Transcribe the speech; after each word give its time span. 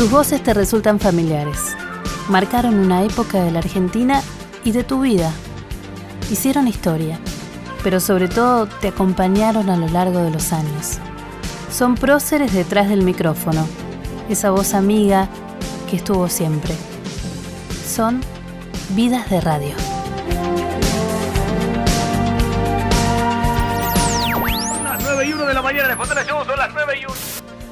Sus 0.00 0.10
voces 0.10 0.42
te 0.42 0.54
resultan 0.54 0.98
familiares. 0.98 1.76
Marcaron 2.30 2.78
una 2.78 3.04
época 3.04 3.44
de 3.44 3.50
la 3.50 3.58
Argentina 3.58 4.22
y 4.64 4.72
de 4.72 4.82
tu 4.82 5.02
vida. 5.02 5.30
Hicieron 6.30 6.66
historia, 6.66 7.20
pero 7.84 8.00
sobre 8.00 8.26
todo 8.26 8.66
te 8.66 8.88
acompañaron 8.88 9.68
a 9.68 9.76
lo 9.76 9.88
largo 9.88 10.20
de 10.20 10.30
los 10.30 10.54
años. 10.54 10.98
Son 11.70 11.96
próceres 11.96 12.54
detrás 12.54 12.88
del 12.88 13.02
micrófono, 13.02 13.66
esa 14.30 14.50
voz 14.50 14.72
amiga 14.72 15.28
que 15.90 15.96
estuvo 15.96 16.30
siempre. 16.30 16.74
Son 17.86 18.22
vidas 18.96 19.28
de 19.28 19.42
radio. 19.42 19.74
Las 24.82 25.02
9 25.02 25.26
y 25.26 25.32
1 25.34 25.44
de 25.44 25.52
la 25.52 25.60
mañana 25.60 25.88
de 25.88 25.96
Fontana 25.96 26.24
Show 26.24 26.42
son 26.46 26.56
las 26.56 26.72
9 26.72 27.00
y 27.02 27.04
1. 27.04 27.29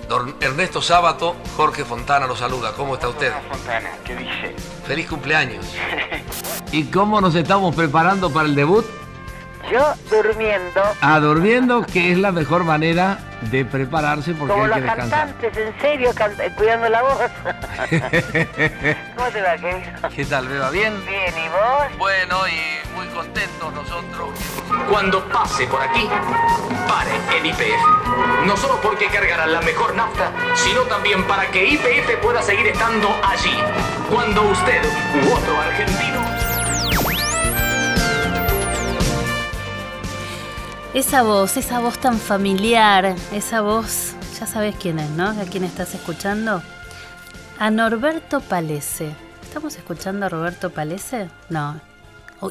Don 0.09 0.35
Ernesto 0.41 0.81
Sábato, 0.81 1.37
Jorge 1.57 1.85
Fontana 1.85 2.27
lo 2.27 2.35
saluda. 2.35 2.73
¿Cómo 2.73 2.95
está 2.95 3.09
usted? 3.11 3.31
Fontana, 3.51 3.91
¿qué 4.05 4.17
dice? 4.17 4.57
Feliz 4.87 5.07
cumpleaños. 5.07 5.67
¿Y 6.73 6.85
cómo 6.85 7.21
nos 7.21 7.35
estamos 7.35 7.75
preparando 7.75 8.31
para 8.31 8.49
el 8.49 8.55
debut? 8.55 8.87
Yo 9.71 9.95
durmiendo, 10.11 10.83
Ah, 11.01 11.21
durmiendo, 11.21 11.85
que 11.85 12.13
es 12.13 12.19
la 12.19 12.33
mejor 12.33 12.65
manera 12.65 13.19
de 13.43 13.65
prepararse 13.65 14.33
porque 14.35 14.53
como 14.53 14.65
hay 14.65 14.71
los 14.71 14.79
que 14.79 14.85
descansar. 14.85 15.27
cantantes, 15.29 15.57
en 15.57 15.81
serio, 15.81 16.11
can- 16.15 16.33
cuidando 16.57 16.89
la 16.89 17.03
voz. 17.03 17.19
¿Cómo 19.17 19.29
te 19.31 19.43
va, 19.43 19.57
querido? 19.57 20.09
¿Qué 20.15 20.25
tal, 20.25 20.49
Beba? 20.49 20.71
¿Bien? 20.71 20.95
Bien, 21.07 21.35
¿y 21.37 21.49
vos? 21.49 21.99
Bueno, 21.99 22.39
y 22.49 22.97
muy 22.97 23.07
contentos 23.09 23.73
nosotros. 23.75 24.31
Cuando 24.91 25.25
pase 25.29 25.67
por 25.67 25.83
aquí, 25.83 26.09
pare 26.89 27.11
en 27.39 27.47
IPF. 27.47 28.47
No 28.47 28.57
solo 28.57 28.81
porque 28.81 29.07
cargará 29.09 29.47
la 29.47 29.61
mejor 29.61 29.95
nafta, 29.95 30.31
sino 30.55 30.83
también 30.83 31.23
para 31.25 31.47
que 31.51 31.65
IPF 31.67 32.17
pueda 32.23 32.43
seguir 32.43 32.67
estando 32.69 33.09
allí. 33.23 33.57
Cuando 34.11 34.43
usted 34.43 34.83
u 35.25 35.33
otro 35.33 35.61
argentino 35.61 36.19
Esa 40.95 41.23
voz, 41.23 41.59
esa 41.59 41.81
voz 41.81 41.99
tan 41.99 42.19
familiar, 42.19 43.15
esa 43.33 43.61
voz, 43.61 44.15
ya 44.41 44.47
sabes 44.47 44.75
quién 44.81 44.99
es, 44.99 45.11
¿no? 45.11 45.29
A 45.29 45.45
quién 45.45 45.65
estás 45.65 45.95
escuchando. 45.95 46.63
A 47.59 47.71
Norberto 47.71 48.41
Palese. 48.41 49.15
¿Estamos 49.43 49.77
escuchando 49.77 50.25
a 50.25 50.29
Roberto 50.31 50.71
Palese? 50.71 51.29
No. 51.51 51.79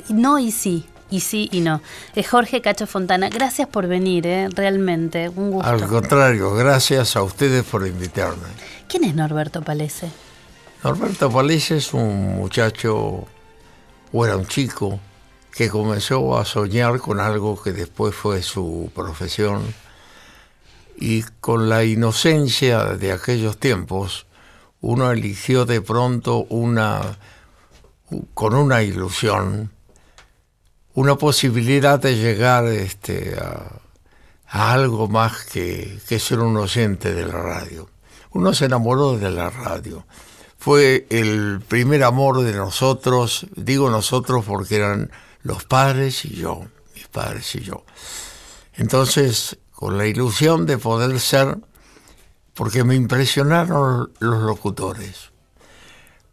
No 0.10 0.38
y 0.38 0.52
sí. 0.52 0.86
Y 1.10 1.22
sí 1.22 1.50
y 1.52 1.62
no. 1.62 1.82
Es 2.14 2.30
Jorge 2.30 2.62
Cacho 2.62 2.86
Fontana. 2.86 3.30
Gracias 3.30 3.68
por 3.70 3.88
venir, 3.88 4.28
¿eh? 4.28 4.50
Realmente. 4.54 5.30
Un 5.30 5.52
gusto. 5.52 5.68
Al 5.68 5.88
contrario, 5.88 6.54
gracias 6.54 7.16
a 7.16 7.24
ustedes 7.24 7.64
por 7.64 7.88
invitarme. 7.88 8.48
¿Quién 8.88 9.04
es 9.06 9.16
Norberto 9.16 9.64
Palese? 9.64 10.12
Norberto 10.84 11.32
Palese 11.32 11.78
es 11.78 11.92
un 11.92 12.36
muchacho, 12.36 13.26
o 14.14 14.26
era 14.26 14.38
un 14.38 14.46
chico, 14.46 15.00
que 15.58 15.70
comenzó 15.70 16.38
a 16.38 16.46
soñar 16.46 17.00
con 17.00 17.20
algo 17.20 17.60
que 17.60 17.72
después 17.72 18.14
fue 18.14 18.44
su 18.44 18.92
profesión 18.94 19.64
y 20.96 21.24
con 21.42 21.68
la 21.68 21.84
inocencia 21.84 22.84
de 22.94 23.12
aquellos 23.12 23.58
tiempos, 23.58 24.28
uno 24.82 25.12
eligió 25.12 25.66
de 25.66 25.82
pronto 25.82 26.46
una, 26.50 27.18
con 28.36 28.54
una 28.54 28.84
ilusión, 28.84 29.72
una 30.94 31.16
posibilidad 31.16 32.00
de 32.00 32.16
llegar 32.18 32.66
este, 32.66 33.36
a, 33.42 33.82
a 34.48 34.74
algo 34.74 35.08
más 35.08 35.44
que, 35.46 35.98
que 36.08 36.20
ser 36.20 36.40
un 36.40 36.56
oyente 36.56 37.16
de 37.16 37.26
la 37.26 37.42
radio. 37.42 37.90
Uno 38.30 38.54
se 38.54 38.66
enamoró 38.66 39.18
de 39.18 39.32
la 39.32 39.50
radio. 39.50 40.06
Fue 40.60 41.08
el 41.10 41.62
primer 41.68 42.04
amor 42.04 42.42
de 42.42 42.54
nosotros, 42.54 43.48
digo 43.56 43.90
nosotros 43.90 44.46
porque 44.46 44.76
eran 44.76 45.10
los 45.48 45.64
padres 45.64 46.26
y 46.26 46.36
yo, 46.36 46.68
mis 46.94 47.08
padres 47.08 47.56
y 47.56 47.62
yo. 47.62 47.86
Entonces, 48.74 49.58
con 49.72 49.98
la 49.98 50.06
ilusión 50.06 50.66
de 50.66 50.78
poder 50.78 51.18
ser, 51.22 51.58
porque 52.54 52.84
me 52.84 52.96
impresionaron 52.96 54.12
los 54.20 54.44
locutores, 54.44 55.32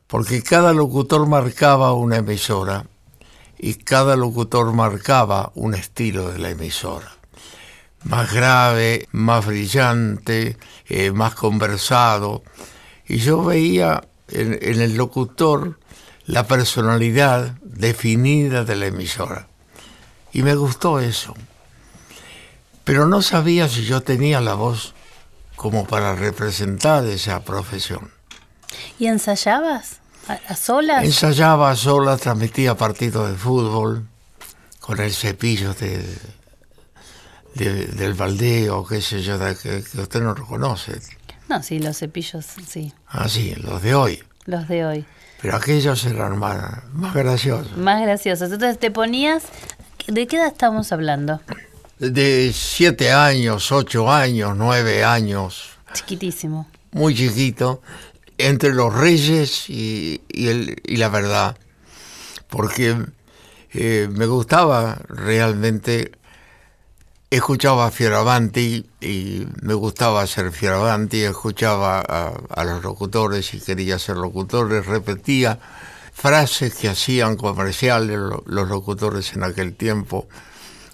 porque 0.09 0.43
cada 0.43 0.73
locutor 0.73 1.29
marcaba 1.29 1.93
una 1.93 2.17
emisora 2.17 2.87
y 3.57 3.75
cada 3.75 4.17
locutor 4.17 4.73
marcaba 4.73 5.53
un 5.55 5.75
estilo 5.75 6.33
de 6.33 6.41
la 6.41 6.51
emisora. 6.51 7.13
Más 8.03 8.33
grave, 8.33 9.09
más 9.13 9.47
brillante, 9.47 10.59
eh, 10.89 11.13
más 11.13 11.37
conversado. 11.37 12.43
Y 13.07 13.19
yo 13.19 13.45
veía 13.45 14.03
en, 14.29 14.59
en 14.61 14.81
el 14.81 14.97
locutor 14.97 15.79
la 16.27 16.47
personalidad 16.47 17.55
definida 17.63 18.65
de 18.65 18.77
la 18.77 18.87
emisora. 18.87 19.49
Y 20.33 20.43
me 20.43 20.55
gustó 20.55 20.99
eso. 21.01 21.35
Pero 22.85 23.07
no 23.07 23.23
sabía 23.23 23.69
si 23.69 23.85
yo 23.85 24.03
tenía 24.03 24.41
la 24.41 24.55
voz 24.55 24.95
como 25.57 25.87
para 25.87 26.15
representar 26.15 27.05
esa 27.07 27.45
profesión. 27.45 28.11
¿Y 28.99 29.07
ensayabas? 29.07 29.99
¿A, 30.29 30.35
a 30.49 30.57
solas? 30.57 31.05
Ensayaba 31.05 31.75
sola, 31.77 32.17
transmitía 32.17 32.77
partidos 32.77 33.31
de 33.31 33.37
fútbol 33.37 34.07
con 34.81 35.01
el 35.01 35.13
cepillo 35.15 35.73
de, 35.75 36.05
de- 37.55 37.87
del 37.87 38.15
baldeo, 38.15 38.85
qué 38.87 39.01
sé 39.01 39.23
yo, 39.23 39.39
de- 39.39 39.57
que, 39.57 39.83
que 39.83 40.01
usted 40.01 40.21
no 40.21 40.35
reconoce. 40.35 41.01
No, 41.49 41.63
sí, 41.63 41.79
los 41.79 41.99
cepillos, 41.99 42.47
sí. 42.67 42.93
Así, 43.07 43.55
los 43.57 43.83
de 43.83 43.95
hoy. 43.95 44.23
Los 44.47 44.67
de 44.69 44.85
hoy. 44.85 45.07
Pero 45.43 45.57
aquellos 45.57 46.05
eran 46.07 46.39
más, 46.39 46.85
más 46.95 47.15
graciosos. 47.15 47.77
Más 47.77 48.01
graciosos. 48.03 48.51
Entonces 48.53 48.79
te 48.79 48.91
ponías... 48.91 49.45
¿De 50.07 50.27
qué 50.27 50.37
edad 50.37 50.49
estamos 50.49 50.93
hablando? 50.93 51.41
De 51.99 52.53
siete 52.55 53.13
años, 53.13 53.73
ocho 53.73 54.11
años, 54.13 54.55
nueve 54.57 55.03
años, 55.05 55.71
Chiquitísimo. 55.95 56.67
muy 56.93 57.15
chiquito, 57.15 57.81
entre 58.37 58.75
los 58.75 58.93
reyes 58.93 59.71
y, 59.71 60.21
y 60.29 60.49
el- 60.49 60.77
y 60.85 60.97
la 60.99 61.09
verdad. 61.09 61.57
Porque 62.49 62.97
eh, 63.73 64.09
me 64.11 64.27
gustaba 64.27 64.99
realmente, 65.09 66.13
escuchaba 67.35 67.87
a 67.87 67.91
Fioravanti 67.91 68.87
y 69.01 69.47
me 69.63 69.75
gustaba 69.75 70.27
ser 70.27 70.53
Fioravanti, 70.53 71.23
escuchaba 71.23 72.01
a, 72.01 72.33
a 72.49 72.65
los 72.65 72.83
locutores 72.83 73.53
y 73.55 73.61
quería 73.61 73.99
ser 73.99 74.17
locutores, 74.17 74.87
repetía 74.87 75.59
frases 76.13 76.75
que 76.75 76.89
hacían 76.89 77.37
comerciales 77.37 78.17
lo- 78.19 78.43
los 78.47 78.69
locutores 78.69 79.33
en 79.35 79.43
aquel 79.43 79.75
tiempo, 79.75 80.29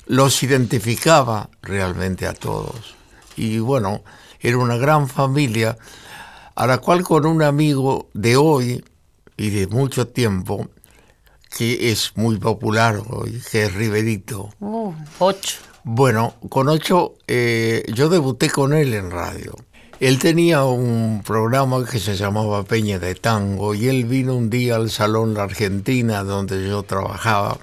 los 0.07 0.43
identificaba 0.43 1.51
realmente 1.63 2.27
a 2.27 2.33
todos. 2.33 2.95
Y 3.37 3.59
bueno, 3.59 4.03
era 4.41 4.59
una 4.59 4.77
gran 4.77 5.09
familia 5.09 5.77
a 6.55 6.67
la 6.67 6.79
cual 6.79 7.03
con 7.03 7.27
un 7.27 7.43
amigo 7.43 8.09
de 8.15 8.37
hoy 8.37 8.85
y 9.37 9.51
de 9.51 9.67
mucho 9.67 10.09
tiempo, 10.09 10.69
que 11.57 11.91
es 11.91 12.13
muy 12.17 12.39
popular 12.39 13.01
hoy, 13.09 13.43
que 13.51 13.65
es 13.65 13.75
Riverito. 13.75 14.51
Uh, 14.61 14.93
ocho. 15.19 15.57
Bueno, 15.85 16.35
con 16.49 16.69
ocho 16.69 17.15
eh, 17.27 17.85
yo 17.95 18.09
debuté 18.09 18.51
con 18.51 18.73
él 18.75 18.95
en 18.95 19.11
radio. 19.11 19.55
Él 19.99 20.19
tenía 20.19 20.65
un 20.65 21.23
programa 21.27 21.85
que 21.85 21.99
se 21.99 22.17
llamaba 22.17 22.63
Peña 22.65 22.99
de 22.99 23.15
Tango 23.15 23.75
y 23.75 23.89
él 23.89 24.05
vino 24.05 24.35
un 24.35 24.49
día 24.49 24.77
al 24.77 24.91
Salón 24.91 25.35
La 25.35 25.43
Argentina 25.45 26.23
donde 26.25 26.67
yo 26.67 26.83
trabajaba. 26.83 27.59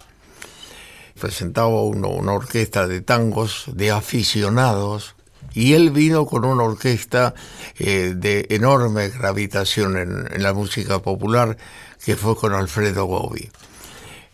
Presentaba 1.19 1.81
uno- 1.81 2.09
una 2.09 2.33
orquesta 2.33 2.87
de 2.87 3.01
tangos 3.01 3.65
de 3.73 3.89
aficionados 3.91 5.15
y 5.53 5.73
él 5.73 5.89
vino 5.89 6.27
con 6.27 6.45
una 6.45 6.63
orquesta 6.63 7.33
eh, 7.79 8.13
de 8.15 8.45
enorme 8.49 9.09
gravitación 9.09 9.97
en, 9.97 10.27
en 10.31 10.43
la 10.43 10.53
música 10.53 10.99
popular 10.99 11.57
que 12.05 12.15
fue 12.15 12.35
con 12.35 12.53
Alfredo 12.53 13.05
Gobi. 13.05 13.49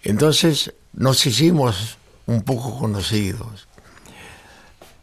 Entonces 0.03 0.74
nos 0.91 1.25
hicimos 1.25 1.97
un 2.25 2.41
poco 2.44 2.77
conocidos. 2.77 3.68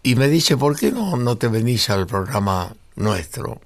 Y 0.03 0.15
me 0.15 0.29
dice, 0.29 0.57
¿por 0.57 0.79
qué 0.79 0.93
no, 0.93 1.17
no 1.17 1.37
te 1.37 1.49
venís 1.49 1.91
al 1.91 2.07
programa 2.07 2.75
nuestro 2.97 3.61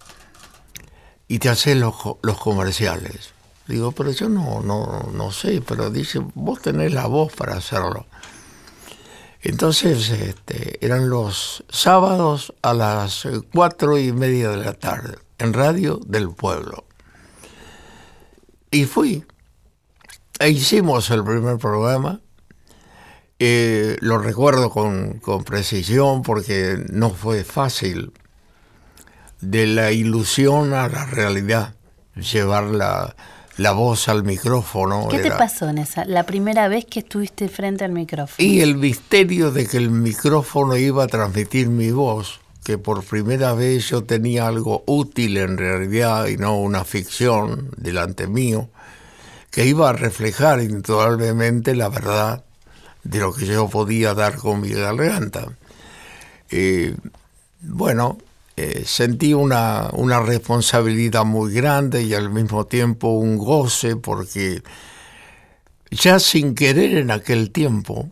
y 1.29 1.39
te 1.39 1.49
haces 1.49 1.77
los, 1.77 1.95
los 2.23 2.39
comerciales? 2.39 3.35
Digo, 3.67 3.93
pero 3.93 4.11
yo 4.11 4.29
no, 4.29 4.61
no, 4.61 5.11
no 5.13 5.31
sé, 5.31 5.63
pero 5.67 5.91
dice, 5.91 6.21
vos 6.35 6.61
tenés 6.61 6.93
la 6.93 7.07
voz 7.07 7.33
para 7.33 7.57
hacerlo. 7.57 8.07
Entonces, 9.41 10.11
este, 10.11 10.85
eran 10.85 11.09
los 11.09 11.65
sábados 11.69 12.55
a 12.63 12.75
las 12.75 13.29
cuatro 13.53 13.99
y 13.99 14.11
media 14.13 14.51
de 14.51 14.57
la 14.57 14.73
tarde, 14.73 15.19
en 15.39 15.53
Radio 15.53 16.01
del 16.05 16.31
Pueblo. 16.31 16.85
Y 18.71 18.87
fui. 18.87 19.25
E 20.41 20.49
hicimos 20.51 21.11
el 21.11 21.23
primer 21.23 21.59
programa. 21.59 22.21
Eh, 23.47 23.99
lo 24.01 24.17
recuerdo 24.17 24.71
con, 24.71 25.19
con 25.19 25.45
precisión 25.45 26.23
porque 26.23 26.83
no 26.89 27.11
fue 27.11 27.45
fácil 27.45 28.11
de 29.43 29.67
la 29.67 29.93
ilusión 29.93 30.73
a 30.73 30.89
la 30.89 31.05
realidad, 31.05 31.75
llevar 32.15 32.65
la, 32.65 33.15
la 33.59 33.73
voz 33.73 34.09
al 34.09 34.25
micrófono. 34.25 35.09
¿Qué 35.11 35.19
te 35.19 35.31
pasó 35.31 35.69
en 35.69 35.77
esa, 35.77 36.07
la 36.07 36.25
primera 36.25 36.69
vez 36.69 36.87
que 36.87 37.01
estuviste 37.01 37.51
frente 37.51 37.85
al 37.85 37.93
micrófono? 37.93 38.37
Y 38.39 38.63
el 38.63 38.77
misterio 38.77 39.51
de 39.51 39.67
que 39.67 39.77
el 39.77 39.91
micrófono 39.91 40.79
iba 40.79 41.05
a 41.05 41.09
transmitir 41.09 41.69
mi 41.69 41.91
voz, 41.91 42.41
que 42.65 42.79
por 42.79 43.05
primera 43.05 43.53
vez 43.53 43.91
yo 43.91 44.05
tenía 44.05 44.47
algo 44.47 44.85
útil 44.87 45.37
en 45.37 45.59
realidad 45.59 46.29
y 46.29 46.39
no 46.39 46.59
una 46.59 46.83
ficción 46.87 47.69
delante 47.77 48.27
mío, 48.27 48.71
que 49.51 49.67
iba 49.67 49.91
a 49.91 49.93
reflejar 49.93 50.63
indudablemente 50.63 51.75
la 51.75 51.91
verdad 51.91 52.43
de 53.05 53.19
lo 53.21 53.33
que 53.33 53.47
yo 53.47 53.69
podía 53.69 54.15
dar 54.15 54.37
con 54.37 54.61
mi 54.61 54.71
garganta. 54.71 55.53
Eh, 56.51 56.97
bueno, 57.61 58.19
sentí 58.85 59.35
una, 59.35 59.91
una 59.93 60.21
responsabilidad 60.21 61.25
muy 61.25 61.53
grande 61.53 62.03
y 62.03 62.15
al 62.15 62.31
mismo 62.31 62.67
tiempo 62.67 63.09
un 63.09 63.37
goce 63.37 63.97
porque 63.97 64.63
ya 65.95 66.19
sin 66.19 66.55
querer 66.55 66.97
en 66.99 67.11
aquel 67.11 67.51
tiempo, 67.51 68.09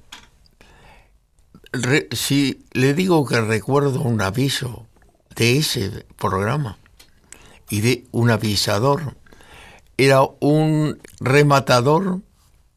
si 2.12 2.64
le 2.72 2.94
digo 2.94 3.26
que 3.26 3.40
recuerdo 3.40 4.02
un 4.02 4.20
aviso 4.20 4.86
de 5.34 5.58
ese 5.58 6.06
programa 6.16 6.78
y 7.70 7.80
de 7.80 8.04
un 8.12 8.30
avisador, 8.30 9.16
era 9.96 10.22
un 10.40 11.00
rematador 11.20 12.20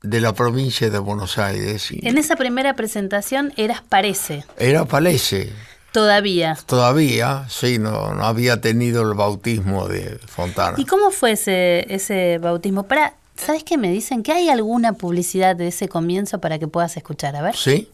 de 0.05 0.21
la 0.21 0.33
provincia 0.33 0.89
de 0.89 0.99
Buenos 0.99 1.37
Aires. 1.37 1.89
En 1.91 2.17
esa 2.17 2.35
primera 2.35 2.73
presentación 2.75 3.53
eras 3.57 3.81
parece, 3.87 4.43
Era 4.57 4.85
Palese, 4.85 5.51
todavía. 5.91 6.57
todavía, 6.65 7.45
sí, 7.49 7.79
no, 7.79 8.13
no 8.13 8.25
había 8.25 8.61
tenido 8.61 9.01
el 9.01 9.15
bautismo 9.15 9.87
de 9.87 10.19
Fontana. 10.27 10.75
¿Y 10.77 10.85
cómo 10.85 11.11
fue 11.11 11.31
ese, 11.31 11.85
ese 11.93 12.37
bautismo? 12.37 12.83
Para, 12.83 13.13
¿Sabes 13.35 13.63
qué 13.63 13.77
me 13.77 13.91
dicen? 13.91 14.23
¿Que 14.23 14.31
hay 14.31 14.49
alguna 14.49 14.93
publicidad 14.93 15.55
de 15.55 15.67
ese 15.67 15.89
comienzo 15.89 16.39
para 16.39 16.57
que 16.59 16.67
puedas 16.67 16.95
escuchar? 16.97 17.35
A 17.35 17.41
ver. 17.41 17.55
¿Sí? 17.55 17.89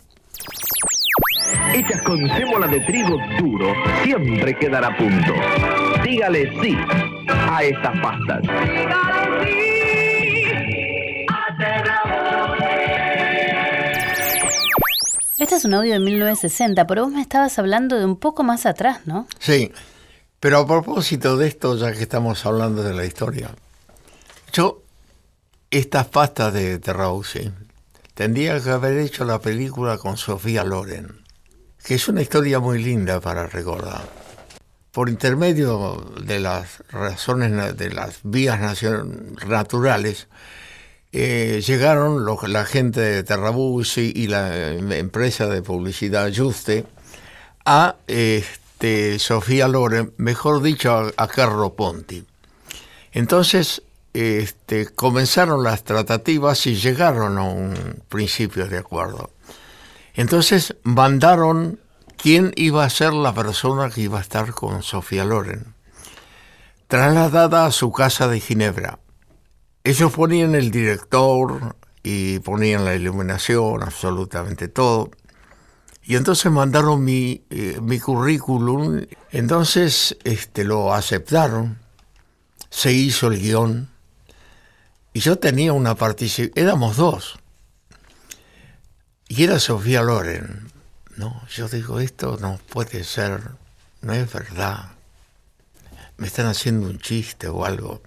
hechas 1.73 2.01
con 2.03 2.17
sémola 2.27 2.67
de 2.67 2.79
trigo 2.81 3.17
duro, 3.39 3.73
siempre 4.03 4.57
quedan 4.57 4.83
a 4.83 4.97
punto. 4.97 5.33
Dígale 6.03 6.51
sí 6.61 6.77
a 7.27 7.63
estas 7.63 7.99
pastas. 8.01 8.41
Este 15.37 15.55
es 15.55 15.65
un 15.65 15.73
audio 15.73 15.93
de 15.93 15.99
1960, 15.99 16.85
pero 16.87 17.03
vos 17.03 17.11
me 17.11 17.21
estabas 17.21 17.57
hablando 17.57 17.97
de 17.97 18.05
un 18.05 18.15
poco 18.15 18.43
más 18.43 18.65
atrás, 18.65 18.99
¿no? 19.05 19.27
Sí, 19.39 19.71
pero 20.39 20.59
a 20.59 20.67
propósito 20.67 21.35
de 21.35 21.47
esto, 21.47 21.75
ya 21.77 21.91
que 21.93 22.03
estamos 22.03 22.45
hablando 22.45 22.83
de 22.83 22.93
la 22.93 23.05
historia, 23.05 23.49
yo, 24.53 24.83
estas 25.71 26.07
pastas 26.07 26.53
de 26.53 26.79
Terrausi, 26.79 27.51
tendría 28.13 28.61
que 28.61 28.69
haber 28.69 28.99
hecho 28.99 29.25
la 29.25 29.39
película 29.39 29.97
con 29.97 30.15
Sofía 30.17 30.63
Loren, 30.63 31.21
que 31.83 31.95
es 31.95 32.07
una 32.07 32.21
historia 32.21 32.59
muy 32.59 32.81
linda 32.81 33.19
para 33.19 33.47
recordar. 33.47 34.03
Por 34.91 35.09
intermedio 35.09 36.13
de 36.23 36.39
las 36.39 36.83
razones, 36.91 37.77
de 37.77 37.89
las 37.89 38.19
vías 38.23 38.59
naturales, 39.47 40.27
eh, 41.11 41.61
llegaron 41.65 42.25
la 42.25 42.65
gente 42.65 43.01
de 43.01 43.23
Terrabusi 43.23 44.13
y 44.15 44.27
la 44.27 44.55
eh, 44.55 44.99
empresa 44.99 45.47
de 45.47 45.61
publicidad 45.61 46.31
Juste 46.35 46.85
a 47.65 47.95
este, 48.07 49.19
Sofía 49.19 49.67
Loren, 49.67 50.13
mejor 50.17 50.61
dicho, 50.61 50.91
a, 50.91 51.11
a 51.17 51.27
Carlo 51.27 51.73
Ponti. 51.73 52.25
Entonces 53.11 53.81
este, 54.13 54.87
comenzaron 54.87 55.63
las 55.63 55.83
tratativas 55.83 56.65
y 56.67 56.75
llegaron 56.75 57.37
a 57.37 57.43
un 57.43 58.03
principio 58.09 58.67
de 58.67 58.77
acuerdo. 58.77 59.31
Entonces 60.13 60.75
mandaron 60.83 61.79
quién 62.17 62.51
iba 62.55 62.83
a 62.83 62.89
ser 62.89 63.13
la 63.13 63.33
persona 63.33 63.89
que 63.89 64.01
iba 64.01 64.17
a 64.17 64.21
estar 64.21 64.51
con 64.51 64.83
Sofía 64.83 65.23
Loren, 65.23 65.73
trasladada 66.87 67.65
a 67.65 67.71
su 67.71 67.91
casa 67.91 68.27
de 68.27 68.39
Ginebra. 68.39 68.99
Ellos 69.83 70.11
ponían 70.11 70.53
el 70.55 70.69
director 70.69 71.75
y 72.03 72.39
ponían 72.39 72.85
la 72.85 72.95
iluminación, 72.95 73.81
absolutamente 73.81 74.67
todo. 74.67 75.11
Y 76.03 76.15
entonces 76.15 76.51
mandaron 76.51 77.03
mi, 77.03 77.43
eh, 77.49 77.79
mi 77.81 77.99
currículum, 77.99 79.05
entonces 79.31 80.17
este, 80.23 80.63
lo 80.63 80.93
aceptaron, 80.93 81.77
se 82.69 82.91
hizo 82.91 83.27
el 83.27 83.39
guion, 83.39 83.89
y 85.13 85.19
yo 85.19 85.37
tenía 85.37 85.73
una 85.73 85.95
participación, 85.95 86.51
éramos 86.55 86.97
dos, 86.97 87.39
y 89.27 89.43
era 89.43 89.59
Sofía 89.59 90.01
Loren. 90.01 90.71
No, 91.17 91.41
yo 91.49 91.67
digo, 91.67 91.99
esto 91.99 92.37
no 92.41 92.59
puede 92.69 93.03
ser, 93.03 93.41
no 94.01 94.13
es 94.13 94.31
verdad, 94.31 94.91
me 96.17 96.27
están 96.27 96.47
haciendo 96.47 96.87
un 96.87 96.99
chiste 96.99 97.47
o 97.47 97.63
algo. 97.63 98.01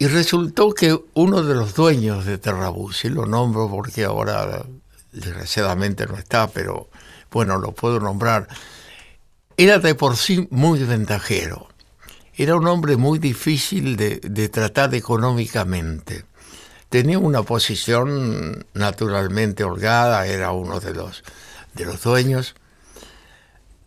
Y 0.00 0.06
resultó 0.06 0.72
que 0.72 0.98
uno 1.12 1.42
de 1.42 1.54
los 1.54 1.74
dueños 1.74 2.24
de 2.24 2.38
Terrabús, 2.38 3.04
y 3.04 3.10
lo 3.10 3.26
nombro 3.26 3.68
porque 3.68 4.04
ahora 4.04 4.64
desgraciadamente 5.12 6.06
no 6.06 6.16
está, 6.16 6.48
pero 6.48 6.88
bueno, 7.30 7.58
lo 7.58 7.72
puedo 7.72 8.00
nombrar, 8.00 8.48
era 9.58 9.78
de 9.78 9.94
por 9.94 10.16
sí 10.16 10.48
muy 10.50 10.82
ventajero. 10.84 11.68
Era 12.34 12.56
un 12.56 12.66
hombre 12.66 12.96
muy 12.96 13.18
difícil 13.18 13.98
de, 13.98 14.20
de 14.20 14.48
tratar 14.48 14.94
económicamente. 14.94 16.24
Tenía 16.88 17.18
una 17.18 17.42
posición 17.42 18.64
naturalmente 18.72 19.64
holgada, 19.64 20.26
era 20.26 20.52
uno 20.52 20.80
de 20.80 20.94
los, 20.94 21.22
de 21.74 21.84
los 21.84 22.02
dueños. 22.02 22.54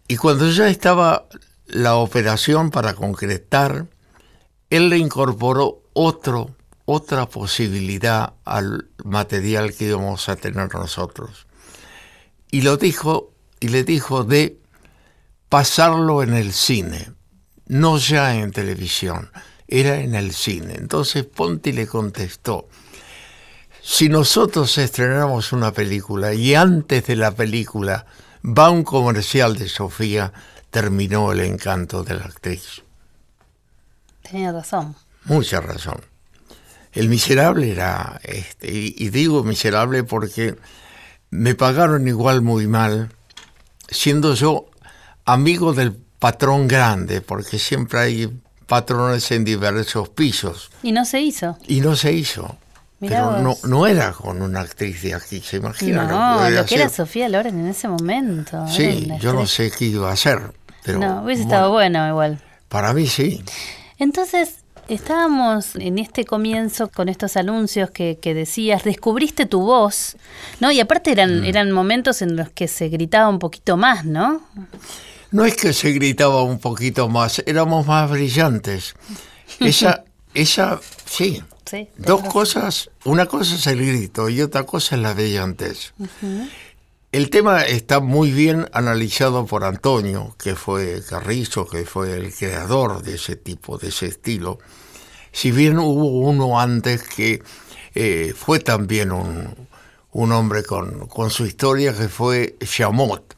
Y 0.07 0.17
cuando 0.17 0.47
ya 0.51 0.69
estaba 0.69 1.25
la 1.65 1.95
operación 1.95 2.69
para 2.69 2.93
concretar, 2.93 3.87
él 4.69 4.89
le 4.89 4.99
incorporó 4.99 5.82
otro, 5.93 6.55
otra 6.85 7.27
posibilidad 7.27 8.33
al 8.45 8.89
material 9.03 9.73
que 9.73 9.85
íbamos 9.85 10.29
a 10.29 10.35
tener 10.35 10.73
nosotros. 10.73 11.47
Y 12.51 12.61
lo 12.61 12.77
dijo, 12.77 13.31
y 13.59 13.69
le 13.69 13.83
dijo 13.83 14.23
de 14.23 14.59
pasarlo 15.49 16.23
en 16.23 16.33
el 16.33 16.53
cine, 16.53 17.11
no 17.67 17.97
ya 17.97 18.35
en 18.35 18.51
televisión, 18.51 19.31
era 19.67 19.99
en 19.99 20.15
el 20.15 20.33
cine. 20.33 20.75
Entonces 20.75 21.25
Ponti 21.25 21.71
le 21.71 21.87
contestó, 21.87 22.67
si 23.81 24.07
nosotros 24.07 24.77
estrenamos 24.77 25.51
una 25.51 25.71
película 25.71 26.33
y 26.33 26.55
antes 26.55 27.05
de 27.05 27.15
la 27.15 27.31
película 27.31 28.05
va 28.43 28.69
un 28.69 28.83
comercial 28.83 29.57
de 29.57 29.67
Sofía, 29.67 30.31
terminó 30.69 31.31
el 31.31 31.41
encanto 31.41 32.03
de 32.03 32.15
la 32.15 32.25
actriz. 32.25 32.81
Tenía 34.21 34.51
razón. 34.51 34.95
Mucha 35.25 35.61
razón. 35.61 36.01
El 36.91 37.09
miserable 37.09 37.71
era, 37.71 38.19
este, 38.23 38.71
y, 38.71 38.95
y 38.97 39.09
digo 39.09 39.43
miserable 39.43 40.03
porque 40.03 40.55
me 41.31 41.55
pagaron 41.55 42.07
igual 42.07 42.41
muy 42.41 42.67
mal, 42.67 43.09
siendo 43.89 44.35
yo 44.35 44.67
amigo 45.25 45.73
del 45.73 45.93
patrón 46.19 46.67
grande, 46.67 47.21
porque 47.21 47.57
siempre 47.57 47.99
hay 47.99 48.39
patrones 48.67 49.29
en 49.31 49.43
diversos 49.43 50.09
pisos, 50.09 50.69
Y 50.83 50.91
no 50.91 51.05
se 51.05 51.21
hizo. 51.21 51.57
y 51.67 51.81
no 51.81 51.95
se 51.95 52.13
hizo. 52.13 52.57
Mirá 52.99 53.29
Pero 53.31 53.41
no, 53.41 53.57
no 53.67 53.87
era 53.87 54.13
con 54.13 54.41
una 54.41 54.61
actriz 54.61 55.01
de 55.01 55.13
aquí, 55.15 55.41
se 55.41 55.57
imagina 55.57 56.05
No, 56.05 56.49
lo 56.49 56.65
que 56.65 56.75
era 56.75 56.85
hacer? 56.85 56.89
Sofía 56.89 57.27
Loren 57.27 57.59
en 57.59 57.67
ese 57.67 57.87
momento. 57.89 58.57
era 58.63 58.67
Sí, 58.71 59.09
yo 59.19 59.33
no 59.33 59.45
sé 59.47 59.71
qué 59.71 59.85
iba 59.85 60.09
a 60.09 60.13
hacer, 60.13 60.53
pero 60.85 60.99
No, 60.99 61.23
hubiese 61.23 61.41
bueno, 61.43 61.53
estado 61.55 61.71
bueno 61.71 62.07
igual. 62.07 62.41
para 62.69 62.93
mí 62.93 63.07
sí. 63.07 63.43
Entonces, 63.97 64.62
estábamos 64.87 65.75
en 65.75 65.97
este 65.99 66.25
comienzo 66.25 66.89
con 66.89 67.09
estos 67.09 67.37
anuncios 67.37 67.91
que, 67.91 68.19
que 68.21 68.33
decías, 68.33 68.83
descubriste 68.83 69.45
tu 69.45 69.61
voz, 69.61 70.15
¿no? 70.59 70.71
Y 70.71 70.79
aparte 70.79 71.11
eran, 71.11 71.41
Mm. 71.41 71.45
eran 71.45 71.71
momentos 71.71 72.21
en 72.21 72.35
los 72.35 72.49
que 72.49 72.67
se 72.67 72.89
gritaba 72.89 73.29
un 73.29 73.39
poquito 73.39 73.77
más, 73.77 74.05
¿no? 74.05 74.41
No 75.31 75.45
es 75.45 75.55
que 75.55 75.73
se 75.73 75.91
gritaba 75.91 76.43
un 76.43 76.59
poquito 76.59 77.09
más, 77.09 77.41
éramos 77.45 77.87
más 77.87 78.09
brillantes. 78.09 78.93
Esa, 79.59 80.03
esa, 80.33 80.79
sí. 81.05 81.41
Sí. 81.65 81.87
Dos 81.97 82.21
cosas, 82.23 82.89
una 83.05 83.25
cosa 83.25 83.55
es 83.55 83.65
el 83.67 83.83
grito 83.83 84.27
y 84.29 84.41
otra 84.41 84.63
cosa 84.63 84.95
es 84.95 85.01
la 85.01 85.13
brillantez. 85.13 85.93
El 87.13 87.29
tema 87.29 87.61
está 87.61 87.99
muy 87.99 88.31
bien 88.31 88.67
analizado 88.73 89.45
por 89.45 89.65
Antonio, 89.65 90.35
que 90.39 90.55
fue 90.55 90.99
Carrizo, 91.07 91.67
que 91.67 91.85
fue 91.85 92.13
el 92.13 92.33
creador 92.33 93.03
de 93.03 93.13
ese 93.17 93.35
tipo, 93.35 93.77
de 93.77 93.89
ese 93.89 94.07
estilo. 94.07 94.57
Si 95.31 95.51
bien 95.51 95.77
hubo 95.77 96.21
uno 96.21 96.59
antes 96.59 97.03
que 97.03 97.43
eh, 97.93 98.33
fue 98.35 98.57
también 98.57 99.11
un, 99.11 99.67
un 100.11 100.31
hombre 100.31 100.63
con, 100.63 101.07
con 101.07 101.29
su 101.29 101.45
historia, 101.45 101.95
que 101.95 102.09
fue 102.09 102.55
Chamot, 102.65 103.37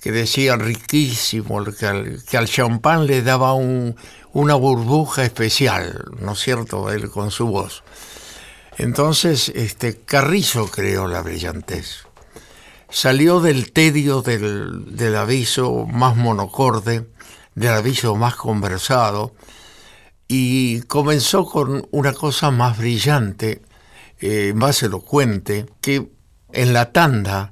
que 0.00 0.10
decía 0.10 0.56
riquísimo, 0.56 1.62
que 1.66 1.86
al, 1.86 2.24
que 2.28 2.38
al 2.38 2.48
champán 2.48 3.06
le 3.06 3.22
daba 3.22 3.54
un, 3.54 3.94
una 4.32 4.56
burbuja 4.56 5.24
especial, 5.24 6.06
¿no 6.18 6.32
es 6.32 6.40
cierto?, 6.40 6.90
él 6.90 7.08
con 7.08 7.30
su 7.30 7.46
voz. 7.46 7.84
Entonces, 8.78 9.48
este, 9.54 9.98
Carrizo 9.98 10.68
creó 10.68 11.06
la 11.06 11.22
brillantez. 11.22 12.09
Salió 12.90 13.40
del 13.40 13.72
tedio 13.72 14.20
del, 14.20 14.96
del 14.96 15.16
aviso 15.16 15.86
más 15.86 16.16
monocorde, 16.16 17.06
del 17.54 17.72
aviso 17.72 18.16
más 18.16 18.34
conversado, 18.34 19.32
y 20.32 20.82
comenzó 20.82 21.44
con 21.44 21.88
una 21.90 22.12
cosa 22.12 22.50
más 22.50 22.78
brillante, 22.78 23.62
eh, 24.20 24.52
más 24.54 24.82
elocuente, 24.82 25.66
que 25.80 26.08
en 26.52 26.72
la 26.72 26.92
tanda, 26.92 27.50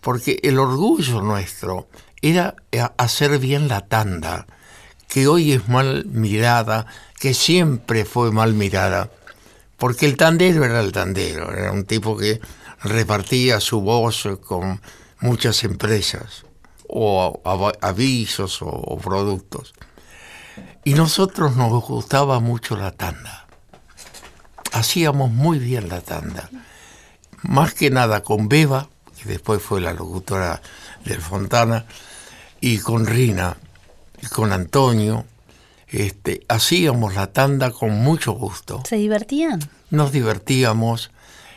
porque 0.00 0.40
el 0.42 0.58
orgullo 0.58 1.22
nuestro 1.22 1.88
era 2.22 2.56
hacer 2.96 3.38
bien 3.38 3.68
la 3.68 3.86
tanda, 3.86 4.46
que 5.08 5.28
hoy 5.28 5.52
es 5.52 5.68
mal 5.68 6.04
mirada, 6.06 6.86
que 7.20 7.34
siempre 7.34 8.04
fue 8.04 8.32
mal 8.32 8.54
mirada, 8.54 9.10
porque 9.76 10.06
el 10.06 10.16
tandero 10.16 10.64
era 10.64 10.80
el 10.80 10.92
tandero, 10.92 11.52
era 11.52 11.70
un 11.70 11.84
tipo 11.84 12.16
que 12.16 12.40
repartía 12.82 13.60
su 13.60 13.80
voz 13.80 14.28
con 14.46 14.80
muchas 15.20 15.64
empresas, 15.64 16.44
o 16.88 17.40
avisos 17.80 18.60
o 18.62 18.98
productos. 18.98 19.74
Y 20.84 20.94
nosotros 20.94 21.56
nos 21.56 21.84
gustaba 21.84 22.38
mucho 22.40 22.76
la 22.76 22.92
tanda. 22.92 23.46
Hacíamos 24.72 25.30
muy 25.30 25.58
bien 25.58 25.88
la 25.88 26.00
tanda. 26.00 26.48
Más 27.42 27.74
que 27.74 27.90
nada 27.90 28.22
con 28.22 28.48
Beba, 28.48 28.88
que 29.20 29.28
después 29.28 29.62
fue 29.62 29.80
la 29.80 29.92
locutora 29.92 30.60
del 31.04 31.20
Fontana, 31.20 31.86
y 32.60 32.78
con 32.78 33.06
Rina, 33.06 33.56
y 34.22 34.26
con 34.26 34.52
Antonio, 34.52 35.24
este, 35.88 36.44
hacíamos 36.48 37.14
la 37.14 37.28
tanda 37.28 37.70
con 37.70 37.90
mucho 37.90 38.32
gusto. 38.32 38.82
¿Se 38.88 38.96
divertían? 38.96 39.60
Nos 39.90 40.12
divertíamos, 40.12 41.10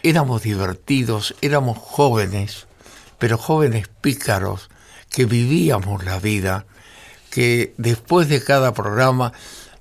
éramos 0.03 0.43
divertidos, 0.43 1.35
éramos 1.41 1.77
jóvenes, 1.77 2.67
pero 3.17 3.37
jóvenes 3.37 3.87
pícaros 3.87 4.69
que 5.09 5.25
vivíamos 5.25 6.03
la 6.03 6.19
vida 6.19 6.65
que 7.29 7.73
después 7.77 8.27
de 8.29 8.43
cada 8.43 8.73
programa 8.73 9.33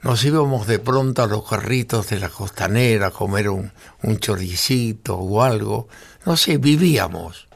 nos 0.03 0.25
íbamos 0.25 0.67
de 0.67 0.79
pronto 0.79 1.23
a 1.23 1.27
los 1.27 1.49
carritos 1.49 2.09
de 2.09 2.21
la 2.21 2.29
costanera 2.29 3.09
a 3.09 3.11
comer 3.11 3.49
un, 3.49 3.73
choricito 4.21 5.17
o 5.17 5.43
algo. 5.43 5.89
No 6.25 6.37
sé, 6.37 6.59
vivíamos, 6.59 7.49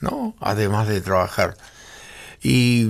¿no? 0.00 0.34
Además 0.40 0.88
de 0.88 1.00
trabajar. 1.00 1.56
Y 2.42 2.88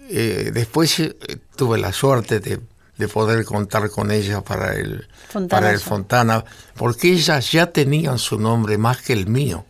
eh, 0.00 0.50
después 0.52 1.00
eh, 1.00 1.16
tuve 1.56 1.78
la 1.78 1.92
suerte 1.92 2.40
de, 2.40 2.60
poder 3.08 3.44
contar 3.44 3.90
con 3.90 4.10
ella 4.10 4.42
para 4.42 4.74
el, 4.74 5.06
para 5.48 5.70
el 5.70 5.80
Fontana, 5.80 6.44
porque 6.76 7.12
ellas 7.12 7.52
ya 7.52 7.72
tenían 7.72 8.18
su 8.18 8.38
nombre 8.38 8.78
más 8.78 9.02
que 9.02 9.12
el 9.12 9.26
mío. 9.26 9.64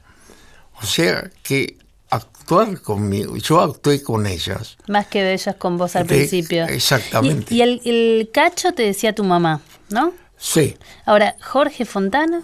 O 0.80 0.86
sea 0.86 1.30
que 1.42 1.76
actuar 2.10 2.80
conmigo. 2.82 3.36
Yo 3.36 3.60
actué 3.60 4.02
con 4.02 4.26
ellas. 4.26 4.76
Más 4.88 5.06
que 5.06 5.22
de 5.22 5.32
ellas 5.34 5.56
con 5.56 5.78
vos 5.78 5.96
al 5.96 6.06
principio. 6.06 6.64
Exactamente. 6.66 7.54
Y, 7.54 7.62
el, 7.62 8.30
cacho 8.32 8.72
te 8.72 8.82
decía 8.82 9.14
tu 9.14 9.24
mamá, 9.24 9.60
¿no? 9.88 10.12
Sí. 10.36 10.76
Ahora, 11.06 11.36
Jorge 11.40 11.84
Fontana. 11.84 12.42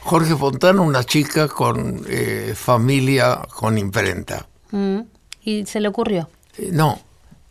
Jorge 0.00 0.34
Fontana, 0.36 0.80
una 0.80 1.04
chica 1.04 1.48
con 1.48 2.06
eh, 2.08 2.54
familia 2.56 3.42
con 3.54 3.76
imprenta. 3.76 4.46
Mm. 4.70 5.00
¿Y 5.42 5.66
se 5.66 5.80
le 5.80 5.88
ocurrió? 5.88 6.30
Eh, 6.56 6.70
no, 6.72 7.00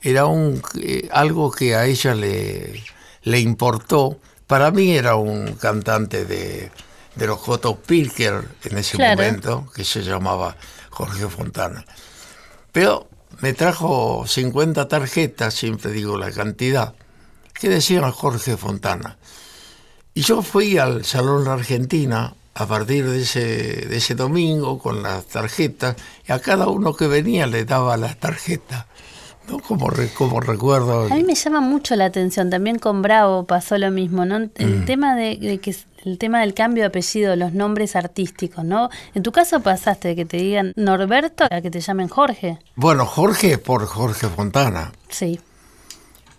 era 0.01 0.25
un 0.25 0.61
eh, 0.81 1.09
algo 1.11 1.51
que 1.51 1.75
a 1.75 1.85
ella 1.85 2.15
le, 2.15 2.83
le 3.23 3.39
importó. 3.39 4.19
Para 4.47 4.71
mí 4.71 4.95
era 4.95 5.15
un 5.15 5.53
cantante 5.53 6.25
de, 6.25 6.71
de 7.15 7.27
los 7.27 7.39
J. 7.39 7.75
Pilker 7.85 8.47
en 8.63 8.77
ese 8.77 8.97
momento, 8.97 9.67
que 9.75 9.83
se 9.83 10.01
llamaba 10.01 10.55
Jorge 10.89 11.27
Fontana. 11.27 11.85
Pero 12.71 13.07
me 13.41 13.53
trajo 13.53 14.25
50 14.25 14.87
tarjetas, 14.87 15.53
siempre 15.53 15.91
digo 15.91 16.17
la 16.17 16.31
cantidad, 16.31 16.93
que 17.53 17.69
decían 17.69 18.11
Jorge 18.11 18.57
Fontana. 18.57 19.17
Y 20.13 20.21
yo 20.21 20.41
fui 20.41 20.77
al 20.77 21.05
Salón 21.05 21.45
La 21.45 21.53
Argentina 21.53 22.33
a 22.55 22.65
partir 22.65 23.09
de 23.09 23.21
ese, 23.21 23.85
de 23.87 23.97
ese 23.97 24.15
domingo 24.15 24.79
con 24.79 25.01
las 25.01 25.25
tarjetas 25.27 25.95
y 26.27 26.31
a 26.31 26.39
cada 26.39 26.67
uno 26.67 26.93
que 26.93 27.07
venía 27.07 27.47
le 27.47 27.63
daba 27.63 27.95
las 27.95 28.19
tarjetas. 28.19 28.85
¿No? 29.49 29.59
Como, 29.59 29.89
como 30.15 30.39
recuerdo. 30.39 31.05
A 31.05 31.15
mí 31.15 31.23
me 31.23 31.35
llama 31.35 31.61
mucho 31.61 31.95
la 31.95 32.05
atención, 32.05 32.49
también 32.49 32.79
con 32.79 33.01
Bravo 33.01 33.45
pasó 33.45 33.77
lo 33.77 33.91
mismo, 33.91 34.25
¿no? 34.25 34.37
El 34.55 34.79
mm. 34.81 34.85
tema 34.85 35.15
de, 35.15 35.59
que 35.61 35.75
el 36.05 36.17
tema 36.17 36.41
del 36.41 36.53
cambio 36.53 36.83
de 36.83 36.87
apellido, 36.87 37.35
los 37.35 37.53
nombres 37.53 37.95
artísticos, 37.95 38.63
¿no? 38.63 38.89
En 39.13 39.23
tu 39.23 39.31
caso 39.31 39.59
pasaste 39.61 40.09
de 40.09 40.15
que 40.15 40.25
te 40.25 40.37
digan 40.37 40.73
Norberto 40.75 41.45
a 41.49 41.61
que 41.61 41.69
te 41.69 41.81
llamen 41.81 42.07
Jorge. 42.07 42.59
Bueno, 42.75 43.05
Jorge 43.05 43.57
por 43.57 43.85
Jorge 43.85 44.27
Fontana. 44.27 44.91
Sí. 45.09 45.39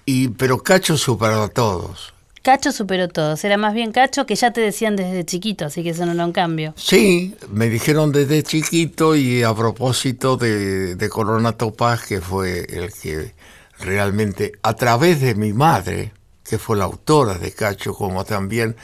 Y, 0.06 0.28
pero 0.28 0.62
Cacho 0.62 0.96
superó 0.96 1.42
a 1.42 1.48
todos. 1.48 2.14
Cacho 2.42 2.72
superó 2.72 3.04
a 3.04 3.08
todos. 3.08 3.44
Era 3.44 3.56
más 3.56 3.74
bien 3.74 3.92
Cacho 3.92 4.26
que 4.26 4.34
ya 4.34 4.52
te 4.52 4.60
decían 4.60 4.96
desde 4.96 5.24
chiquito, 5.24 5.66
así 5.66 5.82
que 5.82 5.90
eso 5.90 6.06
no 6.06 6.14
lo 6.14 6.32
cambio. 6.32 6.74
Sí, 6.76 7.36
me 7.50 7.68
dijeron 7.68 8.12
desde 8.12 8.42
chiquito 8.42 9.14
y 9.14 9.42
a 9.42 9.54
propósito 9.54 10.36
de, 10.36 10.94
de 10.96 11.08
Coronato 11.08 11.72
Paz, 11.72 12.06
que 12.06 12.20
fue 12.20 12.66
el 12.68 12.92
que 12.92 13.34
realmente, 13.78 14.52
a 14.62 14.74
través 14.74 15.20
de 15.20 15.34
mi 15.34 15.52
madre, 15.52 16.12
que 16.44 16.58
fue 16.58 16.76
la 16.76 16.84
autora 16.84 17.34
de 17.34 17.52
Cacho, 17.52 17.94
como 17.94 18.24
también 18.24 18.76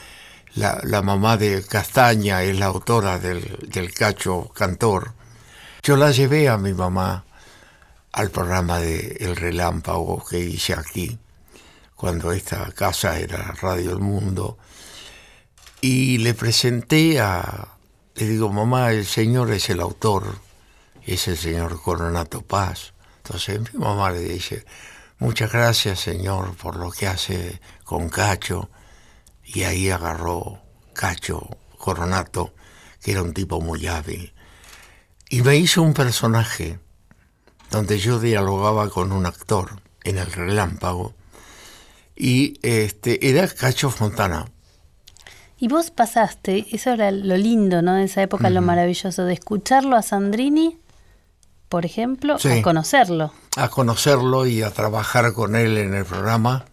la, 0.57 1.03
mamá 1.03 1.37
de 1.37 1.63
Castaña 1.63 2.43
es 2.43 2.59
la 2.59 2.67
autora 2.67 3.19
del, 3.19 3.93
Cacho 3.95 4.51
Cantor. 4.55 5.13
Yo 5.83 5.97
la 5.97 6.11
llevé 6.11 6.49
a 6.49 6.57
mi 6.57 6.73
mamá 6.73 7.25
al 8.13 8.31
programa 8.31 8.79
de 8.79 9.19
El 9.21 9.37
Relámpago 9.37 10.25
que 10.25 10.39
hice 10.39 10.73
aquí, 10.73 11.19
cuando 11.97 12.31
esta 12.33 12.71
casa 12.73 13.19
era 13.19 13.53
Radio 13.61 13.91
El 13.91 13.99
Mundo, 13.99 14.59
y 15.81 16.19
le 16.19 16.35
presenté 16.35 17.21
a, 17.21 17.77
le 18.15 18.29
digo, 18.29 18.53
mamá, 18.53 18.93
el 18.93 19.07
señor 19.07 19.51
es 19.51 19.71
el 19.71 19.81
autor, 19.81 20.39
es 21.05 21.27
el 21.29 21.37
señor 21.37 21.81
Coronato 21.81 22.43
Paz. 22.43 22.93
Entonces 23.19 23.61
mi 23.61 23.79
mamá 23.79 24.11
le 24.11 24.21
dice, 24.21 24.65
muchas 25.19 25.53
gracias 25.53 26.01
señor 26.01 26.55
por 26.57 26.77
lo 26.77 26.91
que 26.91 27.07
hace 27.07 27.61
con 27.85 28.09
Cacho 28.09 28.71
y 29.45 29.63
ahí 29.63 29.91
agarró 29.91 30.61
Cacho 30.93 31.49
Coronato, 31.79 32.55
que 33.01 33.13
era 33.13 33.23
un 33.23 33.33
tipo 33.33 33.61
muy 33.61 33.87
hábil, 33.87 34.33
y 35.29 35.43
me 35.43 35.57
hizo 35.57 35.83
un 35.83 35.95
personaje 35.95 36.79
donde 37.71 37.99
yo 37.99 38.19
dialogaba 38.21 38.91
con 38.91 39.13
un 39.13 39.27
actor 39.27 39.81
en 40.05 40.19
el 40.19 40.31
relámpago, 40.31 41.15
y 42.17 42.59
este 42.63 43.29
era 43.29 43.47
Cacho 43.49 43.91
Fontana. 43.91 44.47
Y 45.59 45.69
vos 45.69 45.91
pasaste, 45.91 46.67
eso 46.73 46.93
era 46.93 47.11
lo 47.11 47.37
lindo, 47.37 47.81
¿no? 47.81 47.95
De 47.95 48.05
esa 48.05 48.23
época, 48.23 48.51
lo 48.51 48.61
maravilloso, 48.61 49.25
de 49.25 49.33
escucharlo 49.35 49.97
a 49.97 50.03
Sandrini, 50.03 50.79
por 51.69 51.87
ejemplo, 51.87 52.37
a 52.37 52.63
conocerlo. 52.63 53.33
A 53.57 53.69
conocerlo 53.69 54.47
y 54.47 54.63
a 54.63 54.71
trabajar 54.71 55.33
con 55.33 55.57
él 55.57 55.79
en 55.79 55.95
el 55.95 56.05
programa 56.05 56.67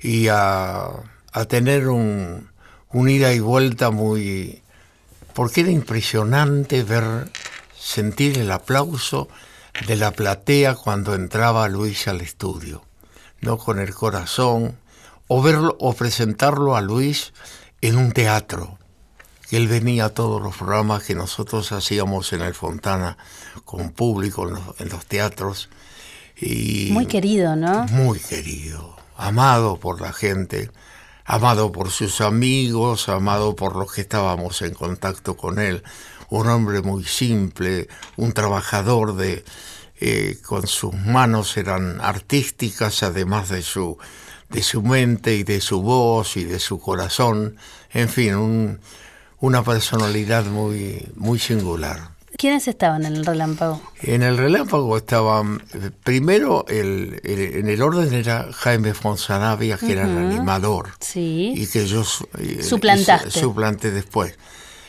y 0.00 0.28
a 0.28 0.90
a 1.34 1.46
tener 1.46 1.88
un, 1.88 2.48
ida 2.92 3.34
y 3.34 3.40
vuelta 3.40 3.90
muy... 3.90 4.62
porque 5.34 5.62
era 5.62 5.70
impresionante 5.70 6.84
ver, 6.84 7.28
sentir 7.76 8.38
el 8.38 8.52
aplauso 8.52 9.28
de 9.88 9.96
la 9.96 10.12
platea 10.12 10.76
cuando 10.76 11.16
entraba 11.16 11.68
Luis 11.68 12.06
al 12.06 12.20
estudio, 12.20 12.83
no 13.44 13.58
con 13.58 13.78
el 13.78 13.94
corazón, 13.94 14.76
o 15.28 15.42
verlo 15.42 15.76
o 15.80 15.92
presentarlo 15.92 16.76
a 16.76 16.80
Luis 16.80 17.32
en 17.80 17.96
un 17.96 18.12
teatro, 18.12 18.78
que 19.48 19.56
él 19.56 19.68
venía 19.68 20.06
a 20.06 20.10
todos 20.10 20.42
los 20.42 20.56
programas 20.56 21.04
que 21.04 21.14
nosotros 21.14 21.70
hacíamos 21.72 22.32
en 22.32 22.40
el 22.40 22.54
Fontana 22.54 23.16
con 23.64 23.90
público 23.90 24.48
en 24.48 24.54
los, 24.54 24.80
en 24.80 24.88
los 24.88 25.06
teatros. 25.06 25.68
Y 26.36 26.88
muy 26.90 27.06
querido, 27.06 27.54
¿no? 27.54 27.84
Muy 27.84 28.18
querido, 28.18 28.96
amado 29.16 29.76
por 29.76 30.00
la 30.00 30.12
gente 30.12 30.70
amado 31.24 31.72
por 31.72 31.90
sus 31.90 32.20
amigos, 32.20 33.08
amado 33.08 33.56
por 33.56 33.76
los 33.76 33.92
que 33.92 34.02
estábamos 34.02 34.60
en 34.62 34.74
contacto 34.74 35.36
con 35.36 35.58
él, 35.58 35.82
un 36.28 36.48
hombre 36.48 36.82
muy 36.82 37.04
simple, 37.04 37.88
un 38.16 38.32
trabajador 38.32 39.16
de 39.16 39.44
eh, 40.06 40.38
con 40.44 40.66
sus 40.66 40.92
manos 40.94 41.56
eran 41.56 42.00
artísticas, 42.00 43.02
además 43.02 43.48
de 43.48 43.62
su 43.62 43.96
de 44.50 44.62
su 44.62 44.82
mente 44.82 45.34
y 45.34 45.42
de 45.42 45.60
su 45.60 45.80
voz 45.82 46.36
y 46.36 46.44
de 46.44 46.58
su 46.60 46.78
corazón, 46.78 47.56
en 47.92 48.08
fin, 48.08 48.78
una 49.40 49.62
personalidad 49.64 50.44
muy 50.46 51.08
muy 51.16 51.38
singular. 51.38 51.98
¿Quiénes 52.36 52.66
estaban 52.68 53.04
en 53.06 53.14
el 53.16 53.24
relámpago? 53.24 53.80
En 54.02 54.22
el 54.22 54.36
relámpago 54.36 54.96
estaban, 54.96 55.62
primero 56.02 56.64
el, 56.68 57.20
el- 57.22 57.56
en 57.60 57.68
el 57.68 57.80
orden 57.80 58.12
era 58.12 58.48
Jaime 58.52 58.92
Fonsanavia, 58.92 59.76
que 59.78 59.92
era 59.92 60.02
el 60.02 60.16
animador, 60.18 60.88
Sí. 61.00 61.52
y 61.56 61.66
que 61.68 61.86
yo 61.86 62.02
eh, 62.38 62.62
Suplantaste. 62.62 63.28
hice- 63.28 63.40
suplanté 63.40 63.90
después. 63.92 64.34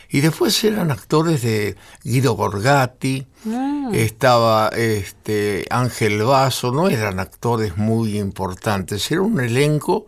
Y 0.08 0.20
después 0.20 0.62
eran 0.64 0.90
actores 0.90 1.42
de 1.42 1.76
Guido 2.04 2.36
Borgatti, 2.36 3.26
Ah. 3.48 3.90
estaba 3.92 4.68
este 4.70 5.66
Ángel 5.70 6.22
Vaso, 6.22 6.72
no 6.72 6.88
eran 6.88 7.20
actores 7.20 7.76
muy 7.76 8.18
importantes, 8.18 9.10
era 9.10 9.22
un 9.22 9.40
elenco, 9.40 10.06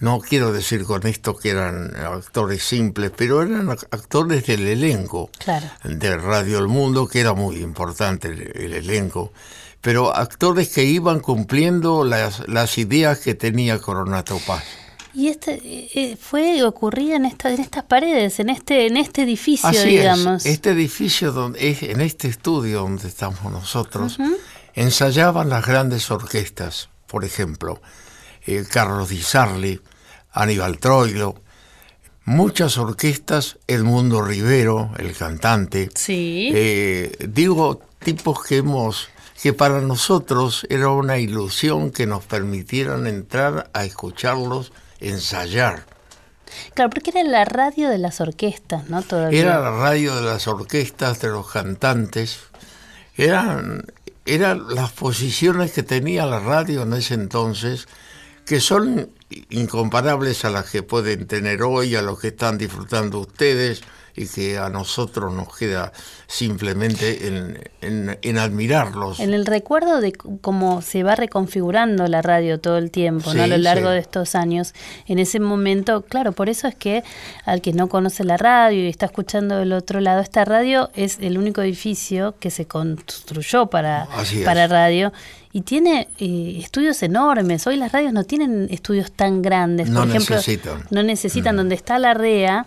no 0.00 0.18
quiero 0.20 0.52
decir 0.52 0.84
con 0.84 1.06
esto 1.06 1.36
que 1.36 1.50
eran 1.50 1.94
actores 1.96 2.62
simples, 2.62 3.10
pero 3.16 3.42
eran 3.42 3.68
ac- 3.68 3.86
actores 3.90 4.44
del 4.46 4.66
elenco 4.66 5.30
Claro. 5.38 5.66
de 5.84 6.16
Radio 6.16 6.58
El 6.58 6.68
Mundo, 6.68 7.06
que 7.06 7.20
era 7.20 7.32
muy 7.32 7.56
importante 7.56 8.28
el, 8.28 8.40
el 8.56 8.72
elenco, 8.74 9.32
pero 9.80 10.14
actores 10.14 10.68
que 10.70 10.84
iban 10.84 11.20
cumpliendo 11.20 12.04
las, 12.04 12.46
las 12.48 12.76
ideas 12.78 13.18
que 13.18 13.34
tenía 13.34 13.78
Coronato 13.78 14.38
Paz. 14.46 14.64
Y 15.14 15.28
este 15.28 15.60
eh, 15.62 16.16
fue 16.20 16.62
ocurría 16.64 17.16
en 17.16 17.24
esta, 17.24 17.50
en 17.52 17.60
estas 17.60 17.84
paredes, 17.84 18.40
en 18.40 18.50
este, 18.50 18.86
en 18.86 18.96
este 18.96 19.22
edificio, 19.22 19.68
Así 19.68 19.88
digamos. 19.88 20.44
es, 20.44 20.52
este 20.54 20.70
edificio, 20.70 21.30
donde, 21.32 21.70
es- 21.70 21.82
en 21.84 22.00
este 22.00 22.28
estudio 22.28 22.80
donde 22.80 23.06
estamos 23.08 23.40
nosotros, 23.52 24.18
ensayaban 24.74 25.48
las 25.50 25.64
grandes 25.66 26.10
orquestas, 26.10 26.88
por 27.06 27.24
ejemplo, 27.24 27.80
eh, 28.46 28.64
Carlos 28.68 29.08
Di 29.10 29.22
Sarli, 29.22 29.80
Aníbal 30.32 30.78
Troilo, 30.78 31.36
muchas 32.24 32.76
orquestas, 32.78 33.58
Edmundo 33.68 34.20
Rivero, 34.22 34.90
el 34.98 35.14
cantante, 35.14 35.90
Sí. 35.94 36.50
eh, 36.54 37.12
digo, 37.28 37.80
tipos 38.00 38.42
que 38.44 38.56
hemos, 38.58 39.08
que 39.40 39.52
para 39.52 39.80
nosotros 39.80 40.66
era 40.70 40.88
una 40.88 41.18
ilusión 41.18 41.90
que 41.90 42.06
nos 42.06 42.24
permitieran 42.24 43.06
entrar 43.06 43.70
a 43.74 43.84
escucharlos 43.84 44.72
ensayar. 45.08 45.84
Claro, 46.74 46.90
porque 46.90 47.10
era 47.10 47.22
la 47.24 47.44
radio 47.44 47.88
de 47.88 47.98
las 47.98 48.20
orquestas, 48.20 48.88
¿no? 48.88 49.02
Todavía. 49.02 49.40
Era 49.40 49.60
la 49.60 49.70
radio 49.70 50.14
de 50.16 50.22
las 50.22 50.46
orquestas, 50.46 51.20
de 51.20 51.28
los 51.28 51.50
cantantes. 51.50 52.38
Eran, 53.16 53.84
eran 54.26 54.74
las 54.74 54.92
posiciones 54.92 55.72
que 55.72 55.82
tenía 55.82 56.26
la 56.26 56.40
radio 56.40 56.82
en 56.82 56.92
ese 56.92 57.14
entonces, 57.14 57.88
que 58.46 58.60
son 58.60 59.10
incomparables 59.50 60.44
a 60.44 60.50
las 60.50 60.70
que 60.70 60.82
pueden 60.82 61.26
tener 61.26 61.62
hoy, 61.62 61.96
a 61.96 62.02
los 62.02 62.20
que 62.20 62.28
están 62.28 62.58
disfrutando 62.58 63.20
ustedes, 63.20 63.82
y 64.16 64.26
que 64.28 64.58
a 64.58 64.68
nosotros 64.68 65.32
nos 65.32 65.56
queda 65.56 65.92
simplemente 66.26 67.26
en, 67.28 67.58
en- 67.80 68.18
en 68.22 68.38
admirarlos. 68.38 69.20
En 69.20 69.32
el 69.34 69.46
recuerdo 69.46 70.00
de 70.00 70.12
cómo 70.12 70.82
se 70.82 71.02
va 71.02 71.14
reconfigurando 71.14 72.06
la 72.08 72.22
radio 72.22 72.58
todo 72.60 72.78
el 72.78 72.90
tiempo, 72.90 73.32
¿no? 73.34 73.42
a 73.42 73.46
lo 73.46 73.56
largo 73.58 73.88
sí. 73.88 73.94
de 73.94 73.98
estos 73.98 74.34
años, 74.34 74.74
en 75.06 75.18
ese 75.18 75.40
momento, 75.40 76.02
claro, 76.02 76.32
por 76.32 76.48
eso 76.48 76.68
es 76.68 76.74
que 76.74 77.02
al 77.44 77.60
que 77.60 77.72
no 77.72 77.88
conoce 77.88 78.24
la 78.24 78.36
radio 78.36 78.84
y 78.84 78.88
está 78.88 79.06
escuchando 79.06 79.56
del 79.58 79.72
otro 79.72 80.00
lado, 80.00 80.20
esta 80.20 80.44
radio 80.44 80.90
es 80.94 81.18
el 81.20 81.38
único 81.38 81.62
edificio 81.62 82.34
que 82.40 82.50
se 82.50 82.66
construyó 82.66 83.66
para, 83.66 84.08
para 84.44 84.66
radio 84.66 85.12
y 85.52 85.60
tiene 85.60 86.08
eh, 86.18 86.56
estudios 86.58 87.00
enormes. 87.04 87.66
Hoy 87.66 87.76
las 87.76 87.92
radios 87.92 88.12
no 88.12 88.24
tienen 88.24 88.66
estudios 88.70 89.12
tan 89.12 89.40
grandes. 89.40 89.88
No 89.88 90.00
por 90.00 90.08
ejemplo, 90.08 90.36
necesitan. 90.36 90.84
no 90.90 91.02
necesitan. 91.04 91.56
Donde 91.56 91.76
está 91.76 91.98
la 92.00 92.12
REA, 92.12 92.66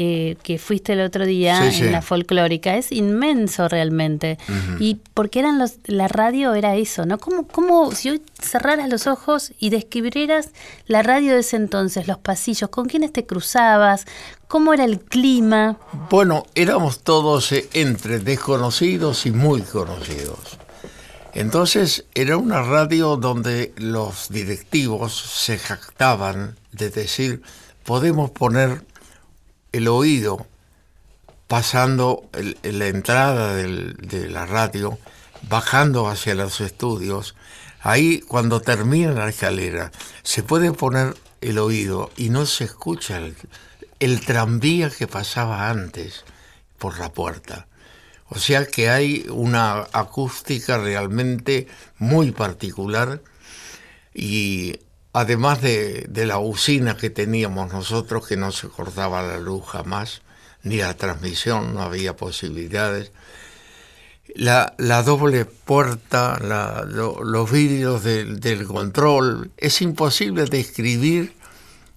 eh, 0.00 0.36
que 0.44 0.58
fuiste 0.58 0.92
el 0.92 1.00
otro 1.00 1.26
día 1.26 1.58
Sí, 1.58 1.66
en 1.66 1.72
sí. 1.72 1.90
la 1.90 2.02
folclórica, 2.02 2.76
es 2.76 2.92
inmenso 2.92 3.66
realmente. 3.68 4.38
Y 4.78 4.98
porque 5.12 5.40
eran 5.40 5.58
los, 5.58 5.78
la 5.86 6.06
radio 6.06 6.54
era 6.54 6.76
eso, 6.76 7.04
¿no? 7.04 7.18
¿Cómo, 7.18 7.48
cómo 7.48 7.90
si 7.90 8.10
hoy 8.10 8.22
cerraras 8.40 8.88
los 8.88 9.08
ojos 9.08 9.50
y 9.58 9.70
describieras 9.70 10.50
la 10.86 11.02
radio 11.02 11.34
de 11.34 11.40
ese 11.40 11.56
entonces, 11.56 12.06
los 12.06 12.18
pasillos, 12.18 12.70
con 12.70 12.86
quiénes 12.86 13.12
te 13.12 13.26
cruzabas, 13.26 14.04
cómo 14.46 14.72
era 14.72 14.84
el 14.84 15.00
clima? 15.00 15.78
Bueno, 16.10 16.44
éramos 16.54 17.00
todos 17.00 17.50
eh, 17.50 17.68
entre 17.72 18.20
desconocidos 18.20 19.26
y 19.26 19.32
muy 19.32 19.62
conocidos. 19.62 20.58
Entonces 21.34 22.04
era 22.14 22.36
una 22.36 22.62
radio 22.62 23.16
donde 23.16 23.72
los 23.76 24.28
directivos 24.28 25.12
se 25.16 25.58
jactaban 25.58 26.56
de 26.70 26.90
decir, 26.90 27.42
podemos 27.82 28.30
poner 28.30 28.82
el 29.78 29.88
oído 29.88 30.46
pasando 31.46 32.28
la 32.62 32.86
entrada 32.86 33.54
de 33.54 34.28
la 34.28 34.44
radio, 34.44 34.98
bajando 35.48 36.08
hacia 36.08 36.34
los 36.34 36.60
estudios. 36.60 37.34
Ahí, 37.80 38.20
cuando 38.20 38.60
termina 38.60 39.12
la 39.12 39.28
escalera, 39.28 39.90
se 40.22 40.42
puede 40.42 40.72
poner 40.72 41.16
el 41.40 41.58
oído 41.58 42.10
y 42.16 42.28
no 42.28 42.44
se 42.44 42.64
escucha 42.64 43.16
el, 43.16 43.34
el 43.98 44.20
tranvía 44.24 44.90
que 44.90 45.06
pasaba 45.06 45.70
antes 45.70 46.24
por 46.78 46.98
la 46.98 47.10
puerta. 47.10 47.66
O 48.28 48.38
sea 48.38 48.66
que 48.66 48.90
hay 48.90 49.26
una 49.30 49.86
acústica 49.92 50.76
realmente 50.76 51.66
muy 51.98 52.30
particular 52.30 53.22
y 54.12 54.80
además 55.20 55.60
de, 55.60 56.08
la 56.14 56.38
usina 56.38 56.96
que 56.96 57.10
teníamos 57.10 57.72
nosotros, 57.72 58.26
que 58.26 58.36
no 58.36 58.52
se 58.52 58.68
cortaba 58.68 59.20
la 59.20 59.38
luz 59.38 59.64
jamás, 59.66 60.22
ni 60.62 60.76
la 60.76 60.94
transmisión, 60.94 61.74
no 61.74 61.82
había 61.82 62.16
posibilidades, 62.16 63.10
la, 64.36 64.74
doble 65.04 65.44
puerta, 65.44 66.38
los 66.38 67.50
vidrios 67.50 68.04
del, 68.04 68.64
control, 68.64 69.50
es 69.56 69.82
imposible 69.82 70.44
describir 70.44 71.34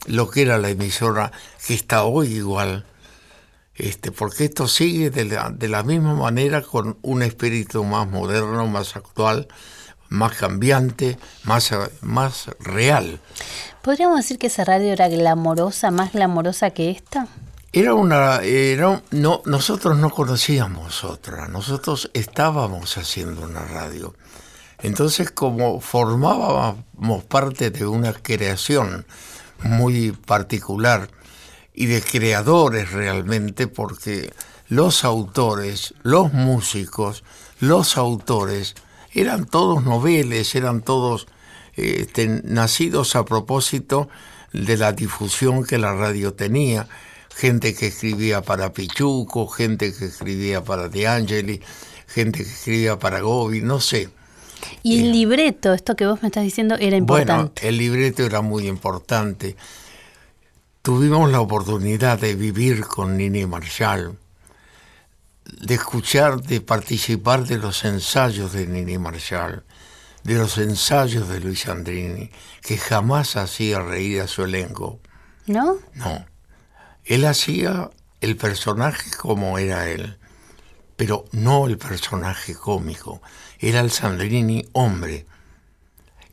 lo 0.08 0.28
que 0.28 0.42
era 0.42 0.58
la 0.58 0.70
emisora, 0.70 1.32
que 1.68 1.76
está 1.76 2.04
hoy 2.04 2.34
igual, 2.34 2.88
este, 3.76 4.12
porque 4.12 4.46
esto 4.46 4.68
sigue 4.68 5.12
de 5.12 5.68
la 5.68 5.84
misma 5.84 6.16
manera 6.16 6.64
con 6.64 6.98
un 7.04 7.22
espíritu 7.22 7.84
más 7.84 8.08
moderno, 8.08 8.66
más 8.66 8.96
actual, 8.96 9.48
más 10.12 10.34
cambiante, 10.34 11.18
más, 11.46 11.74
más 12.02 12.52
real. 12.60 13.20
¿Podríamos 13.82 14.18
decir 14.18 14.38
que 14.38 14.48
esa 14.48 14.66
radio 14.66 14.92
era 14.92 15.08
glamorosa, 15.08 15.90
más 15.90 16.12
glamorosa 16.12 16.70
que 16.70 16.92
esta? 16.92 17.28
Era 17.72 17.94
una, 17.94 18.42
era, 18.42 19.02
no, 19.12 19.42
nosotros 19.46 19.98
no 19.98 20.10
conocíamos 20.10 21.06
otra, 21.06 21.48
nosotros 21.48 22.12
estábamos 22.14 22.98
haciendo 22.98 23.44
una 23.44 23.62
radio. 23.62 24.14
Entonces, 24.84 25.32
como 25.32 25.80
formábamos 25.80 27.24
parte 27.30 27.70
de 27.70 27.88
una 27.88 28.12
creación 28.12 29.06
muy 29.64 30.12
particular 30.12 31.10
y 31.74 31.86
de 31.86 32.02
creadores 32.02 32.92
realmente, 32.92 33.68
porque 33.68 34.34
los 34.68 35.06
autores, 35.06 35.94
los 36.04 36.34
músicos, 36.34 37.24
los 37.62 37.98
autores, 37.98 38.76
eran 39.14 39.46
todos 39.46 39.84
noveles, 39.84 40.56
eran 40.56 40.82
todos 40.82 41.28
este, 41.76 42.42
nacidos 42.44 43.16
a 43.16 43.26
propósito 43.26 44.10
de 44.54 44.78
la 44.78 44.92
difusión 44.94 45.66
que 45.66 45.78
la 45.78 45.94
radio 45.94 46.34
tenía. 46.34 46.88
Gente 47.36 47.74
que 47.74 47.88
escribía 47.88 48.42
para 48.42 48.74
Pichuco, 48.74 49.48
gente 49.48 49.94
que 49.94 50.06
escribía 50.06 50.64
para 50.64 50.90
De 50.90 51.08
Angeli, 51.08 51.62
gente 52.08 52.44
que 52.44 52.50
escribía 52.50 53.00
para 53.00 53.22
Gobi, 53.22 53.62
no 53.62 53.80
sé. 53.80 54.10
Y 54.84 55.00
el 55.00 55.12
libreto, 55.12 55.74
esto 55.74 55.96
que 55.96 56.06
vos 56.06 56.22
me 56.22 56.28
estás 56.28 56.44
diciendo, 56.44 56.76
era 56.80 56.98
importante. 56.98 57.62
Bueno, 57.62 57.70
el 57.70 57.78
libreto 57.78 58.24
era 58.24 58.42
muy 58.42 58.68
importante. 58.68 59.56
Tuvimos 60.82 61.32
la 61.32 61.42
oportunidad 61.42 62.20
de 62.20 62.36
vivir 62.36 62.82
con 62.86 63.18
Nini 63.18 63.46
Marshall, 63.46 64.18
de 65.46 65.76
escuchar, 65.76 66.42
de 66.42 66.62
participar 66.62 67.46
de 67.46 67.58
los 67.58 67.84
ensayos 67.86 68.54
de 68.54 68.68
Nini 68.68 68.98
Marshall, 68.98 69.64
de 70.24 70.36
los 70.36 70.58
ensayos 70.58 71.28
de 71.30 71.40
Luis 71.40 71.68
Andrini, 71.68 72.32
que 72.62 72.78
jamás 72.78 73.36
hacía 73.36 73.80
reír 73.80 74.22
a 74.22 74.28
su 74.28 74.44
elenco. 74.44 75.00
¿No? 75.48 75.78
No. 75.96 76.26
Él 77.06 77.26
hacía 77.26 77.90
el 78.22 78.38
personaje 78.38 79.10
como 79.18 79.58
era 79.58 79.90
él, 79.90 80.18
pero 80.96 81.26
no 81.32 81.66
el 81.66 81.78
personaje 81.78 82.54
cómico. 82.54 83.22
Era 83.60 83.80
el 83.80 83.92
Sandrini 83.92 84.70
hombre. 84.74 85.26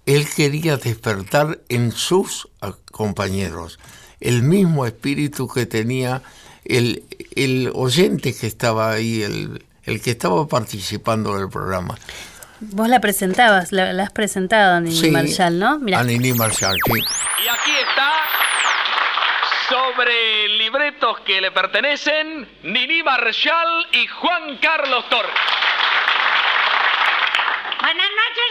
Él 0.05 0.29
quería 0.29 0.77
despertar 0.77 1.61
en 1.69 1.93
sus 1.93 2.49
compañeros 2.93 3.79
el 4.21 4.43
mismo 4.43 4.87
espíritu 4.87 5.49
que 5.49 5.67
tenía 5.67 6.23
el, 6.69 7.03
el 7.35 7.71
oyente 7.75 8.35
que 8.37 8.47
estaba 8.47 8.93
ahí, 8.93 9.23
el, 9.23 9.65
el 9.85 10.01
que 10.03 10.11
estaba 10.11 10.47
participando 10.47 11.37
del 11.39 11.49
programa. 11.49 11.97
Vos 12.61 12.89
la 12.89 13.01
presentabas, 13.01 13.73
la, 13.73 13.93
la 13.93 14.03
has 14.05 14.11
presentado 14.13 14.77
a 14.77 14.81
Nini 14.81 14.97
Sí, 14.97 15.11
Marshall, 15.11 15.59
¿no? 15.59 15.79
Mira, 15.79 16.01
A 16.01 16.05
Nini 16.05 16.33
Marshall, 16.33 16.77
sí. 16.85 16.93
Y 16.93 17.49
aquí 17.49 17.71
está 17.89 18.13
sobre 19.69 20.49
libretos 20.59 21.21
que 21.21 21.41
le 21.41 21.51
pertenecen, 21.53 22.49
Nini 22.65 23.03
Marshall 23.03 23.87
y 23.93 24.07
Juan 24.07 24.59
Carlos 24.61 25.09
Torres. 25.09 25.31
Buenas 27.81 28.11
noches, 28.21 28.45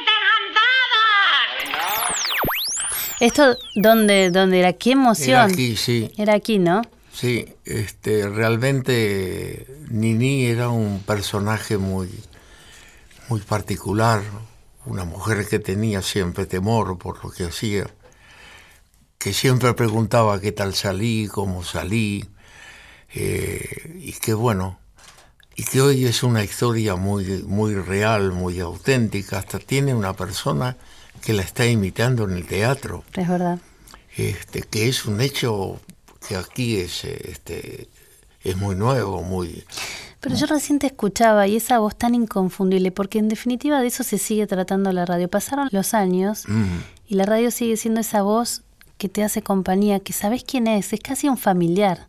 dejantadas. 1.68 2.18
Esto, 3.20 3.58
¿dónde, 3.76 4.32
dónde 4.32 4.60
era? 4.60 4.74
¡Qué 4.74 4.92
emoción! 4.92 5.30
Era 5.30 5.44
aquí, 5.44 5.76
sí. 5.76 6.12
Era 6.18 6.34
aquí, 6.36 6.60
¿no? 6.60 6.82
Sí, 7.20 7.56
este, 7.66 8.30
realmente 8.30 9.66
Nini 9.90 10.46
era 10.46 10.70
un 10.70 11.00
personaje 11.00 11.80
muy, 11.80 12.12
muy 13.28 13.40
particular, 13.42 14.22
una 14.86 15.04
mujer 15.04 15.48
que 15.48 15.58
tenía 15.58 16.04
siempre 16.04 16.46
temor 16.46 17.00
por 17.00 17.24
lo 17.24 17.32
que 17.32 17.46
hacía, 17.46 17.88
que 19.18 19.34
siempre 19.34 19.74
preguntaba 19.74 20.40
qué 20.40 20.52
tal 20.52 20.76
salí, 20.76 21.28
cómo 21.28 21.64
salí, 21.64 22.24
eh, 23.16 23.98
y 24.00 24.12
que 24.12 24.36
bueno, 24.36 24.78
y 25.56 25.64
que 25.64 25.82
hoy 25.82 26.06
es 26.06 26.22
una 26.22 26.44
historia 26.44 26.98
muy, 26.98 27.42
muy 27.48 27.74
real, 27.74 28.32
muy 28.32 28.60
auténtica, 28.60 29.40
hasta 29.40 29.58
tiene 29.58 29.96
una 29.96 30.14
persona 30.14 30.78
que 31.24 31.34
la 31.34 31.42
está 31.42 31.66
imitando 31.66 32.26
en 32.26 32.34
el 32.34 32.46
teatro, 32.46 33.04
Es 33.16 33.28
verdad. 33.28 33.58
este, 34.16 34.62
que 34.62 34.88
es 34.88 35.06
un 35.06 35.20
hecho 35.20 35.82
que 36.28 36.36
aquí 36.36 36.78
es, 36.78 37.04
este, 37.04 37.88
es 38.44 38.58
muy 38.58 38.76
nuevo, 38.76 39.22
muy... 39.24 39.64
Pero 40.20 40.36
yo 40.36 40.48
recién 40.48 40.80
te 40.80 40.88
escuchaba 40.88 41.48
y 41.48 41.56
esa 41.58 41.78
voz 41.80 41.96
tan 41.96 42.16
inconfundible, 42.16 42.92
porque 42.92 43.20
en 43.20 43.30
definitiva 43.30 43.82
de 43.82 43.88
eso 43.88 44.04
se 44.04 44.18
sigue 44.18 44.48
tratando 44.48 44.92
la 44.92 45.06
radio. 45.06 45.28
Pasaron 45.30 45.70
los 45.72 45.94
años 45.94 46.44
Mm. 46.48 46.78
y 47.08 47.16
la 47.16 47.26
radio 47.26 47.52
sigue 47.52 47.78
siendo 47.78 48.02
esa 48.02 48.24
voz 48.24 48.64
que 48.98 49.10
te 49.10 49.24
hace 49.24 49.42
compañía, 49.44 50.00
que 50.00 50.14
sabes 50.14 50.44
quién 50.44 50.66
es, 50.68 50.92
es 50.92 51.00
casi 51.02 51.30
un 51.30 51.38
familiar. 51.38 52.08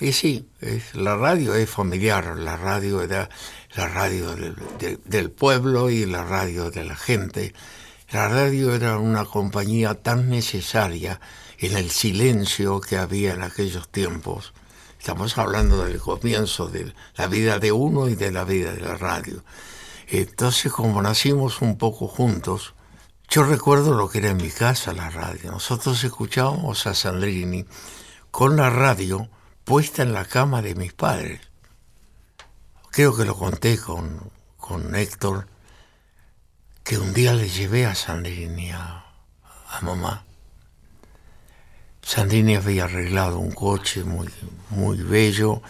Y 0.00 0.12
sí, 0.12 0.46
es, 0.60 0.94
la 0.94 1.16
radio 1.16 1.54
es 1.54 1.68
familiar, 1.68 2.36
la 2.38 2.56
radio 2.56 3.02
era 3.02 3.28
la 3.76 3.86
radio 3.86 4.34
del, 4.34 4.56
de- 4.80 4.98
del 5.04 5.30
pueblo 5.30 5.90
y 5.90 6.06
la 6.06 6.24
radio 6.24 6.70
de 6.70 6.84
la 6.84 6.96
gente. 6.96 7.52
La 8.10 8.28
radio 8.28 8.74
era 8.74 8.98
una 8.98 9.24
compañía 9.26 9.94
tan 9.94 10.28
necesaria 10.30 11.20
en 11.62 11.76
el 11.76 11.90
silencio 11.92 12.80
que 12.80 12.98
había 12.98 13.34
en 13.34 13.42
aquellos 13.42 13.88
tiempos. 13.88 14.52
Estamos 14.98 15.38
hablando 15.38 15.84
del 15.84 16.00
comienzo 16.00 16.66
de 16.66 16.92
la 17.14 17.28
vida 17.28 17.60
de 17.60 17.70
uno 17.70 18.08
y 18.08 18.16
de 18.16 18.32
la 18.32 18.42
vida 18.42 18.72
de 18.72 18.80
la 18.80 18.96
radio. 18.96 19.44
Entonces, 20.08 20.72
como 20.72 21.00
nacimos 21.00 21.62
un 21.62 21.78
poco 21.78 22.08
juntos, 22.08 22.74
yo 23.28 23.44
recuerdo 23.44 23.94
lo 23.94 24.08
que 24.10 24.18
era 24.18 24.30
en 24.30 24.38
mi 24.38 24.50
casa 24.50 24.92
la 24.92 25.08
radio. 25.10 25.52
Nosotros 25.52 26.02
escuchábamos 26.02 26.86
a 26.88 26.94
Sandrini 26.94 27.64
con 28.32 28.56
la 28.56 28.68
radio 28.68 29.28
puesta 29.62 30.02
en 30.02 30.12
la 30.12 30.24
cama 30.24 30.62
de 30.62 30.74
mis 30.74 30.92
padres. 30.92 31.40
Creo 32.90 33.16
que 33.16 33.24
lo 33.24 33.36
conté 33.36 33.78
con, 33.78 34.32
con 34.56 34.96
Héctor, 34.96 35.46
que 36.82 36.98
un 36.98 37.14
día 37.14 37.34
le 37.34 37.48
llevé 37.48 37.86
a 37.86 37.94
Sandrini 37.94 38.72
a, 38.72 39.06
a 39.70 39.80
mamá. 39.82 40.24
Sandrini 42.02 42.56
había 42.56 42.84
arreglado 42.84 43.38
un 43.38 43.52
coche 43.52 44.04
muy, 44.04 44.28
muy 44.70 44.98
bello 44.98 45.62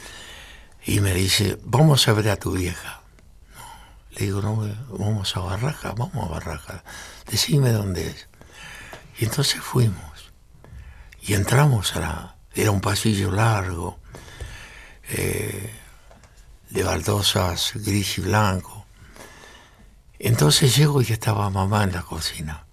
y 0.85 1.01
me 1.01 1.15
dice, 1.15 1.59
vamos 1.65 2.09
a 2.09 2.13
ver 2.13 2.31
a 2.31 2.37
tu 2.37 2.53
vieja. 2.53 3.03
Le 4.13 4.27
digo, 4.27 4.43
no, 4.43 4.57
vamos 4.99 5.37
a 5.37 5.41
Barraca, 5.41 5.93
vamos 5.97 6.27
a 6.27 6.33
Barraca. 6.33 6.85
Decime 7.31 7.71
dónde 7.71 8.09
es. 8.09 8.29
Y 9.19 9.25
entonces 9.25 9.61
fuimos. 9.61 10.33
Y 11.23 11.35
entramos 11.35 11.95
a 11.97 12.01
la... 12.01 12.37
Era 12.55 12.71
un 12.71 12.83
pasillo 12.83 13.31
largo, 13.31 13.99
eh, 15.09 15.73
de 16.69 16.83
baldosas 16.83 17.73
gris 17.77 18.19
y 18.19 18.23
blanco. 18.23 18.85
Entonces 20.19 20.77
llego 20.77 21.01
y 21.01 21.13
estaba 21.13 21.49
mamá 21.49 21.85
en 21.85 21.93
la 21.93 22.03
cocina. 22.03 22.67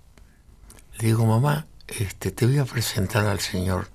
Le 0.98 1.08
digo, 1.08 1.26
mamá, 1.26 1.66
este, 1.98 2.32
te 2.32 2.46
voy 2.46 2.60
a 2.60 2.66
presentar 2.66 3.26
al 3.26 3.40
señor. 3.40 3.90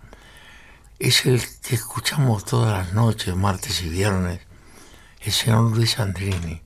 Es 0.98 1.26
el 1.26 1.42
que 1.62 1.74
escuchamos 1.74 2.44
todas 2.44 2.86
las 2.86 2.94
noches, 2.94 3.34
martes 3.34 3.82
y 3.82 3.88
viernes, 3.88 4.40
el 5.20 5.32
señor 5.32 5.76
Luis 5.76 5.98
Andrini. 5.98 6.62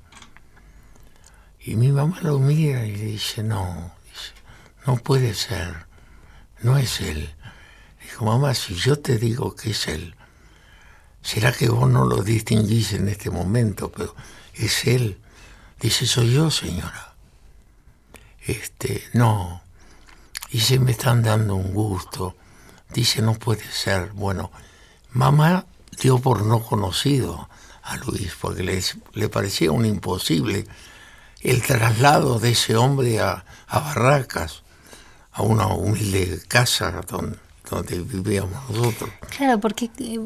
Y 1.60 1.76
mi 1.76 1.92
mamá 1.92 2.20
lo 2.22 2.38
mira 2.38 2.86
y 2.86 2.96
le 2.96 3.04
dice, 3.04 3.42
no, 3.42 3.92
no 4.86 4.96
puede 4.96 5.34
ser, 5.34 5.86
no 6.62 6.78
es 6.78 7.00
él. 7.00 7.34
Dijo, 8.02 8.24
mamá, 8.24 8.54
si 8.54 8.74
yo 8.74 8.98
te 8.98 9.18
digo 9.18 9.54
que 9.54 9.70
es 9.70 9.88
él, 9.88 10.14
será 11.20 11.52
que 11.52 11.68
vos 11.68 11.90
no 11.90 12.04
lo 12.04 12.22
distinguís 12.22 12.92
en 12.92 13.08
este 13.08 13.30
momento, 13.30 13.92
pero 13.92 14.14
es 14.54 14.86
él. 14.86 15.18
Dice, 15.80 16.06
soy 16.06 16.32
yo, 16.32 16.50
señora. 16.50 17.14
Este, 18.46 19.04
no. 19.12 19.62
Dice, 20.50 20.78
me 20.78 20.92
están 20.92 21.22
dando 21.22 21.56
un 21.56 21.72
gusto. 21.74 22.34
Dice, 22.92 23.22
no 23.22 23.34
puede 23.34 23.64
ser. 23.70 24.12
Bueno, 24.12 24.50
mamá 25.12 25.66
dio 26.00 26.18
por 26.18 26.44
no 26.44 26.60
conocido 26.60 27.48
a 27.82 27.96
Luis, 27.96 28.34
porque 28.40 28.62
le, 28.62 28.82
le 29.14 29.28
parecía 29.28 29.72
un 29.72 29.84
imposible 29.84 30.66
el 31.40 31.62
traslado 31.62 32.38
de 32.38 32.50
ese 32.50 32.76
hombre 32.76 33.20
a, 33.20 33.44
a 33.68 33.78
Barracas, 33.78 34.62
a 35.32 35.42
una 35.42 35.68
humilde 35.68 36.40
casa 36.48 37.00
donde, 37.08 37.36
donde 37.70 38.00
vivíamos 38.00 38.70
nosotros. 38.70 39.10
Claro, 39.36 39.60
porque 39.60 39.90
eh, 39.98 40.18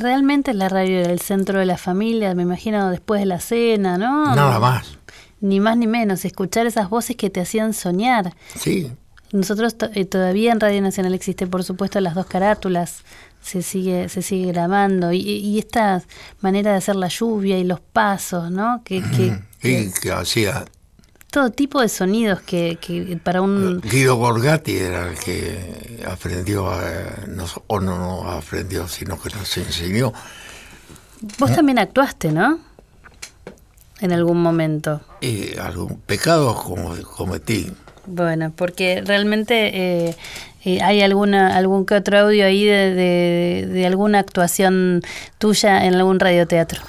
realmente 0.00 0.54
la 0.54 0.68
radio 0.68 1.00
era 1.00 1.10
el 1.10 1.20
centro 1.20 1.58
de 1.58 1.66
la 1.66 1.76
familia, 1.76 2.34
me 2.34 2.44
imagino 2.44 2.90
después 2.90 3.20
de 3.20 3.26
la 3.26 3.40
cena, 3.40 3.98
¿no? 3.98 4.34
Nada 4.34 4.58
más. 4.60 4.98
Ni 5.40 5.58
más 5.58 5.76
ni 5.76 5.86
menos, 5.86 6.24
escuchar 6.24 6.66
esas 6.66 6.90
voces 6.90 7.16
que 7.16 7.30
te 7.30 7.40
hacían 7.40 7.72
soñar. 7.72 8.36
Sí, 8.56 8.92
Nosotros 9.32 9.76
to- 9.78 9.90
eh, 9.94 10.04
todavía 10.04 10.52
en 10.52 10.60
Radio 10.60 10.82
Nacional 10.82 11.14
existe, 11.14 11.46
por 11.46 11.62
supuesto, 11.64 12.00
las 12.00 12.14
dos 12.14 12.26
carátulas, 12.26 13.02
se 13.42 13.62
sigue, 13.62 14.08
se 14.08 14.22
sigue 14.22 14.46
grabando, 14.52 15.12
y, 15.12 15.20
y 15.20 15.58
esta 15.58 16.02
manera 16.40 16.72
de 16.72 16.78
hacer 16.78 16.96
la 16.96 17.08
lluvia 17.08 17.58
y 17.58 17.64
los 17.64 17.80
pasos, 17.80 18.50
¿no? 18.50 18.82
Que, 18.84 19.02
que- 19.02 19.38
y 19.62 19.90
que 19.92 20.10
hacía 20.12 20.64
todo 21.30 21.50
tipo 21.50 21.80
de 21.80 21.88
sonidos 21.88 22.40
que, 22.40 22.76
que 22.80 23.18
para 23.22 23.40
un... 23.40 23.80
Guido 23.82 24.16
Borgatti 24.16 24.76
era 24.76 25.08
el 25.10 25.16
que 25.18 26.02
aprendió, 26.10 26.68
a, 26.68 26.82
nos- 27.28 27.60
o 27.68 27.78
no, 27.80 27.98
no 27.98 28.30
aprendió, 28.32 28.88
sino 28.88 29.16
que 29.20 29.30
nos 29.30 29.56
enseñó. 29.56 30.12
Vos 31.38 31.54
también 31.54 31.78
actuaste, 31.78 32.32
¿no? 32.32 32.58
En 34.00 34.12
algún 34.12 34.42
momento. 34.42 35.02
Y 35.20 35.56
algún 35.58 36.00
pecado 36.00 36.54
como 36.56 36.96
cometí. 37.02 37.70
Bueno, 38.06 38.52
porque 38.56 39.02
realmente 39.04 39.70
eh, 40.08 40.16
eh, 40.64 40.82
hay 40.82 41.02
alguna 41.02 41.56
algún 41.56 41.86
que 41.86 41.94
otro 41.94 42.18
audio 42.18 42.44
ahí 42.46 42.64
de, 42.64 42.94
de- 42.94 43.66
de 43.66 43.86
alguna 43.86 44.18
actuación 44.18 45.02
tuya 45.38 45.84
en 45.84 45.94
algún 45.94 46.18
radioteatro. 46.20 46.80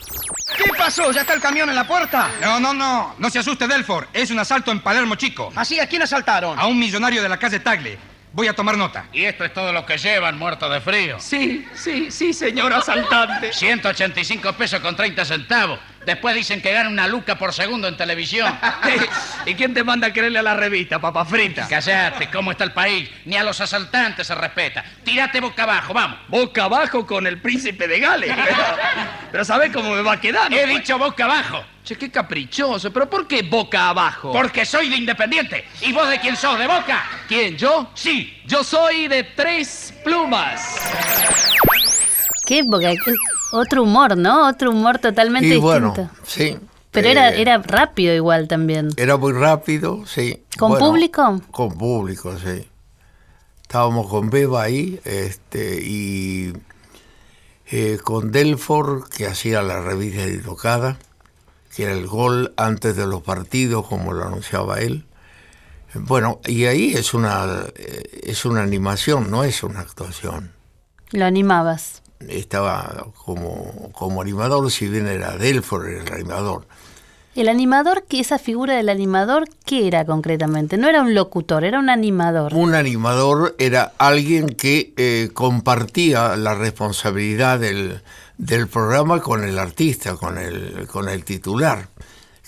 ¿Qué 0.58 0.71
pasó? 0.78 1.12
¿Ya 1.12 1.21
está 1.21 1.34
el 1.34 1.41
camión 1.41 1.69
en 1.69 1.76
la 1.76 1.88
puerta? 1.88 2.30
No, 2.41 2.60
no, 2.60 2.74
no. 2.74 3.15
No 3.17 3.30
se 3.30 3.39
asuste, 3.39 3.67
Delford. 3.67 4.06
Es 4.13 4.32
un 4.32 4.39
asalto 4.39 4.71
en 4.71 4.82
Palermo 4.82 5.15
Chico. 5.15 5.52
¿Así? 5.56 5.80
¿A 5.80 5.88
quién 5.88 6.02
asaltaron? 6.02 6.60
A 6.60 6.67
un 6.67 6.78
millonario 6.78 7.21
de 7.24 7.30
la 7.30 7.38
calle 7.38 7.60
Tagle. 7.60 7.97
Voy 8.34 8.48
a 8.48 8.54
tomar 8.54 8.78
nota. 8.78 9.08
Y 9.12 9.26
esto 9.26 9.44
es 9.44 9.54
todo 9.54 9.74
lo 9.74 9.86
que 9.86 9.98
llevan, 9.98 10.38
muerto 10.38 10.70
de 10.70 10.80
frío. 10.80 11.20
Sí, 11.20 11.67
sí, 11.74 12.10
sí, 12.12 12.32
señor 12.32 12.72
asaltante. 12.72 13.52
185 13.52 14.54
pesos 14.54 14.80
con 14.80 14.96
30 14.96 15.26
centavos. 15.26 15.80
Después 16.06 16.34
dicen 16.34 16.62
que 16.62 16.72
ganan 16.72 16.94
una 16.94 17.08
luca 17.08 17.38
por 17.38 17.54
segundo 17.54 17.89
en 17.89 17.98
televisión. 17.98 18.58
¿Y 19.46 19.54
quién 19.56 19.74
te 19.74 19.84
manda 19.84 20.08
a 20.08 20.13
creerle 20.13 20.39
a 20.39 20.44
la 20.44 20.56
revista, 20.56 21.00
papa 21.00 21.26
frita? 21.26 21.67
Callate, 21.67 22.30
¿cómo 22.32 22.52
está 22.52 22.63
el 22.63 22.72
país? 22.72 23.10
Ni 23.26 23.36
a 23.36 23.44
los 23.44 23.60
asaltantes 23.60 24.28
se 24.28 24.36
respeta. 24.36 24.84
Tírate 25.04 25.41
boca 25.41 25.63
abajo, 25.63 25.94
vamos. 25.94 26.20
Boca 26.30 26.63
abajo 26.63 27.06
con 27.06 27.28
el 27.28 27.39
príncipe 27.41 27.86
de 27.86 28.00
Gales. 28.00 28.34
Pero, 28.34 28.58
pero 29.32 29.46
¿sabés 29.46 29.72
cómo 29.74 29.94
me 29.94 30.02
va 30.02 30.13
a 30.13 30.22
quedar? 30.22 30.52
He 30.54 30.65
dicho 30.67 30.98
boca 30.98 31.26
abajo. 31.26 31.65
Che, 31.84 31.98
qué 31.98 32.12
caprichoso. 32.12 32.91
¿Pero 32.94 33.10
por 33.10 33.28
qué 33.28 33.41
boca 33.41 33.89
abajo? 33.89 34.32
Porque 34.32 34.65
soy 34.65 34.89
de 34.89 34.98
Independiente. 34.98 35.65
¿Y 35.82 35.91
vos 35.94 36.08
de 36.10 36.20
quién 36.20 36.36
sos? 36.36 36.60
¿De 36.60 36.67
Boca? 36.67 37.04
¿Quién, 37.28 37.58
yo? 37.58 37.89
Sí. 37.96 38.34
Yo 38.46 38.63
soy 38.63 39.08
de 39.08 39.24
tres 39.24 39.94
plumas. 40.04 40.76
¿Qué? 42.46 42.60
Es 42.60 43.00
otro 43.52 43.84
humor, 43.84 44.17
¿no? 44.17 44.48
Otro 44.48 44.72
humor 44.72 45.00
totalmente 45.00 45.48
Y 45.48 45.52
distinto. 45.54 45.67
bueno, 45.67 46.12
sí. 46.26 46.58
Pero 46.91 47.08
era, 47.08 47.32
eh, 47.34 47.41
era 47.41 47.58
rápido 47.60 48.13
igual 48.13 48.48
también. 48.48 48.89
Era 48.98 49.17
muy 49.17 49.32
rápido, 49.34 50.06
sí. 50.06 50.44
¿Con 50.58 50.78
público? 50.78 51.41
Con 51.52 51.78
público, 51.78 52.38
sí. 52.38 52.67
Estábamos 53.62 54.10
con 54.10 54.30
Beba 54.30 54.63
ahí, 54.63 55.00
este, 55.06 55.80
y 55.82 56.52
eh, 57.67 57.98
con 58.04 58.32
Delford, 58.34 59.08
que 59.08 59.26
hacía 59.26 59.62
la 59.62 59.80
revista 59.80 60.26
de 60.26 60.39
tocada, 60.39 60.98
que 61.75 61.84
era 61.84 61.93
el 61.93 62.07
gol 62.07 62.53
antes 62.57 62.95
de 62.95 63.07
los 63.07 63.21
partidos, 63.21 63.88
como 63.88 64.13
lo 64.13 64.25
anunciaba 64.25 64.79
él. 64.79 65.05
Bueno, 65.93 66.39
y 66.45 66.65
ahí 66.65 66.93
es 66.93 67.13
una, 67.13 67.65
eh, 67.75 68.21
es 68.23 68.45
una 68.45 68.62
animación, 68.63 69.29
no 69.29 69.43
es 69.43 69.63
una 69.63 69.81
actuación. 69.81 70.51
Lo 71.12 71.25
animabas. 71.25 72.01
Estaba 72.27 73.07
como, 73.25 73.91
como 73.91 74.21
animador, 74.21 74.71
si 74.71 74.88
bien 74.88 75.07
era 75.07 75.38
Delfor 75.38 75.89
el 75.89 76.13
animador. 76.13 76.65
El 77.34 77.47
animador, 77.47 78.03
que 78.07 78.19
esa 78.19 78.38
figura 78.38 78.75
del 78.75 78.89
animador, 78.89 79.45
¿qué 79.65 79.88
era 79.88 80.05
concretamente? 80.05 80.77
No 80.77 80.89
era 80.89 81.01
un 81.01 81.13
locutor, 81.13 81.63
era 81.63 81.79
un 81.79 81.89
animador. 81.89 82.53
Un 82.53 82.75
animador 82.75 83.55
era 83.57 83.93
alguien 83.97 84.49
que 84.49 84.93
eh, 84.97 85.29
compartía 85.34 86.36
la 86.36 86.55
responsabilidad 86.55 87.60
del, 87.60 88.01
del 88.41 88.67
programa 88.67 89.21
con 89.21 89.43
el 89.43 89.60
artista, 89.60 90.15
con 90.15 90.39
el, 90.39 90.88
con 90.88 91.08
el 91.08 91.23
titular, 91.23 91.89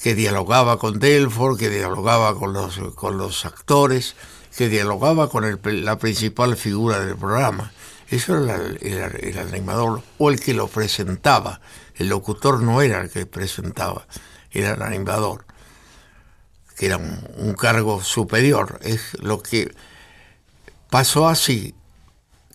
que 0.02 0.16
dialogaba 0.16 0.80
con 0.80 0.98
Delford, 0.98 1.60
que 1.60 1.70
dialogaba 1.70 2.34
con 2.34 2.52
los, 2.52 2.80
con 2.96 3.20
los 3.20 3.46
actores, 3.46 4.16
que 4.58 4.70
dialogaba 4.70 5.30
con 5.30 5.44
el- 5.46 5.86
la 5.86 6.00
principal 6.00 6.58
figura 6.58 7.00
del 7.00 7.16
programa. 7.16 7.72
Eso 8.10 8.44
era 8.44 8.56
el, 8.56 9.38
animador 9.38 10.02
o 10.18 10.32
el 10.32 10.40
que 10.40 10.56
lo 10.56 10.68
presentaba. 10.68 11.62
El 11.96 12.10
locutor 12.10 12.64
no 12.64 12.82
era 12.82 13.02
el 13.02 13.12
que 13.12 13.28
presentaba, 13.28 14.08
era 14.50 14.74
el 14.74 14.82
animador, 14.82 15.46
que 16.76 16.88
era 16.88 16.98
un, 16.98 17.54
cargo 17.54 18.02
superior. 18.02 18.80
Es 18.82 19.14
lo 19.22 19.44
que 19.44 19.72
pasó 20.90 21.28
así. 21.30 21.76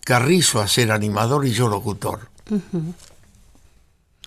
Carrizo 0.03 0.59
a 0.59 0.67
ser 0.67 0.91
animador 0.91 1.45
y 1.45 1.51
yo 1.53 1.69
locutor. 1.69 2.27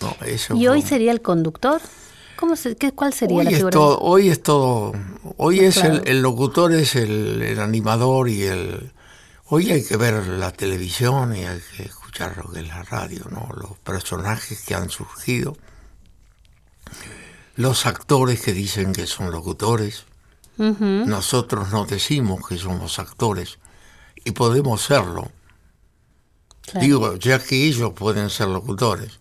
No, 0.02 0.16
eso 0.26 0.54
¿Y 0.54 0.58
fue 0.58 0.68
hoy 0.68 0.82
sería 0.82 1.12
el 1.12 1.22
conductor? 1.22 1.80
¿Cómo 2.36 2.56
se, 2.56 2.76
qué, 2.76 2.92
¿Cuál 2.92 3.12
sería 3.12 3.38
hoy 3.38 3.44
la 3.44 3.50
es 3.50 3.56
figura? 3.56 3.72
todo, 3.72 3.98
hoy 4.00 4.28
es 4.28 4.42
todo, 4.42 4.92
hoy 5.36 5.60
es 5.60 5.76
el, 5.78 6.22
locutor 6.22 6.72
es 6.72 6.96
el, 6.96 7.40
el 7.40 7.60
animador 7.60 8.28
y 8.28 8.42
el 8.42 8.92
hoy 9.46 9.70
hay 9.70 9.84
que 9.84 9.98
ver 9.98 10.26
la 10.26 10.50
televisión 10.50 11.36
y 11.36 11.44
hay 11.44 11.60
que 11.76 11.82
escuchar 11.84 12.38
lo 12.38 12.50
que 12.50 12.60
es 12.60 12.68
la 12.68 12.82
radio, 12.84 13.26
¿no? 13.30 13.48
Los 13.54 13.78
personajes 13.78 14.62
que 14.62 14.74
han 14.74 14.88
surgido, 14.88 15.56
los 17.56 17.84
actores 17.84 18.40
que 18.40 18.54
dicen 18.54 18.94
que 18.94 19.06
son 19.06 19.30
locutores, 19.30 20.06
nosotros 20.56 21.70
no 21.70 21.84
decimos 21.84 22.46
que 22.48 22.56
somos 22.56 22.98
actores 22.98 23.58
y 24.24 24.30
podemos 24.30 24.82
serlo. 24.82 25.30
Claro. 26.62 26.80
Digo, 26.80 27.16
ya 27.16 27.38
que 27.38 27.66
ellos 27.66 27.92
pueden 27.92 28.30
ser 28.30 28.48
locutores, 28.48 29.18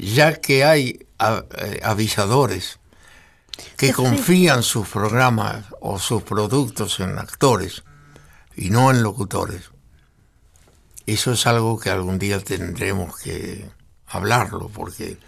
ya 0.00 0.40
que 0.40 0.64
hay 0.64 1.06
eh, 1.18 1.80
avisadores 1.82 2.78
que 3.76 3.92
confían 3.92 4.62
sus 4.62 4.88
programas 4.88 5.66
o 5.80 5.98
sus 5.98 6.22
productos 6.22 7.00
en 7.00 7.18
actores 7.18 7.82
y 8.56 8.70
no 8.70 8.90
en 8.90 9.02
locutores. 9.02 9.70
Eso 11.06 11.32
es 11.32 11.46
algo 11.46 11.78
que 11.78 11.90
algún 11.90 12.18
día 12.18 12.40
tendremos 12.40 13.18
que 13.18 13.68
hablarlo 14.06 14.68
porque 14.68 15.18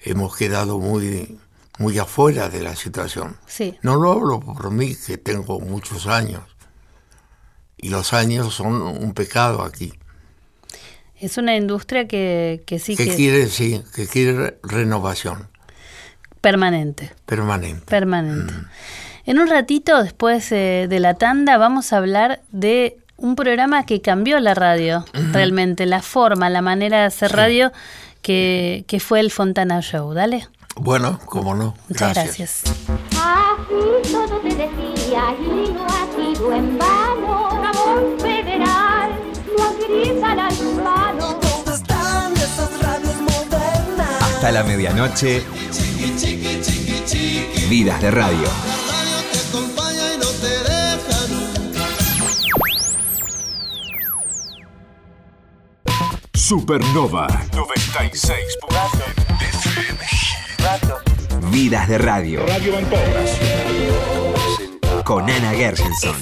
hemos 0.00 0.36
quedado 0.36 0.78
muy, 0.78 1.38
muy 1.78 1.98
afuera 1.98 2.48
de 2.48 2.62
la 2.62 2.76
situación. 2.76 3.36
Sí. 3.46 3.78
No 3.82 3.96
lo 3.96 4.12
hablo 4.12 4.40
por 4.40 4.70
mí, 4.70 4.94
que 4.94 5.18
tengo 5.18 5.60
muchos 5.60 6.06
años. 6.06 6.42
Y 7.76 7.88
los 7.88 8.12
años 8.12 8.54
son 8.54 8.82
un 8.82 9.14
pecado 9.14 9.62
aquí. 9.62 9.92
Es 11.20 11.36
una 11.38 11.54
industria 11.56 12.08
que, 12.08 12.62
que 12.66 12.78
sí 12.78 12.96
que 12.96 13.06
que 13.06 13.14
quiere, 13.14 13.46
sí, 13.48 13.82
que 13.94 14.06
quiere 14.06 14.58
renovación 14.62 15.48
permanente, 16.40 17.12
permanente. 17.26 17.84
permanente. 17.86 18.52
Mm. 18.52 18.66
En 19.26 19.38
un 19.38 19.48
ratito, 19.48 20.02
después 20.02 20.50
eh, 20.50 20.86
de 20.88 20.98
la 20.98 21.14
tanda, 21.14 21.58
vamos 21.58 21.92
a 21.92 21.98
hablar 21.98 22.40
de 22.50 22.96
un 23.16 23.36
programa 23.36 23.84
que 23.84 24.00
cambió 24.00 24.40
la 24.40 24.54
radio, 24.54 25.04
realmente, 25.32 25.84
la 25.84 26.00
forma, 26.00 26.48
la 26.48 26.62
manera 26.62 27.00
de 27.00 27.04
hacer 27.04 27.32
radio, 27.32 27.70
que, 28.22 28.84
que 28.88 28.98
fue 28.98 29.20
el 29.20 29.30
Fontana 29.30 29.82
Show. 29.82 30.14
Dale. 30.14 30.48
Bueno, 30.76 31.20
como 31.26 31.54
no. 31.54 31.74
Muchas 31.88 32.14
gracias. 32.14 32.62
gracias. 32.64 32.90
Así 33.20 34.12
todo 34.12 34.40
te 34.40 34.48
decía 34.48 35.34
y 35.38 35.72
no 35.72 35.86
ha 35.86 36.08
sido 36.16 36.54
en 36.54 36.78
vano. 36.78 37.62
Ramón 37.62 38.18
Federal 38.18 39.10
lo 39.58 39.70
Hasta 44.40 44.52
la 44.52 44.62
medianoche. 44.62 45.42
Vidas 47.68 48.00
de 48.00 48.10
radio. 48.10 48.48
Supernova 56.32 57.26
96. 57.52 58.38
Vidas 61.50 61.86
de 61.86 61.98
radio. 61.98 62.46
Con 65.04 65.28
Ana 65.28 65.50
Gershenson. 65.50 66.16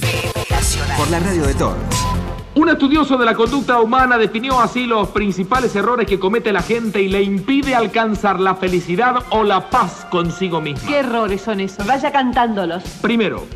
Por 0.96 1.08
la 1.08 1.20
radio 1.20 1.46
de 1.46 1.54
todos. 1.54 2.17
Un 2.58 2.68
estudioso 2.68 3.16
de 3.16 3.24
la 3.24 3.36
conducta 3.36 3.80
humana 3.80 4.18
definió 4.18 4.60
así 4.60 4.84
los 4.84 5.10
principales 5.10 5.76
errores 5.76 6.08
que 6.08 6.18
comete 6.18 6.52
la 6.52 6.60
gente 6.60 7.00
y 7.00 7.06
le 7.06 7.22
impide 7.22 7.76
alcanzar 7.76 8.40
la 8.40 8.56
felicidad 8.56 9.14
o 9.30 9.44
la 9.44 9.70
paz 9.70 10.04
consigo 10.10 10.60
misma. 10.60 10.88
¿Qué 10.88 10.98
errores 10.98 11.42
son 11.42 11.60
esos? 11.60 11.86
Vaya 11.86 12.10
cantándolos. 12.10 12.82
Primero, 13.00 13.46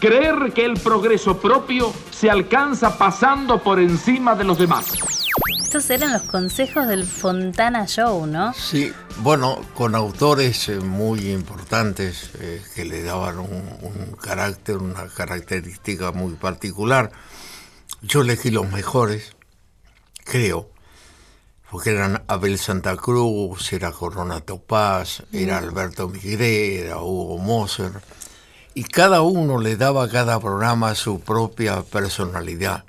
creer 0.00 0.54
que 0.54 0.64
el 0.64 0.80
progreso 0.80 1.36
propio 1.36 1.92
se 2.10 2.30
alcanza 2.30 2.96
pasando 2.96 3.58
por 3.58 3.78
encima 3.78 4.34
de 4.34 4.44
los 4.44 4.58
demás. 4.58 4.86
Estos 5.62 5.90
eran 5.90 6.10
los 6.10 6.22
consejos 6.22 6.88
del 6.88 7.04
Fontana 7.04 7.84
Show, 7.86 8.24
¿no? 8.24 8.54
Sí, 8.54 8.90
bueno, 9.18 9.60
con 9.74 9.94
autores 9.94 10.70
eh, 10.70 10.80
muy 10.80 11.30
importantes 11.30 12.30
eh, 12.40 12.62
que 12.74 12.86
le 12.86 13.02
daban 13.02 13.38
un, 13.38 13.68
un 13.82 14.16
carácter, 14.18 14.78
una 14.78 15.08
característica 15.08 16.10
muy 16.12 16.32
particular. 16.36 17.12
Yo 18.02 18.22
elegí 18.22 18.50
los 18.50 18.70
mejores, 18.70 19.36
creo, 20.24 20.70
porque 21.70 21.90
eran 21.90 22.22
Abel 22.28 22.58
Santa 22.58 22.96
Cruz, 22.96 23.72
era 23.74 23.92
Corona 23.92 24.40
Topaz, 24.40 25.22
era 25.32 25.58
Alberto 25.58 26.08
Migré, 26.08 26.80
era 26.80 27.02
Hugo 27.02 27.36
Moser, 27.36 27.92
y 28.74 28.84
cada 28.84 29.20
uno 29.20 29.60
le 29.60 29.76
daba 29.76 30.04
a 30.04 30.08
cada 30.08 30.40
programa 30.40 30.94
su 30.94 31.20
propia 31.20 31.82
personalidad. 31.82 32.84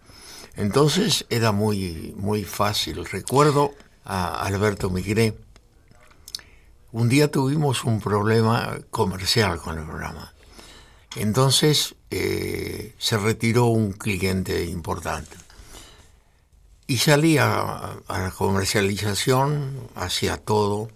Entonces 0.56 1.26
era 1.30 1.52
muy, 1.52 2.13
muy 2.17 2.45
fácil. 2.45 3.06
Recuerdo 3.06 3.71
a 4.06 4.43
Alberto 4.45 4.89
Migré. 4.89 5.38
Un 6.93 7.10
día 7.10 7.30
tuvimos 7.30 7.84
un 7.84 8.00
problema 8.00 8.78
comercial 8.89 9.58
con 9.60 9.78
el 9.78 9.86
programa. 9.86 10.34
Entonces 11.15 11.95
eh, 12.12 12.93
se 12.97 13.17
retiró 13.17 13.65
un 13.65 13.93
cliente 13.93 14.65
importante. 14.65 15.36
Y 16.88 16.97
salía 16.97 17.45
a, 17.45 17.97
a 18.08 18.19
la 18.19 18.32
comercialización, 18.32 19.89
hacía 19.95 20.38
todo. 20.38 20.89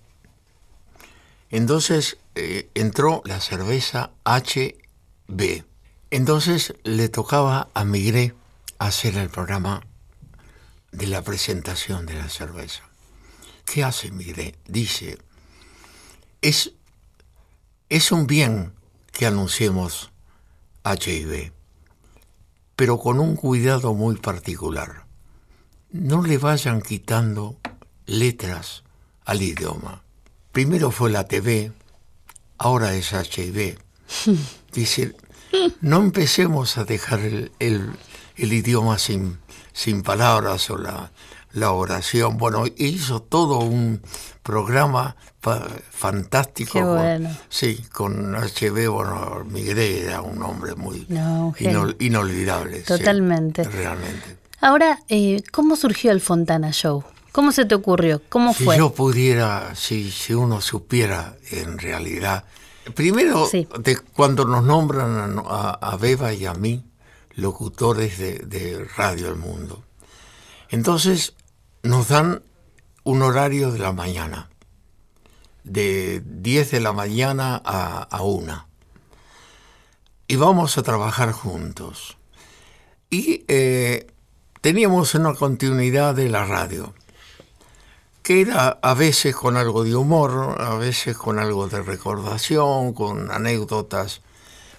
Entonces 1.49 2.17
eh, 2.35 2.69
entró 2.73 3.21
la 3.23 3.39
cerveza 3.39 4.11
HB. 4.25 5.63
Entonces 6.11 6.73
le 6.83 7.07
tocaba 7.07 7.69
a 7.73 7.85
Migré 7.85 8.33
hacer 8.77 9.17
el 9.17 9.29
programa 9.29 9.81
de 10.91 11.07
la 11.07 11.21
presentación 11.21 12.05
de 12.05 12.15
la 12.15 12.27
cerveza. 12.27 12.83
¿Qué 13.65 13.85
hace 13.85 14.11
Migré? 14.11 14.55
Dice, 14.67 15.17
es, 16.41 16.73
es 17.89 18.11
un 18.11 18.27
bien 18.27 18.73
que 19.13 19.25
anunciemos 19.25 20.11
HIV, 20.85 21.51
pero 22.75 22.99
con 22.99 23.19
un 23.19 23.35
cuidado 23.35 23.93
muy 23.93 24.15
particular. 24.17 25.05
No 25.91 26.21
le 26.21 26.37
vayan 26.37 26.81
quitando 26.81 27.57
letras 28.05 28.83
al 29.25 29.41
idioma. 29.41 30.03
Primero 30.51 30.91
fue 30.91 31.09
la 31.09 31.25
TV, 31.25 31.71
ahora 32.57 32.93
es 32.93 33.11
HIV. 33.11 33.77
Dice, 34.73 35.15
no 35.81 35.97
empecemos 35.97 36.77
a 36.77 36.85
dejar 36.85 37.21
el, 37.21 37.51
el, 37.59 37.89
el 38.35 38.53
idioma 38.53 38.99
sin, 38.99 39.39
sin 39.73 40.03
palabras 40.03 40.69
o 40.69 40.77
la, 40.77 41.11
la 41.55 41.71
oración. 41.71 42.37
Bueno, 42.37 42.63
hizo 42.77 43.21
todo 43.21 43.57
un 43.59 44.01
programa 44.43 45.15
fa- 45.41 45.67
fantástico. 45.89 46.73
Qué 46.73 46.79
con- 46.81 46.97
bueno. 46.97 47.35
sí, 47.49 47.83
con 47.91 48.35
HB, 48.35 48.87
bueno, 48.89 49.43
Migré 49.49 50.03
era 50.03 50.21
un 50.21 50.41
hombre 50.43 50.75
muy 50.75 51.05
No, 51.09 51.47
un 51.47 51.53
genio. 51.53 51.83
inol- 51.87 51.95
inolvidable. 51.99 52.77
sí, 52.79 52.85
Totalmente. 52.85 53.63
realmente. 53.63 54.37
Ahora, 54.61 54.99
eh, 55.09 55.41
¿cómo 55.51 55.75
surgió 55.75 56.11
el 56.11 56.21
Fontana 56.21 56.71
Show? 56.71 57.03
¿Cómo 57.31 57.51
se 57.51 57.65
te 57.65 57.75
ocurrió? 57.75 58.21
¿Cómo 58.29 58.53
Si 58.53 58.63
fue? 58.63 58.77
yo 58.77 58.93
pudiera, 58.93 59.75
si, 59.75 60.09
si 60.11 60.33
uno 60.33 60.61
supiera 60.61 61.35
en 61.51 61.77
realidad, 61.77 62.45
primero, 62.93 63.45
Sí. 63.45 63.67
de 63.79 63.97
cuando 63.97 64.45
nos 64.45 64.63
nombran 64.63 65.37
a, 65.39 65.41
a- 65.49 65.71
a 65.91 65.97
Beba 65.97 66.33
y 66.33 66.45
a 66.45 66.53
mí, 66.53 66.85
locutores 67.35 68.17
de, 68.17 68.39
de 68.39 68.85
Radio 68.95 69.27
El 69.29 69.35
Mundo. 69.35 69.83
Entonces, 70.69 71.33
nos 71.85 72.07
dan 72.07 72.41
un 73.03 73.21
horario 73.21 73.71
de 73.71 73.77
la 73.79 73.91
mañana, 73.91 74.49
de 75.63 76.21
10 76.25 76.71
de 76.71 76.79
la 76.79 76.93
mañana 76.93 77.61
a, 77.63 78.01
a 78.01 78.23
1. 78.23 78.67
Y 80.27 80.35
vamos 80.35 80.79
a 80.79 80.83
trabajar 80.83 81.31
juntos. 81.31 82.17
Y 83.11 83.45
eh, 83.47 84.07
teníamos 84.61 85.13
una 85.13 85.35
continuidad 85.35 86.15
de 86.15 86.27
la 86.27 86.45
radio, 86.45 86.95
que 88.23 88.41
era 88.41 88.79
a 88.81 88.95
veces 88.95 89.35
con 89.35 89.55
algo 89.55 89.83
de 89.83 89.95
humor, 89.95 90.59
a 90.59 90.73
veces 90.75 91.15
con 91.15 91.37
algo 91.37 91.67
de 91.67 91.83
recordación, 91.83 92.93
con 92.93 93.29
anécdotas, 93.29 94.21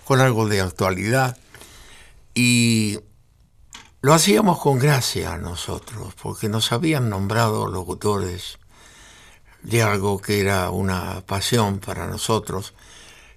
con 0.05 0.21
algo 0.21 0.49
de 0.49 0.61
actualidad. 0.61 1.39
Y 2.35 2.99
lo 4.03 4.15
hacíamos 4.15 4.61
con 4.61 4.79
gracia 4.79 5.37
nosotros, 5.39 6.15
porque 6.23 6.49
nos 6.49 6.71
habían 6.73 7.09
nombrado 7.09 7.67
locutores 7.67 8.59
de 9.63 9.83
algo 9.83 10.21
que 10.21 10.41
era 10.41 10.71
una 10.71 11.23
pasión 11.27 11.81
para 11.81 12.07
nosotros. 12.07 12.75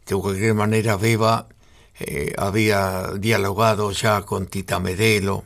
De 0.06 0.15
cualquier 0.15 0.54
manera, 0.54 0.95
Beba 0.95 1.48
eh, 2.00 2.34
había 2.38 3.13
dialogado 3.17 3.91
ya 3.91 4.22
con 4.24 4.48
Tita 4.48 4.80
Medelo. 4.80 5.45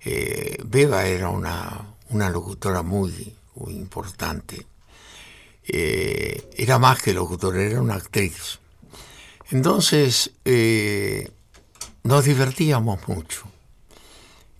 Eh, 0.00 0.56
Beba 0.64 1.04
era 1.06 1.28
una, 1.28 1.96
una 2.08 2.30
locutora 2.30 2.82
muy, 2.82 3.34
muy 3.56 3.74
importante. 3.74 4.66
Eh, 5.66 6.48
era 6.56 6.78
más 6.78 7.02
que 7.02 7.12
locutora, 7.12 7.62
era 7.62 7.80
una 7.80 7.94
actriz. 7.94 8.58
Entonces, 9.50 10.30
nos 12.04 12.24
divertíamos 12.24 13.06
mucho. 13.08 13.49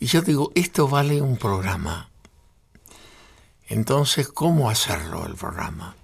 Y 0.01 0.07
yo 0.07 0.23
digo, 0.23 0.51
esto 0.55 0.89
vale 0.89 1.21
un 1.21 1.37
programa. 1.37 2.09
Entonces, 3.69 4.29
¿cómo 4.29 4.71
hacerlo 4.71 5.27
el 5.27 5.35
programa? 5.35 5.95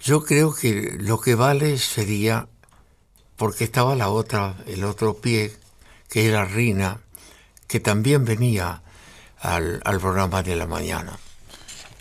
Yo 0.00 0.24
creo 0.24 0.54
que 0.54 0.96
lo 1.00 1.20
que 1.20 1.34
vale 1.34 1.78
sería, 1.78 2.48
porque 3.36 3.64
estaba 3.64 3.96
la 3.96 4.08
otra, 4.08 4.54
el 4.66 4.84
otro 4.84 5.14
pie, 5.14 5.52
que 6.08 6.28
era 6.28 6.44
Rina, 6.44 7.00
que 7.66 7.80
también 7.80 8.24
venía 8.24 8.82
al, 9.40 9.82
al 9.84 9.98
programa 9.98 10.44
de 10.44 10.54
la 10.54 10.68
mañana. 10.68 11.18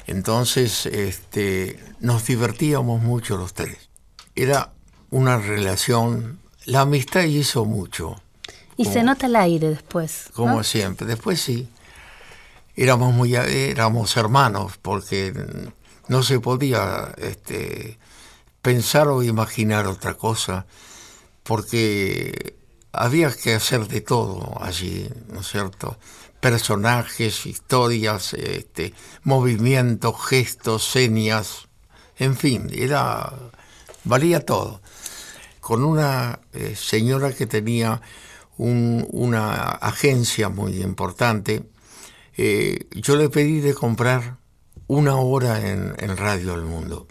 Entonces, 0.06 0.86
este, 0.86 1.84
nos 2.00 2.28
divertíamos 2.28 3.02
mucho 3.02 3.38
los 3.38 3.56
tres. 3.56 3.90
Era 4.36 4.72
una 5.10 5.40
relación, 5.40 6.40
la 6.66 6.82
amistad 6.82 7.24
hizo 7.24 7.66
mucho 7.66 8.22
y 8.80 8.86
se 8.86 9.04
nota 9.04 9.26
el 9.26 9.36
aire 9.36 9.70
después. 9.70 10.30
Como 10.34 10.64
siempre. 10.64 11.06
Después 11.06 11.42
sí. 11.42 11.68
Éramos 12.78 13.14
muy 13.14 13.36
éramos 13.36 14.16
hermanos 14.16 14.80
porque 14.82 15.34
no 16.08 16.24
se 16.24 16.40
podía 16.40 17.14
este, 17.18 18.00
pensar 18.62 19.10
o 19.10 19.22
imaginar 19.22 19.86
otra 19.86 20.14
cosa 20.14 20.66
porque 21.44 22.56
había 22.94 23.34
que 23.34 23.56
hacer 23.56 23.86
de 23.90 24.00
todo 24.00 24.58
allí, 24.62 25.10
¿no 25.28 25.42
es 25.42 25.48
cierto? 25.50 25.98
Personajes, 26.40 27.46
historias, 27.46 28.34
este, 28.34 28.94
movimientos, 29.24 30.16
gestos, 30.26 30.90
señas, 30.90 31.68
en 32.18 32.38
fin, 32.38 32.70
era 32.72 33.34
valía 34.06 34.46
todo. 34.46 34.80
Con 35.60 35.84
una 35.84 36.40
eh, 36.54 36.78
señora 36.78 37.34
que 37.34 37.46
tenía 37.46 38.02
una 38.60 39.64
agencia 39.72 40.50
muy 40.50 40.82
importante, 40.82 41.64
eh, 42.38 42.88
yo 42.92 43.16
le 43.16 43.30
pedí 43.30 43.62
de 43.62 43.74
comprar 43.74 44.38
una 44.88 45.16
hora 45.16 45.66
en, 45.70 46.18
Radio 46.18 46.52
del 46.52 46.66
Mundo. 46.66 47.08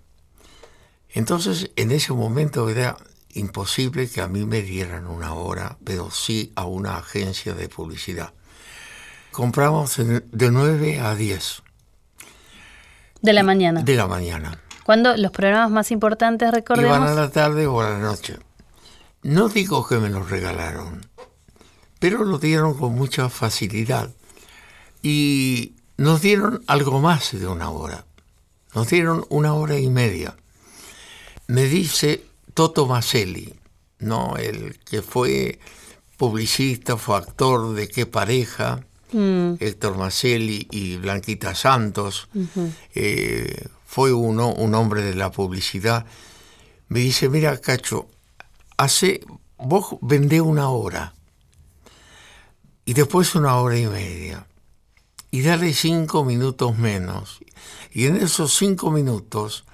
Entonces, 1.11 1.71
en 1.77 1.91
ese 1.91 2.13
momento 2.13 2.69
era 2.69 2.97
imposible 3.33 4.09
que 4.11 4.21
a 4.21 4.29
mí 4.29 4.45
me 4.45 4.63
dieran 4.63 5.07
una 5.07 5.33
hora, 5.33 5.79
pero 5.85 6.11
sí 6.11 6.53
a 6.55 6.65
una 6.65 6.99
agencia 6.99 7.55
de 7.55 7.69
publicidad. 7.69 8.33
Compramos 9.31 9.97
de 9.97 10.51
9 10.51 11.01
a 11.01 11.15
10. 11.15 11.63
De 13.23 13.33
la 13.33 13.43
mañana. 13.43 13.83
De 13.83 13.95
la 13.95 14.07
mañana. 14.07 14.61
Cuando 14.85 15.17
los 15.17 15.31
programas 15.31 15.71
más 15.71 15.91
importantes, 15.91 16.51
recordemos... 16.51 16.97
Iban 16.97 17.09
a 17.09 17.15
la 17.15 17.31
tarde 17.31 17.67
o 17.67 17.81
a 17.81 17.91
la 17.91 17.99
noche. 17.99 18.39
No 19.23 19.49
digo 19.49 19.87
que 19.87 19.99
me 19.99 20.09
los 20.09 20.31
regalaron 20.31 21.09
pero 21.99 22.25
lo 22.25 22.39
dieron 22.39 22.75
con 22.75 22.95
mucha 22.95 23.29
facilidad. 23.29 24.11
Y 25.03 25.75
nos 25.97 26.23
dieron 26.23 26.63
algo 26.67 27.01
más 27.01 27.33
de 27.33 27.47
una 27.47 27.71
hora. 27.71 28.05
Nos 28.75 28.89
dieron 28.89 29.25
una 29.31 29.55
hora 29.55 29.79
y 29.79 29.89
media. 29.89 30.37
Me 31.47 31.65
dice 31.65 32.25
Toto 32.55 32.87
Maselli, 32.87 33.55
¿no? 33.99 34.37
el 34.37 34.79
que 34.81 35.03
fue 35.03 35.59
publicista, 36.17 36.97
fue 36.97 37.17
actor 37.17 37.75
de 37.75 37.89
qué 37.89 38.05
pareja, 38.05 38.85
mm. 39.13 39.55
Héctor 39.61 39.97
Maselli 39.97 40.67
y 40.71 40.97
Blanquita 40.97 41.55
Santos, 41.55 42.29
eh, 42.95 43.69
fue 43.87 44.13
uno, 44.13 44.53
un 44.53 44.75
hombre 44.75 45.03
de 45.03 45.15
la 45.15 45.31
publicidad. 45.31 46.05
Me 46.89 47.01
dice, 47.01 47.29
mira, 47.29 47.57
Cacho, 47.59 48.09
hace, 48.77 49.21
vos 49.57 49.97
vendé 50.03 50.41
una 50.41 50.69
hora 50.69 51.15
y 52.89 52.95
después 52.95 53.35
una 53.35 53.57
hora 53.57 53.77
y 53.77 53.87
media. 53.87 54.47
Y 55.31 55.43
dale 55.43 55.75
cinco 55.75 56.25
minutos 56.25 56.79
menos. 56.79 57.39
Y 57.93 58.07
en 58.07 58.17
esos 58.17 58.57
cinco 58.57 58.91
minutos 58.91 59.67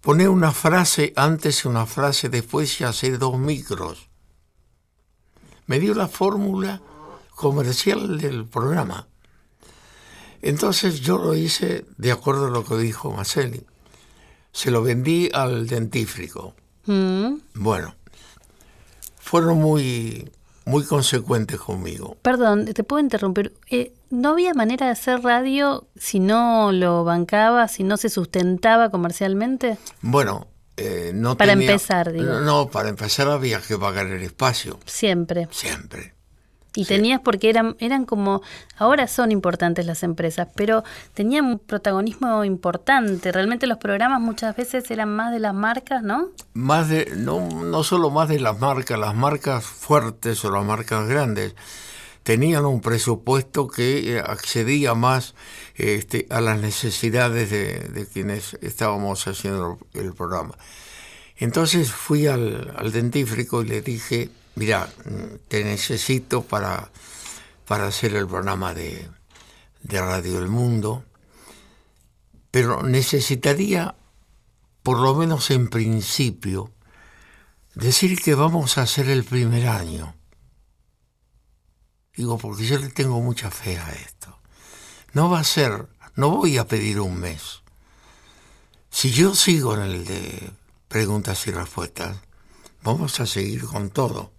pone 0.00 0.28
una 0.28 0.50
frase 0.50 1.12
antes 1.14 1.64
y 1.64 1.68
una 1.68 1.86
frase 1.86 2.28
después 2.28 2.80
y 2.80 2.84
hacer 2.84 3.20
dos 3.20 3.38
micros. 3.38 4.08
Me 5.66 5.78
dio 5.78 5.94
la 5.94 6.08
fórmula 6.08 6.82
comercial 7.36 8.18
del 8.18 8.44
programa. 8.44 9.06
Entonces 10.42 11.00
yo 11.00 11.18
lo 11.18 11.36
hice 11.36 11.86
de 11.96 12.10
acuerdo 12.10 12.46
a 12.46 12.50
lo 12.50 12.64
que 12.64 12.76
dijo 12.76 13.12
Maselli. 13.12 13.64
Se 14.50 14.72
lo 14.72 14.82
vendí 14.82 15.30
al 15.32 15.68
dentífrico. 15.68 16.56
Mm. 16.86 17.34
Bueno, 17.54 17.94
fueron 19.20 19.58
muy 19.58 20.28
muy 20.68 20.84
consecuentes 20.84 21.58
conmigo. 21.58 22.16
Perdón, 22.22 22.66
te 22.66 22.84
puedo 22.84 23.00
interrumpir. 23.00 23.54
Eh, 23.70 23.92
¿No 24.10 24.30
había 24.30 24.54
manera 24.54 24.86
de 24.86 24.92
hacer 24.92 25.22
radio 25.22 25.86
si 25.96 26.20
no 26.20 26.72
lo 26.72 27.04
bancaba, 27.04 27.68
si 27.68 27.82
no 27.84 27.96
se 27.96 28.08
sustentaba 28.08 28.90
comercialmente? 28.90 29.78
Bueno, 30.02 30.46
eh, 30.76 31.12
no 31.14 31.36
Para 31.36 31.52
empezar, 31.52 32.12
digo. 32.12 32.40
No, 32.40 32.68
para 32.68 32.88
empezar 32.88 33.28
había 33.28 33.60
que 33.60 33.76
pagar 33.76 34.06
el 34.06 34.22
espacio. 34.22 34.78
Siempre. 34.84 35.48
Siempre. 35.50 36.17
Y 36.74 36.84
tenías, 36.84 37.20
porque 37.20 37.50
eran, 37.50 37.76
eran 37.80 38.04
como, 38.04 38.42
ahora 38.76 39.08
son 39.08 39.32
importantes 39.32 39.86
las 39.86 40.02
empresas, 40.02 40.48
pero 40.54 40.84
tenían 41.14 41.46
un 41.46 41.58
protagonismo 41.58 42.44
importante. 42.44 43.32
Realmente 43.32 43.66
los 43.66 43.78
programas 43.78 44.20
muchas 44.20 44.54
veces 44.56 44.90
eran 44.90 45.14
más 45.14 45.32
de 45.32 45.40
las 45.40 45.54
marcas, 45.54 46.02
¿no? 46.02 46.28
Más 46.52 46.88
de, 46.88 47.12
no, 47.16 47.48
no 47.48 47.82
solo 47.82 48.10
más 48.10 48.28
de 48.28 48.38
las 48.38 48.60
marcas, 48.60 48.98
las 48.98 49.14
marcas 49.14 49.64
fuertes 49.64 50.44
o 50.44 50.50
las 50.50 50.64
marcas 50.64 51.08
grandes 51.08 51.54
tenían 52.28 52.66
un 52.66 52.82
presupuesto 52.82 53.68
que 53.68 54.16
eh, 54.16 54.20
accedía 54.20 54.92
más 54.92 55.34
este, 55.76 56.26
a 56.28 56.42
las 56.42 56.60
necesidades 56.60 57.48
de, 57.48 57.78
de, 57.78 58.06
quienes 58.06 58.52
estábamos 58.60 59.26
haciendo 59.26 59.78
el 59.94 60.12
programa. 60.12 60.54
Entonces 61.38 61.90
fui 61.90 62.26
al, 62.26 62.74
al 62.76 62.92
dentífrico 62.92 63.62
y 63.62 63.68
le 63.68 63.80
dije, 63.80 64.28
mira, 64.58 64.92
te 65.46 65.62
necesito 65.62 66.42
para, 66.42 66.90
para 67.64 67.86
hacer 67.86 68.16
el 68.16 68.26
programa 68.26 68.74
de, 68.74 69.08
de 69.82 70.00
Radio 70.00 70.40
del 70.40 70.48
Mundo, 70.48 71.04
pero 72.50 72.82
necesitaría, 72.82 73.94
por 74.82 74.98
lo 74.98 75.14
menos 75.14 75.52
en 75.52 75.68
principio, 75.68 76.72
decir 77.76 78.20
que 78.20 78.34
vamos 78.34 78.78
a 78.78 78.82
hacer 78.82 79.08
el 79.08 79.22
primer 79.22 79.68
año. 79.68 80.16
Digo, 82.16 82.36
porque 82.36 82.66
yo 82.66 82.78
le 82.78 82.88
tengo 82.88 83.20
mucha 83.20 83.52
fe 83.52 83.78
a 83.78 83.90
esto. 83.92 84.40
No 85.12 85.30
va 85.30 85.38
a 85.38 85.44
ser, 85.44 85.88
no 86.16 86.30
voy 86.30 86.58
a 86.58 86.66
pedir 86.66 86.98
un 86.98 87.20
mes. 87.20 87.62
Si 88.90 89.12
yo 89.12 89.36
sigo 89.36 89.74
en 89.74 89.82
el 89.82 90.04
de 90.04 90.50
preguntas 90.88 91.46
y 91.46 91.52
respuestas, 91.52 92.16
vamos 92.82 93.20
a 93.20 93.26
seguir 93.26 93.64
con 93.64 93.90
todo 93.90 94.32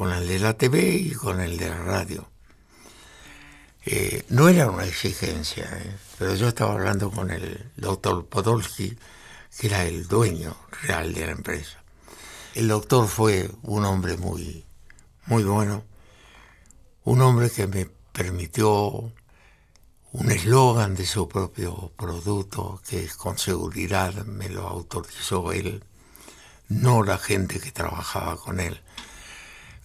con 0.00 0.12
el 0.12 0.26
de 0.26 0.38
la 0.38 0.54
TV 0.54 0.94
y 0.94 1.10
con 1.10 1.42
el 1.42 1.58
de 1.58 1.68
la 1.68 1.76
radio. 1.76 2.26
Eh, 3.84 4.24
no 4.30 4.48
era 4.48 4.70
una 4.70 4.86
exigencia, 4.86 5.68
eh, 5.74 5.94
pero 6.18 6.34
yo 6.36 6.48
estaba 6.48 6.72
hablando 6.72 7.10
con 7.10 7.30
el 7.30 7.70
doctor 7.76 8.24
Podolsky, 8.24 8.96
que 9.58 9.66
era 9.66 9.84
el 9.84 10.08
dueño 10.08 10.56
real 10.84 11.12
de 11.12 11.26
la 11.26 11.32
empresa. 11.32 11.84
El 12.54 12.68
doctor 12.68 13.08
fue 13.08 13.50
un 13.62 13.84
hombre 13.84 14.16
muy, 14.16 14.64
muy 15.26 15.44
bueno, 15.44 15.84
un 17.04 17.20
hombre 17.20 17.50
que 17.50 17.66
me 17.66 17.84
permitió 17.84 19.12
un 20.12 20.30
eslogan 20.30 20.94
de 20.94 21.04
su 21.04 21.28
propio 21.28 21.92
producto 21.98 22.80
que 22.88 23.06
con 23.18 23.36
seguridad 23.36 24.14
me 24.24 24.48
lo 24.48 24.66
autorizó 24.66 25.52
él, 25.52 25.84
no 26.70 27.02
la 27.02 27.18
gente 27.18 27.60
que 27.60 27.70
trabajaba 27.70 28.38
con 28.38 28.60
él, 28.60 28.80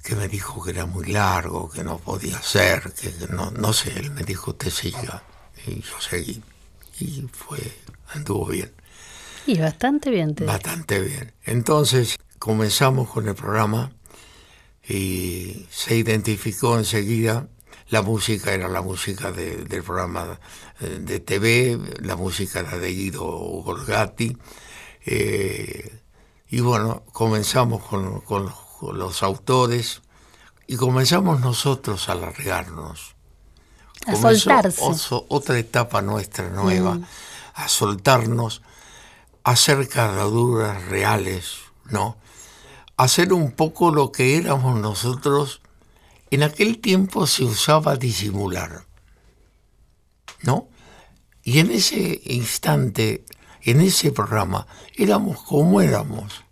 que 0.06 0.16
me 0.16 0.28
dijo 0.28 0.64
que 0.64 0.72
era 0.72 0.86
muy 0.86 1.12
largo, 1.12 1.70
que 1.70 1.84
no 1.84 1.98
podía 1.98 2.42
ser, 2.42 2.94
que 2.94 3.12
no, 3.30 3.52
no 3.52 3.74
sé, 3.74 3.98
él 3.98 4.12
me 4.12 4.24
dijo 4.24 4.52
usted 4.52 4.70
siga 4.70 5.24
y 5.66 5.82
yo 5.82 6.00
seguí 6.00 6.42
y 7.00 7.28
fue, 7.32 7.60
anduvo 8.14 8.48
bien. 8.48 8.72
Y 9.48 9.60
bastante 9.60 10.10
bien. 10.10 10.36
Te... 10.36 10.46
Bastante 10.46 11.02
bien. 11.02 11.34
Entonces 11.44 12.18
comenzamos 12.40 13.10
con 13.10 13.28
el 13.28 13.36
programa 13.36 13.92
y 14.88 15.66
se 15.70 15.96
identificó 15.96 16.78
enseguida 16.78 17.48
la 17.90 18.02
música 18.02 18.52
era 18.52 18.68
la 18.68 18.82
música 18.82 19.32
del 19.32 19.84
programa 19.84 20.40
eh, 20.80 21.00
de 21.02 21.20
TV, 21.20 21.80
la 22.02 22.16
música 22.16 22.62
era 22.62 22.78
de 22.80 22.90
Guido 22.92 23.24
Gorgati. 23.24 24.36
Eh, 25.06 26.00
y 26.50 26.60
bueno, 26.62 27.04
comenzamos 27.12 27.84
con, 27.84 28.22
con, 28.22 28.46
los 28.46 28.56
autores 29.22 30.02
y 30.68 30.78
comenzamos 30.78 31.40
nosotros 31.40 32.10
a 32.10 32.16
largarnos. 32.16 33.16
A 34.08 34.16
soltarse. 34.16 34.82
otra 35.30 35.58
etapa 35.58 36.02
nuestra 36.02 36.50
nueva, 36.50 36.96
mm. 36.96 37.06
a 37.56 37.68
soltarnos, 37.68 38.62
a 39.44 39.52
hacer 39.52 39.88
caraduras 39.88 40.86
reales, 40.86 41.56
¿no? 41.86 42.18
hacer 42.98 43.34
un 43.34 43.52
poco 43.52 43.92
lo 43.92 44.12
que 44.12 44.38
éramos 44.38 44.80
nosotros 44.80 45.62
en 46.32 46.44
aquel 46.44 46.80
tiempo 46.80 47.28
se 47.28 47.44
usaba 47.44 47.98
disimular, 47.98 48.86
¿no? 50.42 50.68
Y 51.44 51.60
en 51.60 51.72
ese 51.72 52.22
instante, 52.26 53.26
en 53.62 53.82
ese 53.82 54.12
programa, 54.12 54.66
éramos 54.96 55.42
como 55.44 55.82
éramos. 55.82 56.45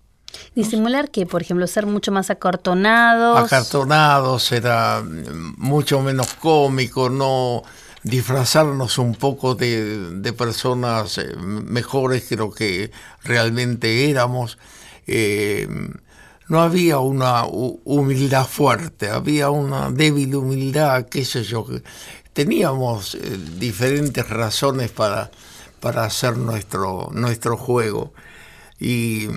Disimular 0.56 1.10
que, 1.10 1.26
por 1.26 1.42
ejemplo, 1.42 1.66
ser 1.66 1.86
mucho 1.86 2.12
más 2.12 2.30
acartonados. 2.30 3.40
Acartonados, 3.40 4.52
era 4.52 5.04
mucho 5.58 6.02
menos 6.02 6.34
cómico, 6.36 7.10
no 7.10 7.64
disfrazarnos 8.04 8.98
un 8.98 9.16
poco 9.16 9.56
de, 9.56 10.34
personas 10.38 11.18
eh, 11.18 11.36
mejores 11.38 12.26
que 12.26 12.36
lo 12.36 12.52
que 12.52 12.92
realmente 13.24 14.10
éramos. 14.10 14.58
Eh, 15.08 15.68
no 16.50 16.62
había 16.62 17.00
una 17.00 17.46
humildad 17.46 18.46
fuerte, 18.46 19.10
había 19.10 19.50
una 19.50 19.90
débil 19.90 20.36
humildad, 20.36 21.08
qué 21.10 21.26
sé 21.26 21.44
yo. 21.44 21.66
Teníamos 22.34 23.16
eh, 23.16 23.40
diferentes 23.58 24.30
razones 24.30 24.92
para, 24.92 25.32
para 25.80 26.04
hacer 26.04 26.38
nuestro, 26.38 27.10
nuestro 27.14 27.58
juego. 27.58 28.14
Y 28.80 29.30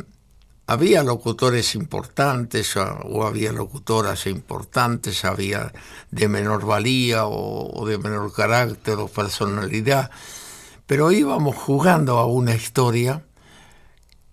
había 0.66 1.04
locutores 1.04 1.74
importantes 1.76 2.76
o 2.76 3.24
había 3.24 3.52
locutoras 3.52 4.26
importantes, 4.26 5.24
había 5.24 5.72
de 6.10 6.28
menor 6.28 6.66
valía 6.66 7.26
o, 7.26 7.86
de 7.86 7.98
menor 7.98 8.32
carácter 8.32 8.98
o 8.98 9.06
personalidad, 9.06 10.10
pero 10.86 11.12
íbamos 11.12 11.54
jugando 11.56 12.18
a 12.18 12.26
una 12.26 12.54
historia 12.54 13.24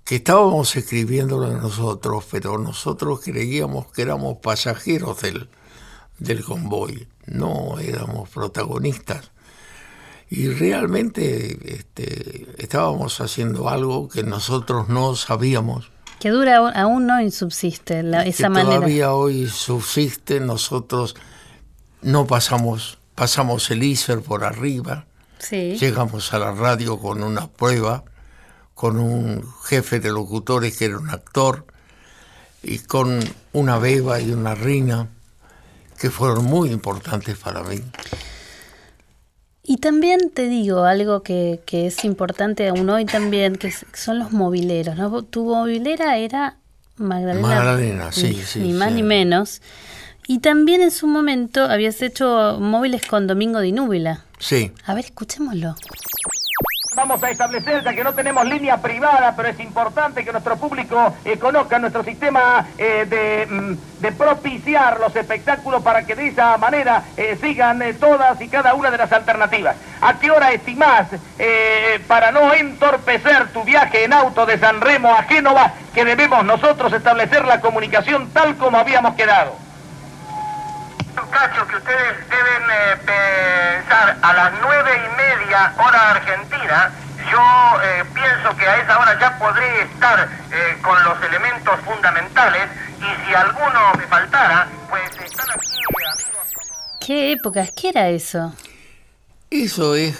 que 0.03 0.15
estábamos 0.17 0.75
escribiéndolo 0.75 1.51
nosotros, 1.53 2.25
pero 2.29 2.57
nosotros 2.57 3.21
creíamos 3.23 3.87
que 3.91 4.01
éramos 4.01 4.39
pasajeros 4.39 5.21
del, 5.21 5.49
del 6.17 6.43
convoy, 6.43 7.07
no 7.27 7.79
éramos 7.79 8.29
protagonistas. 8.29 9.31
Y 10.29 10.47
realmente 10.49 11.75
este, 11.75 12.47
estábamos 12.57 13.21
haciendo 13.21 13.69
algo 13.69 14.09
que 14.09 14.23
nosotros 14.23 14.89
no 14.89 15.15
sabíamos. 15.15 15.92
Que 16.23 16.29
dura 16.29 16.55
aún 16.69 17.05
no 17.05 17.15
subsiste 17.31 18.01
la, 18.01 18.23
esa 18.23 18.47
manera. 18.47 18.77
Todavía 18.77 19.11
hoy 19.11 19.45
subsiste, 19.45 20.39
nosotros 20.39 21.17
no 22.01 22.27
pasamos, 22.27 22.97
pasamos 23.13 23.69
el 23.71 23.83
ISER 23.83 24.21
por 24.21 24.45
arriba, 24.45 25.05
llegamos 25.51 26.33
a 26.33 26.39
la 26.39 26.53
radio 26.53 26.97
con 26.97 27.23
una 27.23 27.47
prueba 27.47 28.05
con 28.73 28.99
un 28.99 29.45
jefe 29.65 29.99
de 29.99 30.13
locutores 30.13 30.77
que 30.77 30.85
era 30.85 30.97
un 30.97 31.09
actor 31.09 31.65
y 32.63 32.79
con 32.79 33.19
una 33.51 33.77
beba 33.77 34.21
y 34.21 34.31
una 34.31 34.55
reina 34.55 35.09
que 35.99 36.09
fueron 36.09 36.45
muy 36.45 36.71
importantes 36.71 37.37
para 37.37 37.63
mí. 37.63 37.81
Y 39.65 39.77
también 39.77 40.29
te 40.29 40.49
digo 40.49 40.83
algo 40.83 41.23
que, 41.23 41.61
es 41.71 42.03
importante 42.03 42.67
aún 42.67 42.89
hoy 42.89 43.05
también, 43.05 43.55
que 43.55 43.73
son 43.93 44.19
los 44.19 44.31
mobileros. 44.31 44.97
¿no? 44.97 45.23
Tu 45.23 45.45
mobilera 45.45 46.17
era 46.17 46.57
Magdalena. 46.97 47.47
Magdalena, 47.47 48.11
sí, 48.11 48.33
sí. 48.45 48.59
Ni 48.59 48.73
más 48.73 48.91
ni 48.91 49.03
menos. 49.03 49.61
Y 50.27 50.39
también 50.39 50.81
en 50.81 50.91
su 50.91 51.07
momento 51.07 51.63
habías 51.63 52.01
hecho 52.01 52.57
móviles 52.59 53.05
con 53.05 53.25
Domingo 53.25 53.59
de 53.59 53.69
Inúbila. 53.69 54.25
Sí. 54.39 54.71
A 54.85 54.93
ver, 54.93 55.05
escuchémoslo. 55.05 55.75
Vamos 56.95 57.23
a 57.23 57.31
establecer, 57.31 57.83
ya 57.83 57.93
que 57.93 58.03
no 58.03 58.13
tenemos 58.13 58.45
línea 58.45 58.77
privada, 58.77 59.33
pero 59.35 59.49
es 59.49 59.59
importante 59.59 60.23
que 60.23 60.31
nuestro 60.31 60.57
público 60.57 61.15
eh, 61.25 61.39
conozca 61.39 61.79
nuestro 61.79 62.03
sistema 62.03 62.67
eh, 62.77 63.47
mm, 63.49 63.73
de, 63.99 64.11
propiciar 64.11 64.99
los 64.99 65.15
espectáculos 65.15 65.81
para 65.81 66.05
que 66.05 66.15
de 66.15 66.27
esa 66.27 66.55
manera 66.57 67.03
eh, 67.17 67.37
sigan 67.41 67.81
todas 67.99 68.39
y 68.41 68.47
cada 68.47 68.75
una 68.75 68.91
de 68.91 68.97
las 68.97 69.11
alternativas. 69.11 69.75
¿A 70.01 70.19
qué 70.19 70.29
hora 70.29 70.51
estimás 70.51 71.07
para 72.07 72.31
no 72.31 72.53
entorpecer 72.53 73.49
tu 73.53 73.63
viaje 73.63 74.03
en 74.03 74.13
auto 74.13 74.45
de 74.45 74.59
San 74.59 74.81
Remo 74.81 75.13
a 75.13 75.23
Génova 75.23 75.73
que 75.93 76.05
debemos 76.05 76.43
nosotros 76.45 76.93
establecer 76.93 77.45
la 77.45 77.61
comunicación 77.61 78.29
tal 78.31 78.55
como 78.57 78.77
habíamos 78.77 79.15
quedado? 79.15 79.62
Cacho, 81.15 81.67
que 81.67 81.75
ustedes 81.75 82.29
deben 82.29 82.63
eh, 82.71 82.97
pensar 83.05 84.17
a 84.21 84.33
las 84.33 84.53
nueve 84.61 84.91
y 84.95 85.15
media 85.15 85.73
hora 85.77 86.11
argentina. 86.11 86.91
Yo 87.31 87.81
eh, 87.83 88.03
pienso 88.13 88.55
que 88.57 88.67
a 88.67 88.81
esa 88.81 88.99
hora 88.99 89.19
ya 89.19 89.37
podré 89.37 89.81
estar 89.83 90.27
eh, 90.51 90.77
con 90.81 91.03
los 91.03 91.21
elementos 91.23 91.79
fundamentales 91.81 92.67
y 92.97 93.27
si 93.27 93.35
alguno 93.35 93.93
me 93.97 94.07
faltara, 94.07 94.67
pues 94.89 95.09
están 95.23 95.45
aquí 95.51 95.67
amigos 95.87 96.77
¿Qué 96.99 97.31
épocas? 97.33 97.71
¿Qué 97.75 97.89
era 97.89 98.09
eso? 98.09 98.53
Eso 99.51 99.95
es 99.95 100.19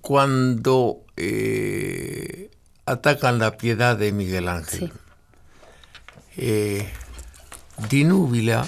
cuando 0.00 0.98
atacan 2.86 3.38
la 3.38 3.56
piedad 3.56 3.96
de 3.96 4.12
Miguel 4.12 4.48
Ángel. 4.48 4.92
Sí. 6.34 6.92
Dinúbila 7.88 8.64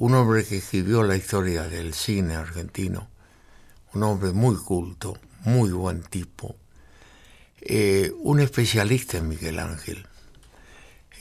un 0.00 0.14
hombre 0.14 0.46
que 0.46 0.56
escribió 0.56 1.02
la 1.02 1.14
historia 1.14 1.68
del 1.68 1.92
cine 1.92 2.34
argentino, 2.34 3.10
un 3.92 4.02
hombre 4.02 4.32
muy 4.32 4.56
culto, 4.56 5.18
muy 5.40 5.72
buen 5.72 6.02
tipo, 6.02 6.56
eh, 7.60 8.10
un 8.20 8.40
especialista 8.40 9.18
en 9.18 9.28
Miguel 9.28 9.58
Ángel. 9.58 10.06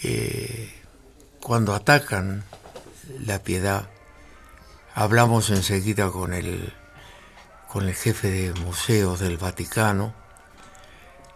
Eh, 0.01 0.73
cuando 1.41 1.75
atacan 1.75 2.45
la 3.19 3.43
piedad, 3.43 3.89
hablamos 4.95 5.49
enseguida 5.49 6.09
con 6.09 6.33
el, 6.33 6.73
con 7.67 7.85
el 7.85 7.93
jefe 7.93 8.31
de 8.31 8.53
museos 8.61 9.19
del 9.19 9.35
Vaticano 9.35 10.13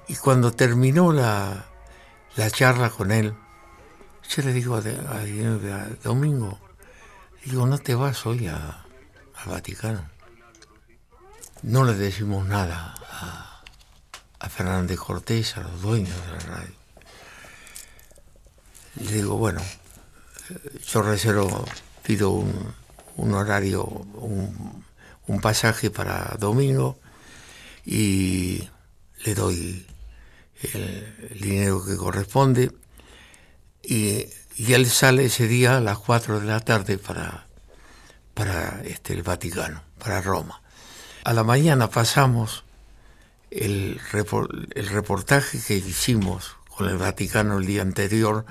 y 0.08 0.16
cuando 0.16 0.54
terminó 0.54 1.12
la, 1.12 1.66
charla 2.52 2.90
con 2.90 3.12
él, 3.12 3.34
yo 4.30 4.44
le 4.44 4.54
digo 4.54 4.78
a, 4.78 4.80
a 4.80 5.88
Domingo, 6.06 6.58
Digo, 7.46 7.68
no 7.68 7.78
te 7.78 7.94
vas 7.96 8.26
hoy 8.26 8.48
al 8.48 8.84
Vaticano. 9.46 10.10
No 11.62 11.84
le 11.84 11.94
decimos 11.94 12.46
nada 12.48 12.96
a, 13.10 13.64
a 14.40 14.50
Fernández 14.50 15.00
Cortés, 15.00 15.58
a 15.58 15.62
los 15.62 15.82
dueños 15.82 16.16
de 16.26 16.32
la 16.32 16.40
radio. 16.40 16.76
Le 18.96 19.12
digo, 19.12 19.38
bueno, 19.38 19.62
yo 20.88 21.02
reservo, 21.02 21.66
pido 22.04 22.32
un, 23.16 23.34
horario, 23.34 23.84
un, 23.84 25.42
pasaje 25.42 25.90
para 25.90 26.38
domingo 26.40 26.98
y 27.86 28.70
le 29.26 29.36
doy 29.36 29.86
el 30.74 31.40
dinero 31.42 31.84
que 31.84 31.98
corresponde 31.98 32.72
y 33.82 34.26
y 34.56 34.74
él 34.74 34.90
sale 34.90 35.26
ese 35.26 35.48
día 35.48 35.78
a 35.78 35.82
las 35.82 35.98
4 36.00 36.40
de 36.40 36.48
la 36.48 36.60
tarde 36.60 36.98
para, 36.98 37.48
para 38.34 38.82
este, 38.84 39.14
el 39.14 39.24
Vaticano, 39.24 39.84
para 40.00 40.22
Roma. 40.22 40.62
A 41.24 41.34
la 41.34 41.44
mañana 41.44 41.90
pasamos 41.90 42.64
el, 43.50 44.00
el 44.76 44.88
reportaje 44.90 45.60
que 45.66 45.76
hicimos 45.76 46.58
con 46.70 46.90
el 46.90 46.98
Vaticano 46.98 47.58
el 47.58 47.66
día 47.66 47.82
anterior 47.82 48.46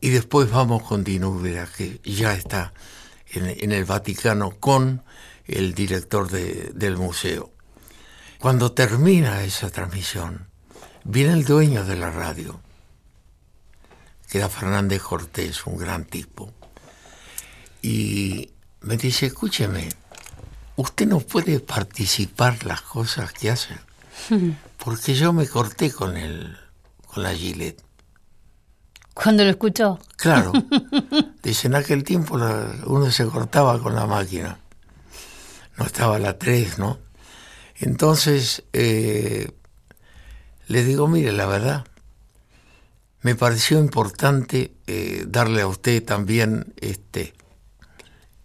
y 0.00 0.10
después 0.10 0.50
vamos 0.50 0.82
con 0.82 1.02
Dinúbera, 1.02 1.66
que 1.66 2.00
ya 2.04 2.34
está 2.34 2.72
en, 3.32 3.72
el 3.72 3.84
Vaticano 3.84 4.50
con 4.50 5.02
el 5.46 5.74
director 5.74 6.30
del 6.30 6.96
museo. 6.96 7.50
Cuando 8.38 8.72
termina 8.72 9.42
esa 9.44 9.70
transmisión, 9.70 10.48
viene 11.04 11.32
el 11.32 11.44
dueño 11.44 11.84
de 11.84 11.96
la 11.96 12.10
radio, 12.10 12.60
que 14.34 14.38
era 14.38 14.48
Fernández 14.48 15.00
Cortés, 15.00 15.64
un 15.64 15.76
gran 15.76 16.04
tipo, 16.06 16.52
y 17.82 18.50
me 18.80 18.96
dice, 18.96 19.26
escúcheme, 19.26 19.88
usted 20.74 21.06
no 21.06 21.20
puede 21.20 21.60
participar 21.60 22.64
las 22.64 22.80
cosas 22.80 23.32
que 23.32 23.52
hace, 23.52 23.78
porque 24.84 25.14
yo 25.14 25.32
me 25.32 25.46
corté 25.46 25.92
con 25.92 26.16
el, 26.16 26.58
con 27.06 27.22
la 27.22 27.32
Gillette. 27.32 27.80
Cuando 29.14 29.44
lo 29.44 29.50
escuchó. 29.50 30.00
Claro. 30.16 30.50
Dice, 31.44 31.68
en 31.68 31.76
aquel 31.76 32.02
tiempo 32.02 32.34
uno 32.34 33.12
se 33.12 33.26
cortaba 33.26 33.78
con 33.78 33.94
la 33.94 34.08
máquina. 34.08 34.58
No 35.78 35.86
estaba 35.86 36.18
la 36.18 36.36
3, 36.38 36.80
¿no? 36.80 36.98
Entonces, 37.76 38.64
eh, 38.72 39.52
le 40.66 40.82
digo, 40.82 41.06
mire, 41.06 41.30
la 41.30 41.46
verdad, 41.46 41.84
me 43.24 43.34
pareció 43.34 43.78
importante 43.78 44.76
eh, 44.86 45.24
darle 45.26 45.62
a 45.62 45.66
usted 45.66 46.04
también 46.04 46.74
este, 46.76 47.32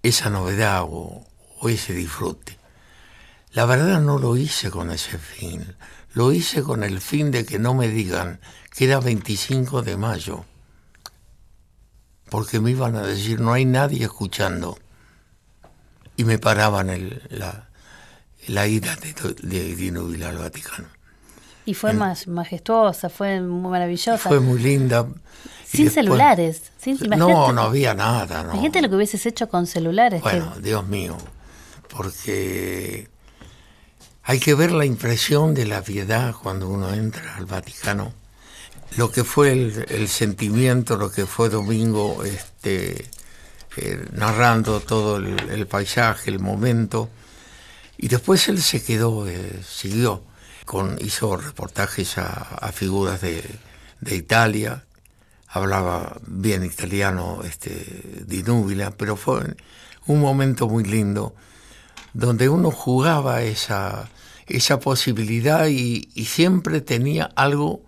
esa 0.03 0.29
novedad 0.29 0.85
o, 0.87 1.27
ese 1.67 1.91
disfrute. 1.93 2.57
La 3.51 3.65
verdad 3.65 3.99
no 3.99 4.17
lo 4.19 4.37
hice 4.37 4.71
con 4.71 4.89
ese 4.89 5.17
fin. 5.17 5.75
Lo 6.13 6.31
hice 6.31 6.63
con 6.63 6.85
el 6.85 7.01
fin 7.01 7.29
de 7.29 7.45
que 7.45 7.59
no 7.59 7.73
me 7.73 7.89
digan 7.89 8.39
que 8.73 8.85
era 8.85 9.01
25 9.01 9.81
de 9.81 9.97
mayo. 9.97 10.45
Porque 12.29 12.61
me 12.61 12.71
iban 12.71 12.95
a 12.95 13.01
decir, 13.01 13.41
no 13.41 13.51
hay 13.51 13.65
nadie 13.65 14.05
escuchando. 14.05 14.79
Y 16.15 16.23
me 16.23 16.39
paraban 16.39 16.89
el- 16.89 17.21
la, 18.47 18.65
ida 18.65 18.95
de, 18.95 19.13
de 19.43 20.25
al 20.25 20.37
Vaticano. 20.37 20.98
Y 21.69 21.75
fue 21.75 21.93
más 21.93 22.27
majestuosa, 22.27 23.09
fue 23.09 23.39
muy 23.41 23.69
maravillosa. 23.69 24.17
Fue 24.17 24.39
muy 24.39 24.57
linda. 24.59 25.05
Sin 25.67 25.85
después- 25.85 25.93
celulares. 25.93 26.63
Sin, 26.81 26.97
No, 27.15 27.51
no 27.53 27.61
había 27.61 27.93
nada, 27.93 28.41
no. 28.41 28.53
Imagínate 28.53 28.81
lo 28.81 28.89
que 28.89 28.95
hubieses 28.95 29.23
hecho 29.27 29.47
con 29.49 29.67
celulares. 29.67 30.23
que- 30.23 30.29
Bueno, 30.29 30.55
Dios 30.59 30.87
mío, 30.87 31.15
porque 31.89 33.07
hay 34.23 34.39
que 34.39 34.55
ver 34.55 34.71
la 34.71 34.85
impresión 34.85 35.53
de 35.53 35.65
la 35.67 35.83
piedad 35.83 36.33
cuando 36.41 36.67
uno 36.69 36.91
entra 36.91 37.35
al 37.35 37.45
Vaticano, 37.45 38.13
lo 38.97 39.11
que 39.11 39.23
fue 39.23 39.51
el, 39.51 39.85
el 39.89 40.07
sentimiento, 40.07 40.97
lo 40.97 41.11
que 41.11 41.27
fue 41.27 41.49
Domingo 41.49 42.23
este, 42.23 43.05
eh, 43.77 44.05
narrando 44.13 44.79
todo 44.79 45.17
el, 45.17 45.37
el 45.51 45.67
paisaje, 45.67 46.31
el 46.31 46.39
momento, 46.39 47.09
y 47.97 48.07
después 48.07 48.47
él 48.49 48.59
se 48.59 48.83
quedó, 48.83 49.27
eh, 49.27 49.61
siguió, 49.63 50.23
hizo 50.99 51.37
reportajes 51.37 52.17
a, 52.17 52.71
figuras 52.73 53.21
de, 53.21 53.43
Italia, 54.11 54.85
hablaba 55.47 56.17
bien 56.25 56.63
italiano 56.63 57.41
este, 57.43 58.23
Di 58.25 58.43
Núbila, 58.43 58.91
pero 58.91 59.15
fue 59.15 59.55
un 60.07 60.21
momento 60.21 60.67
muy 60.67 60.83
lindo 60.83 61.33
donde 62.13 62.49
uno 62.49 62.71
jugaba 62.71 63.41
esa, 63.41 64.09
esa 64.47 64.79
posibilidad 64.79 65.67
y, 65.67 66.07
siempre 66.25 66.81
tenía 66.81 67.29
algo 67.35 67.81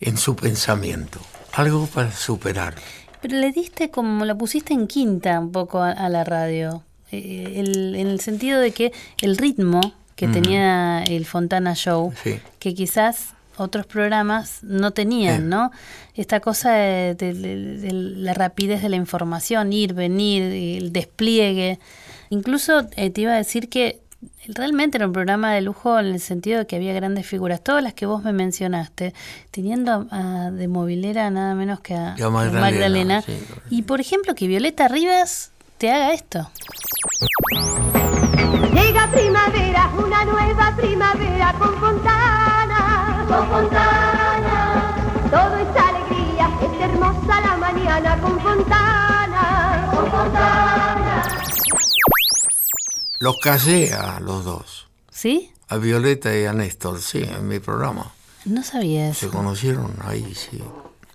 en 0.00 0.16
su 0.16 0.34
pensamiento, 0.34 1.20
algo 1.52 1.86
para 1.86 2.12
superar. 2.12 2.74
Pero 3.20 3.36
le 3.36 3.52
diste 3.52 3.90
como, 3.90 4.24
la 4.24 4.34
pusiste 4.34 4.72
en 4.72 4.86
quinta 4.86 5.38
un 5.38 5.52
poco 5.52 5.80
a, 5.82 6.08
la 6.08 6.24
radio. 6.24 6.82
Eh, 7.12 7.54
en 7.56 8.06
el 8.06 8.20
sentido 8.20 8.60
de 8.60 8.70
que 8.70 8.92
el 9.20 9.36
ritmo 9.36 9.80
que 10.20 10.28
tenía 10.28 11.02
el 11.04 11.24
Fontana 11.24 11.74
Show, 11.74 12.12
Sí. 12.22 12.38
que 12.58 12.74
quizás 12.74 13.30
otros 13.56 13.86
programas 13.86 14.58
no 14.62 14.90
tenían. 14.90 15.48
¿no? 15.48 15.70
Esta 16.14 16.40
cosa 16.40 16.72
de, 16.72 17.14
de- 17.14 17.32
de- 17.34 17.78
de 17.78 17.92
la 17.92 18.34
rapidez 18.34 18.82
de 18.82 18.88
la 18.90 18.96
información, 18.96 19.72
ir, 19.72 19.94
venir, 19.94 20.42
el 20.42 20.92
despliegue. 20.92 21.78
Incluso 22.28 22.86
eh, 22.96 23.08
te 23.10 23.22
iba 23.22 23.32
a 23.32 23.36
decir 23.36 23.68
que 23.70 24.00
realmente 24.48 24.98
era 24.98 25.06
un 25.06 25.12
programa 25.14 25.54
de 25.54 25.62
lujo 25.62 25.98
en 25.98 26.06
el 26.06 26.20
sentido 26.20 26.58
de 26.58 26.66
que 26.66 26.76
había 26.76 26.92
grandes 26.92 27.26
figuras, 27.26 27.62
todas 27.62 27.82
las 27.82 27.94
que 27.94 28.04
vos 28.04 28.22
me 28.22 28.32
mencionaste, 28.34 29.14
teniendo 29.50 30.06
a- 30.10 30.46
a 30.46 30.50
de 30.50 30.68
movilera 30.68 31.30
nada 31.30 31.54
menos 31.54 31.80
que 31.80 31.94
a, 31.94 32.14
Y 32.18 32.22
a 32.22 32.26
a 32.26 32.30
Magdalena, 32.30 32.60
Magdalena. 32.60 33.22
sí. 33.22 33.32
Y 33.70 33.82
por 33.82 34.00
ejemplo, 34.00 34.34
que 34.34 34.46
Violeta 34.46 34.88
Rivas 34.88 35.50
te 35.78 35.90
haga 35.90 36.12
esto. 36.12 36.50
Llega 39.00 39.12
primavera, 39.12 39.90
una 39.96 40.24
nueva 40.24 40.74
primavera 40.76 41.54
con 41.58 41.74
Fontana. 41.80 43.24
Con 43.28 43.48
Fontana. 43.48 44.94
Todo 45.30 45.56
es 45.56 45.76
alegría, 45.76 46.50
es 46.60 46.80
hermosa 46.82 47.40
la 47.40 47.56
mañana 47.56 48.20
con 48.20 48.40
Fontana. 48.40 49.90
Con 49.94 50.10
Fontana. 50.10 51.22
Los 53.20 53.36
casé 53.42 53.94
a 53.94 54.20
los 54.20 54.44
dos, 54.44 54.88
¿Sí? 55.10 55.50
a 55.68 55.76
Violeta 55.76 56.36
y 56.36 56.44
a 56.46 56.52
Néstor, 56.52 57.00
sí, 57.00 57.22
en 57.22 57.48
mi 57.48 57.58
programa. 57.58 58.12
No 58.44 58.62
sabía 58.62 59.12
Se 59.14 59.26
eso. 59.26 59.36
conocieron 59.36 59.94
ahí, 60.04 60.34
sí. 60.34 60.62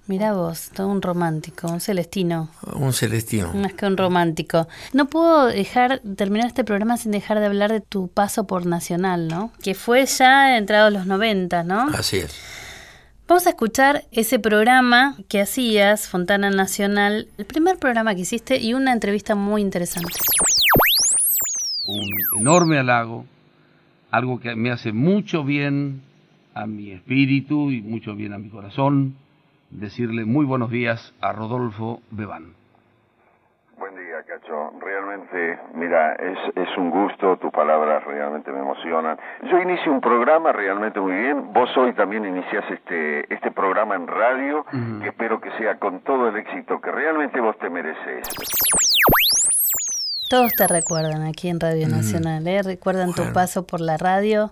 Mirá 0.07 0.33
vos, 0.33 0.69
todo 0.69 0.87
un 0.87 1.01
romántico, 1.01 1.67
un 1.67 1.81
celestino. 1.81 2.49
Un 2.73 2.93
celestino. 2.93 3.51
Más 3.53 3.73
que 3.73 3.87
un 3.87 3.97
romántico. 3.97 4.67
No 4.93 5.07
puedo 5.07 5.47
dejar 5.47 5.99
terminar 6.15 6.45
este 6.45 6.63
programa 6.63 6.97
sin 6.97 7.11
dejar 7.11 7.39
de 7.39 7.47
hablar 7.47 7.71
de 7.71 7.81
tu 7.81 8.07
paso 8.07 8.45
por 8.45 8.67
Nacional, 8.67 9.27
¿no? 9.27 9.51
Que 9.63 9.73
fue 9.73 10.05
ya 10.05 10.57
entrado 10.57 10.91
los 10.91 11.07
90, 11.07 11.63
¿no? 11.63 11.87
Así 11.89 12.17
es. 12.17 12.39
Vamos 13.27 13.47
a 13.47 13.49
escuchar 13.49 14.03
ese 14.11 14.37
programa 14.37 15.17
que 15.27 15.41
hacías, 15.41 16.07
Fontana 16.07 16.51
Nacional, 16.51 17.27
el 17.39 17.45
primer 17.45 17.79
programa 17.79 18.13
que 18.13 18.21
hiciste 18.21 18.61
y 18.61 18.75
una 18.75 18.93
entrevista 18.93 19.33
muy 19.33 19.63
interesante. 19.63 20.13
un 21.87 22.41
enorme 22.41 22.77
halago, 22.77 23.25
algo 24.11 24.39
que 24.39 24.55
me 24.55 24.69
hace 24.69 24.91
mucho 24.91 25.43
bien 25.43 26.03
a 26.53 26.67
mi 26.67 26.91
espíritu 26.91 27.71
y 27.71 27.81
mucho 27.81 28.13
bien 28.15 28.33
a 28.33 28.37
mi 28.37 28.49
corazón, 28.49 29.15
decirle 29.79 30.25
muy 30.25 30.45
buenos 30.45 30.69
días 30.69 31.13
a 31.21 31.33
Rodolfo 31.33 31.99
Bebán. 32.11 32.53
Buen 33.77 33.93
día, 33.95 34.23
Cacho. 34.25 34.71
Realmente, 34.79 35.59
mira, 35.73 36.13
es, 36.13 36.37
es 36.55 36.77
un 36.77 36.91
gusto, 36.91 37.37
tus 37.37 37.51
palabras 37.51 38.03
realmente 38.05 38.51
me 38.51 38.59
emocionan. 38.59 39.17
Yo 39.51 39.59
inicio 39.59 39.91
un 39.91 39.99
programa 39.99 40.53
realmente 40.53 40.99
muy 40.99 41.13
bien. 41.13 41.51
Vos 41.51 41.69
hoy 41.75 41.93
también 41.93 42.25
iniciás 42.25 42.63
este, 42.71 43.33
este 43.33 43.51
programa 43.51 43.95
en 43.95 44.07
radio, 44.07 44.65
que 45.01 45.09
espero 45.09 45.41
que 45.41 45.51
sea 45.57 45.77
con 45.77 45.99
todo 46.01 46.29
el 46.29 46.37
éxito 46.37 46.79
que 46.79 46.91
realmente 46.91 47.41
vos 47.41 47.57
te 47.59 47.69
mereces. 47.69 48.27
Todos 50.29 50.51
te 50.57 50.67
recuerdan 50.67 51.23
aquí 51.23 51.49
en 51.49 51.59
Radio 51.59 51.87
Nacional, 51.87 52.47
¿eh? 52.47 52.63
Recuerdan 52.63 53.13
tu 53.13 53.31
paso 53.33 53.67
por 53.67 53.81
la 53.81 53.97
radio, 53.97 54.51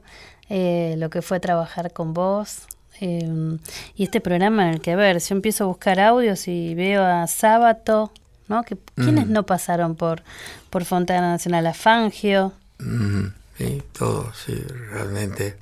eh, 0.50 0.96
lo 0.98 1.10
que 1.10 1.22
fue 1.22 1.40
trabajar 1.40 1.94
con 1.94 2.14
vos. 2.14 2.68
Eh, 3.02 3.58
y 3.96 4.04
este 4.04 4.22
programa 4.22 4.68
en 4.68 4.76
el 4.76 4.82
que, 4.82 4.92
a 4.92 4.96
ver, 4.96 5.20
yo 5.20 5.36
empiezo 5.36 5.66
a 5.66 5.68
buscar 5.68 6.00
audios 6.00 6.48
y 6.48 6.76
veo 6.76 7.04
a 7.04 7.28
Sábato, 7.28 8.12
¿no? 8.48 8.64
Que, 8.64 8.78
¿Quiénes 8.96 9.28
no 9.28 9.46
pasaron 9.46 9.96
por, 9.96 10.24
por 10.70 10.86
Fontana 10.86 11.32
Nacional? 11.32 11.68
A 11.68 11.74
Fangio. 11.74 12.54
Ujú, 12.80 13.32
Sí, 13.58 13.84
todo, 13.92 14.32
sí, 14.34 14.54
realmente. 14.92 15.58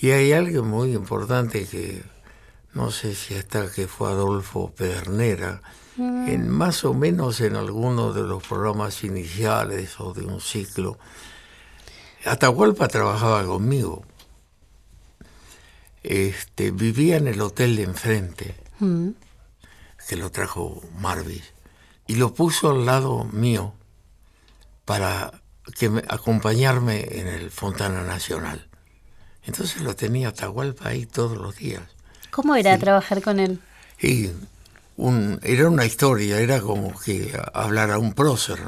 Y 0.00 0.10
hay 0.10 0.32
algo 0.32 0.64
muy 0.64 0.94
importante 0.94 1.66
que 1.66 2.02
no 2.74 2.90
sé 2.90 3.14
si 3.14 3.34
hasta 3.34 3.70
que 3.70 3.86
fue 3.86 4.08
Adolfo 4.08 4.72
Pedernera, 4.76 5.60
en 5.98 6.48
más 6.48 6.84
o 6.84 6.94
menos 6.94 7.42
en 7.42 7.56
alguno 7.56 8.12
de 8.14 8.22
los 8.22 8.42
programas 8.42 9.04
iniciales 9.04 10.00
o 10.00 10.14
de 10.14 10.24
un 10.24 10.40
ciclo. 10.40 10.98
Atahualpa 12.24 12.88
trabajaba 12.88 13.44
conmigo. 13.44 14.04
Este, 16.02 16.70
vivía 16.70 17.16
en 17.16 17.28
el 17.28 17.40
hotel 17.40 17.76
de 17.76 17.82
enfrente, 17.82 18.54
Mm. 18.78 19.10
que 20.08 20.16
lo 20.16 20.30
trajo 20.30 20.82
Marvis, 20.98 21.52
y 22.06 22.14
lo 22.16 22.32
puso 22.34 22.70
al 22.70 22.86
lado 22.86 23.24
mío 23.24 23.74
para 24.86 25.32
que 25.78 25.88
me, 25.90 26.02
acompañarme 26.08 27.06
en 27.10 27.28
el 27.28 27.50
Fontana 27.50 28.02
Nacional. 28.02 28.66
Entonces 29.44 29.82
lo 29.82 29.94
tenía 29.94 30.28
Atahualpa 30.28 30.88
ahí 30.88 31.06
todos 31.06 31.36
los 31.36 31.56
días. 31.56 31.82
¿Cómo 32.30 32.54
era 32.54 32.78
trabajar 32.78 33.22
con 33.22 33.38
él? 33.38 33.60
Y 34.00 34.30
un, 34.96 35.38
era 35.42 35.68
una 35.68 35.84
historia, 35.84 36.40
era 36.40 36.60
como 36.60 36.98
que 36.98 37.38
hablara 37.52 37.98
un 37.98 38.14
prócer, 38.14 38.58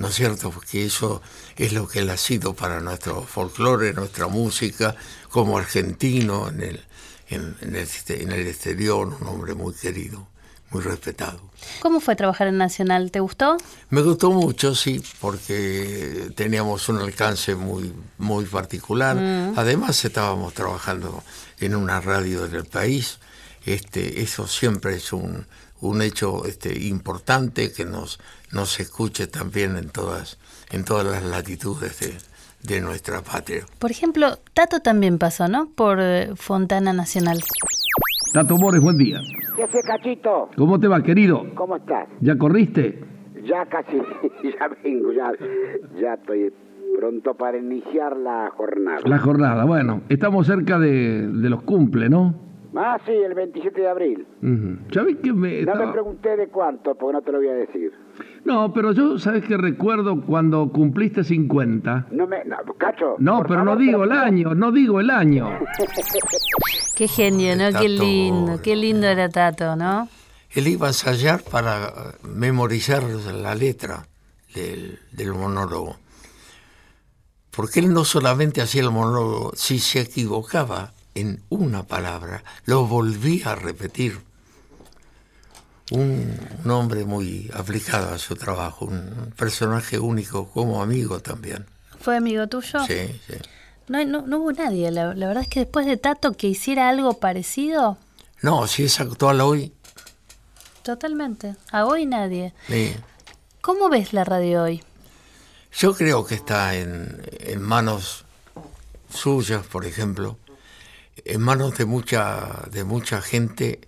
¿no 0.00 0.08
es 0.08 0.14
cierto? 0.16 0.50
Porque 0.50 0.84
eso 0.84 1.22
es 1.56 1.72
lo 1.72 1.86
que 1.86 2.00
él 2.00 2.10
ha 2.10 2.16
sido 2.16 2.54
para 2.54 2.80
nuestro 2.80 3.22
folclore, 3.22 3.92
nuestra 3.94 4.26
música, 4.26 4.96
como 5.28 5.56
argentino 5.58 6.48
en 6.48 6.62
el, 6.62 6.84
en, 7.28 7.56
en 7.60 7.76
el, 7.76 7.82
este- 7.82 8.22
en 8.24 8.32
el 8.32 8.46
exterior, 8.48 9.06
un 9.20 9.28
hombre 9.28 9.54
muy 9.54 9.72
querido, 9.74 10.26
muy 10.70 10.82
respetado. 10.82 11.40
¿Cómo 11.80 12.00
fue 12.00 12.16
trabajar 12.16 12.46
en 12.48 12.56
Nacional? 12.58 13.10
¿Te 13.10 13.20
gustó? 13.20 13.56
Me 13.90 14.00
gustó 14.02 14.30
mucho, 14.30 14.74
sí, 14.74 15.02
porque 15.20 16.30
teníamos 16.34 16.88
un 16.88 16.98
alcance 16.98 17.54
muy, 17.54 17.92
muy 18.18 18.46
particular. 18.46 19.16
Mm. 19.16 19.58
Además, 19.58 20.04
estábamos 20.04 20.54
trabajando 20.54 21.22
en 21.60 21.74
una 21.76 22.00
radio 22.00 22.48
del 22.48 22.64
país. 22.64 23.18
Este, 23.66 24.22
eso 24.22 24.46
siempre 24.46 24.96
es 24.96 25.12
un, 25.12 25.46
un 25.80 26.02
hecho 26.02 26.44
este, 26.46 26.86
importante 26.86 27.72
que 27.72 27.84
nos, 27.84 28.20
nos 28.52 28.78
escuche 28.80 29.26
también 29.26 29.76
en 29.76 29.90
todas, 29.90 30.38
en 30.70 30.84
todas 30.84 31.06
las 31.06 31.24
latitudes 31.24 31.98
de, 32.00 32.14
de 32.62 32.80
nuestra 32.80 33.22
patria. 33.22 33.64
Por 33.78 33.90
ejemplo, 33.90 34.36
Tato 34.54 34.80
también 34.80 35.18
pasó, 35.18 35.48
¿no? 35.48 35.68
Por 35.74 35.98
eh, 36.00 36.30
Fontana 36.36 36.92
Nacional. 36.92 37.38
Tato 38.32 38.56
Mores, 38.56 38.80
buen 38.80 38.96
día. 38.96 39.18
¿Qué 39.56 39.64
hace, 39.64 39.80
Cachito? 39.82 40.50
¿Cómo 40.56 40.78
te 40.78 40.86
va, 40.86 41.02
querido? 41.02 41.44
¿Cómo 41.54 41.76
estás? 41.76 42.08
¿Ya 42.20 42.36
corriste? 42.36 43.02
Ya 43.44 43.66
casi, 43.66 43.96
ya 44.44 44.68
vengo, 44.84 45.12
ya, 45.12 45.32
ya 46.00 46.14
estoy 46.14 46.52
pronto 46.98 47.34
para 47.34 47.58
iniciar 47.58 48.16
la 48.16 48.50
jornada. 48.56 49.00
La 49.04 49.18
jornada, 49.18 49.64
bueno, 49.64 50.02
estamos 50.08 50.46
cerca 50.46 50.78
de, 50.78 51.26
de 51.26 51.50
los 51.50 51.62
cumple, 51.62 52.08
¿no? 52.08 52.49
Ah, 52.76 52.98
sí, 53.04 53.10
el 53.12 53.34
27 53.34 53.80
de 53.80 53.88
abril. 53.88 54.26
Ujú. 54.42 54.92
¿Sabés 54.94 55.16
que 55.22 55.32
me 55.32 55.62
No 55.62 55.72
estaba- 55.72 55.86
me 55.86 55.92
pregunté 55.92 56.36
de 56.36 56.48
cuánto, 56.48 56.94
porque 56.94 57.12
no 57.14 57.22
te 57.22 57.32
lo 57.32 57.38
voy 57.38 57.48
a 57.48 57.52
decir. 57.54 57.92
No, 58.44 58.72
pero 58.72 58.92
yo, 58.92 59.18
¿sabes 59.18 59.44
que 59.44 59.56
recuerdo 59.56 60.20
cuando 60.22 60.70
cumpliste 60.70 61.24
50? 61.24 62.06
No 62.12 62.26
me... 62.26 62.44
No, 62.44 62.56
Cacho. 62.78 63.16
No, 63.18 63.42
pero 63.46 63.64
no 63.64 63.76
digo 63.76 64.04
el 64.04 64.12
año, 64.12 64.54
no 64.54 64.70
digo 64.72 65.00
el 65.00 65.10
año. 65.10 65.48
Qué 66.96 67.08
genio, 67.08 67.56
¿no? 67.56 67.78
Qué 67.78 67.88
lindo, 67.88 68.60
qué 68.62 68.76
lindo 68.76 69.06
era 69.06 69.28
Tato, 69.28 69.74
¿no? 69.74 70.08
Él 70.50 70.66
iba 70.68 70.86
a 70.86 70.90
ensayar 70.90 71.42
para 71.42 72.12
memorizar 72.22 73.02
la 73.04 73.54
letra 73.54 74.06
del, 74.54 74.98
del 75.12 75.32
monólogo. 75.32 75.96
Porque 77.50 77.80
él 77.80 77.92
no 77.92 78.04
solamente 78.04 78.60
hacía 78.60 78.82
el 78.82 78.90
monólogo, 78.90 79.52
si 79.54 79.78
se 79.78 80.00
equivocaba 80.02 80.92
en 81.14 81.42
una 81.48 81.82
palabra, 81.84 82.42
lo 82.66 82.86
volvía 82.86 83.50
a 83.52 83.54
repetir. 83.56 84.20
Un, 85.92 86.38
un 86.64 86.70
hombre 86.70 87.04
muy 87.04 87.50
aplicado 87.52 88.14
a 88.14 88.18
su 88.18 88.36
trabajo, 88.36 88.84
un 88.84 89.32
personaje 89.36 89.98
único 89.98 90.48
como 90.48 90.82
amigo 90.82 91.18
también. 91.20 91.66
¿Fue 92.00 92.16
amigo 92.16 92.46
tuyo? 92.46 92.86
Sí, 92.86 93.20
sí. 93.26 93.34
No, 93.88 94.04
no, 94.04 94.22
no 94.22 94.38
hubo 94.38 94.52
nadie. 94.52 94.90
La, 94.92 95.14
la 95.14 95.26
verdad 95.26 95.42
es 95.42 95.48
que 95.48 95.60
después 95.60 95.86
de 95.86 95.96
Tato 95.96 96.32
que 96.36 96.46
hiciera 96.46 96.88
algo 96.88 97.14
parecido, 97.18 97.98
No, 98.40 98.68
si 98.68 98.84
es 98.84 99.00
actual 99.00 99.40
hoy, 99.40 99.72
totalmente. 100.82 101.56
A 101.72 101.84
hoy 101.86 102.06
nadie. 102.06 102.54
sí. 102.68 102.94
¿Cómo 103.60 103.90
ves 103.90 104.14
la 104.14 104.24
radio 104.24 104.62
hoy? 104.62 104.82
Yo 105.76 105.94
creo 105.94 106.24
que 106.24 106.34
está 106.34 106.76
en, 106.76 107.20
en 107.40 107.60
manos 107.60 108.24
suyas, 109.12 109.66
por 109.66 109.84
ejemplo, 109.84 110.38
en 111.24 111.40
manos 111.40 111.76
de 111.78 111.84
mucha, 111.84 112.68
de 112.70 112.84
mucha 112.84 113.20
gente 113.22 113.80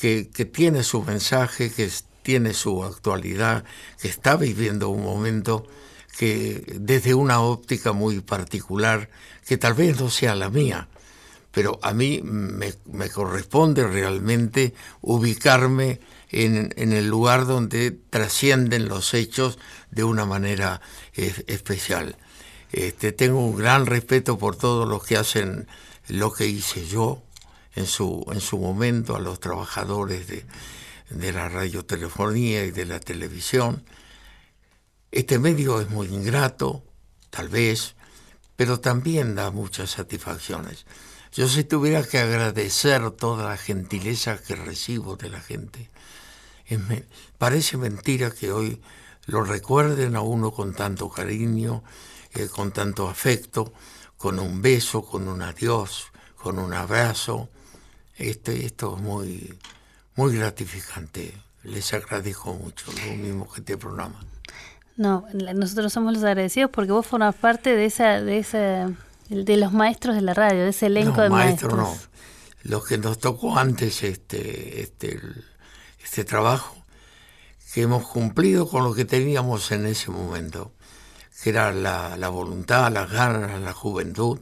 que, 0.00 0.30
que 0.30 0.44
tiene 0.44 0.82
su 0.82 1.02
mensaje, 1.02 1.70
que 1.70 1.90
tiene 2.22 2.54
su 2.54 2.84
actualidad, 2.84 3.64
que 4.00 4.08
está 4.08 4.36
viviendo 4.36 4.88
un 4.88 5.02
momento 5.02 5.66
que 6.16 6.64
desde 6.78 7.14
una 7.14 7.40
óptica 7.40 7.92
muy 7.92 8.20
particular, 8.20 9.10
que 9.46 9.56
tal 9.56 9.74
vez 9.74 10.00
no 10.00 10.10
sea 10.10 10.34
la 10.34 10.50
mía, 10.50 10.88
pero 11.50 11.78
a 11.82 11.92
mí 11.92 12.20
me, 12.22 12.74
me 12.86 13.10
corresponde 13.10 13.86
realmente 13.86 14.74
ubicarme 15.00 16.00
en, 16.30 16.72
en 16.76 16.92
el 16.92 17.08
lugar 17.08 17.46
donde 17.46 17.90
trascienden 17.90 18.88
los 18.88 19.14
hechos 19.14 19.58
de 19.90 20.04
una 20.04 20.24
manera 20.24 20.80
especial. 21.14 22.16
Este, 22.72 23.12
tengo 23.12 23.44
un 23.44 23.56
gran 23.56 23.84
respeto 23.84 24.38
por 24.38 24.56
todos 24.56 24.88
los 24.88 25.04
que 25.04 25.18
hacen 25.18 25.66
lo 26.08 26.32
que 26.32 26.46
hice 26.46 26.86
yo 26.86 27.22
en 27.74 27.86
su, 27.86 28.24
en 28.32 28.40
su 28.40 28.58
momento, 28.58 29.16
a 29.16 29.20
los 29.20 29.40
trabajadores 29.40 30.26
de, 30.26 30.44
de 31.10 31.32
la 31.32 31.48
radiotelefonía 31.48 32.64
y 32.64 32.70
de 32.70 32.84
la 32.86 33.00
televisión. 33.00 33.84
Este 35.10 35.38
medio 35.38 35.80
es 35.80 35.88
muy 35.90 36.06
ingrato, 36.08 36.82
tal 37.30 37.48
vez, 37.48 37.94
pero 38.56 38.80
también 38.80 39.34
da 39.34 39.50
muchas 39.50 39.90
satisfacciones. 39.90 40.86
Yo 41.32 41.48
si 41.48 41.64
tuviera 41.64 42.02
que 42.04 42.18
agradecer 42.18 43.10
toda 43.12 43.48
la 43.48 43.56
gentileza 43.56 44.36
que 44.42 44.54
recibo 44.54 45.16
de 45.16 45.30
la 45.30 45.40
gente, 45.40 45.88
me- 46.88 47.04
parece 47.38 47.76
mentira 47.76 48.30
que 48.30 48.52
hoy 48.52 48.80
lo 49.26 49.42
recuerden 49.44 50.16
a 50.16 50.20
uno 50.20 50.50
con 50.52 50.74
tanto 50.74 51.08
cariño, 51.10 51.82
eh, 52.34 52.48
con 52.48 52.72
tanto 52.72 53.08
afecto, 53.08 53.72
con 54.22 54.38
un 54.38 54.62
beso, 54.62 55.02
con 55.02 55.26
un 55.26 55.42
adiós, 55.42 56.06
con 56.36 56.60
un 56.60 56.72
abrazo. 56.72 57.48
Este, 58.16 58.64
esto 58.64 58.94
es 58.94 59.02
muy, 59.02 59.58
muy 60.14 60.36
gratificante. 60.36 61.34
Les 61.64 61.92
agradezco 61.92 62.54
mucho, 62.54 62.86
lo 63.04 63.16
mismo 63.16 63.50
que 63.50 63.58
este 63.58 63.76
programa. 63.76 64.24
No, 64.96 65.26
nosotros 65.32 65.92
somos 65.92 66.12
los 66.12 66.22
agradecidos 66.22 66.70
porque 66.70 66.92
vos 66.92 67.04
formas 67.04 67.34
parte 67.34 67.74
de 67.74 67.84
esa, 67.84 68.20
de 68.20 68.38
esa, 68.38 68.92
de 69.28 69.56
los 69.56 69.72
maestros 69.72 70.14
de 70.14 70.22
la 70.22 70.34
radio, 70.34 70.62
de 70.62 70.68
ese 70.68 70.86
elenco 70.86 71.16
no, 71.16 71.22
de 71.24 71.30
maestro, 71.30 71.76
maestros. 71.76 72.08
no. 72.62 72.70
Lo 72.70 72.84
que 72.84 72.98
nos 72.98 73.18
tocó 73.18 73.58
antes 73.58 74.04
este, 74.04 74.82
este, 74.82 75.20
este 76.00 76.24
trabajo, 76.24 76.76
que 77.74 77.82
hemos 77.82 78.06
cumplido 78.06 78.68
con 78.68 78.84
lo 78.84 78.94
que 78.94 79.04
teníamos 79.04 79.72
en 79.72 79.84
ese 79.86 80.12
momento, 80.12 80.71
que 81.42 81.50
era 81.50 81.72
la, 81.72 82.16
la 82.16 82.28
voluntad, 82.28 82.92
las 82.92 83.10
ganas, 83.10 83.60
la 83.60 83.72
juventud, 83.72 84.38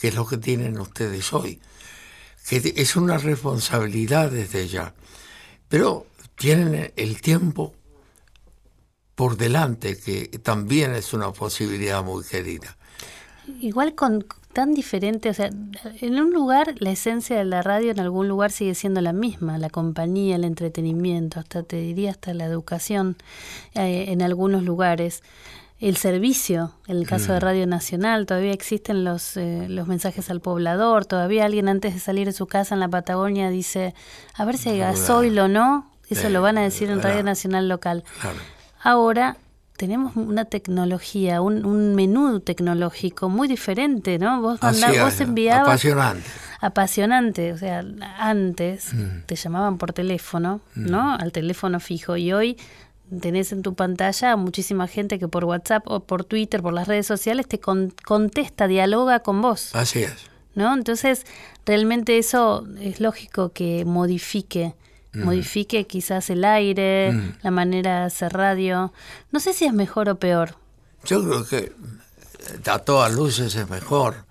que 0.00 0.08
es 0.08 0.14
lo 0.14 0.26
que 0.26 0.36
tienen 0.36 0.78
ustedes 0.78 1.32
hoy, 1.32 1.60
que 2.48 2.72
es 2.76 2.96
una 2.96 3.18
responsabilidad 3.18 4.30
desde 4.30 4.68
ya, 4.68 4.94
pero 5.68 6.06
tienen 6.36 6.92
el 6.96 7.20
tiempo 7.20 7.74
por 9.16 9.36
delante, 9.36 9.98
que 9.98 10.26
también 10.42 10.94
es 10.94 11.12
una 11.14 11.32
posibilidad 11.32 12.04
muy 12.04 12.22
querida. 12.22 12.76
Igual 13.60 13.94
con 13.94 14.26
tan 14.52 14.72
diferente, 14.72 15.28
o 15.28 15.34
sea, 15.34 15.50
en 16.00 16.20
un 16.20 16.32
lugar 16.32 16.76
la 16.78 16.90
esencia 16.90 17.36
de 17.36 17.44
la 17.44 17.62
radio 17.62 17.90
en 17.90 18.00
algún 18.00 18.28
lugar 18.28 18.50
sigue 18.50 18.74
siendo 18.74 19.00
la 19.00 19.12
misma, 19.12 19.58
la 19.58 19.68
compañía, 19.68 20.36
el 20.36 20.44
entretenimiento, 20.44 21.40
hasta 21.40 21.62
te 21.62 21.76
diría 21.76 22.10
hasta 22.10 22.32
la 22.34 22.44
educación 22.44 23.16
eh, 23.74 24.06
en 24.08 24.22
algunos 24.22 24.62
lugares. 24.62 25.22
El 25.78 25.96
servicio, 25.98 26.72
en 26.86 26.96
el 26.96 27.06
caso 27.06 27.32
de 27.32 27.38
Mm. 27.38 27.42
Radio 27.42 27.66
Nacional, 27.66 28.24
todavía 28.26 28.52
existen 28.52 29.04
los, 29.04 29.36
eh, 29.36 29.66
los 29.68 29.86
mensajes 29.86 30.30
al 30.30 30.40
poblador, 30.40 31.04
todavía 31.04 31.44
alguien 31.44 31.68
antes 31.68 31.92
de 31.92 32.00
salir 32.00 32.26
de 32.26 32.32
su 32.32 32.46
casa 32.46 32.74
en 32.74 32.80
la 32.80 32.88
Patagonia 32.88 33.50
dice, 33.50 33.94
a 34.34 34.44
ver 34.46 34.56
si 34.56 34.70
hay 34.70 34.78
gasoil 34.78 35.38
o 35.38 35.48
no, 35.48 35.90
eso 36.08 36.30
lo 36.30 36.40
van 36.40 36.56
a 36.56 36.62
decir 36.62 36.88
en. 36.88 37.02
Radio 37.02 37.22
Nacional 37.22 37.68
local. 37.68 38.04
Claro. 38.22 38.38
Ahora 38.82 39.36
tenemos 39.76 40.16
una 40.16 40.46
tecnología, 40.46 41.42
un, 41.42 41.66
un 41.66 41.94
menú 41.94 42.40
tecnológico 42.40 43.28
muy 43.28 43.46
diferente, 43.46 44.18
¿no? 44.18 44.40
Vos, 44.40 44.58
mandá- 44.62 44.90
es, 44.94 45.02
vos 45.02 45.20
enviabas... 45.20 45.68
apasionante. 45.68 46.24
Apasionante, 46.60 47.52
o 47.52 47.58
sea, 47.58 47.84
antes 48.18 48.94
Mm. 48.94 49.26
te 49.26 49.36
llamaban 49.36 49.76
por 49.76 49.92
teléfono, 49.92 50.62
Mm. 50.74 50.86
¿no? 50.90 51.12
Al 51.14 51.32
teléfono 51.32 51.80
fijo 51.80 52.16
y 52.16 52.32
hoy 52.32 52.56
tenés 53.20 53.52
en 53.52 53.62
tu 53.62 53.74
pantalla 53.74 54.32
a 54.32 54.36
muchísima 54.36 54.86
gente 54.88 55.18
que 55.18 55.28
por 55.28 55.44
WhatsApp 55.44 55.84
o 55.86 56.00
por 56.00 56.24
Twitter, 56.24 56.62
por 56.62 56.72
las 56.72 56.88
redes 56.88 57.06
sociales 57.06 57.46
te 57.46 57.58
con- 57.60 57.92
contesta, 58.04 58.66
dialoga 58.66 59.20
con 59.20 59.40
vos. 59.42 59.74
Así 59.74 60.02
es. 60.02 60.14
¿no? 60.54 60.72
Entonces, 60.74 61.26
realmente 61.66 62.16
eso 62.18 62.66
es 62.80 62.98
lógico 63.00 63.50
que 63.52 63.84
modifique, 63.84 64.74
Mm. 65.12 65.24
modifique 65.24 65.86
quizás 65.86 66.30
el 66.30 66.44
aire, 66.44 67.12
Mm. 67.12 67.32
la 67.42 67.50
manera 67.50 68.00
de 68.00 68.06
hacer 68.06 68.32
radio. 68.32 68.92
No 69.32 69.40
sé 69.40 69.52
si 69.52 69.66
es 69.66 69.72
mejor 69.74 70.08
o 70.08 70.16
peor. 70.18 70.56
Yo 71.04 71.22
creo 71.22 71.46
que 71.46 71.56
eh, 71.58 72.70
a 72.70 72.78
todas 72.80 73.12
luces 73.12 73.54
es 73.54 73.68
mejor. 73.68 74.24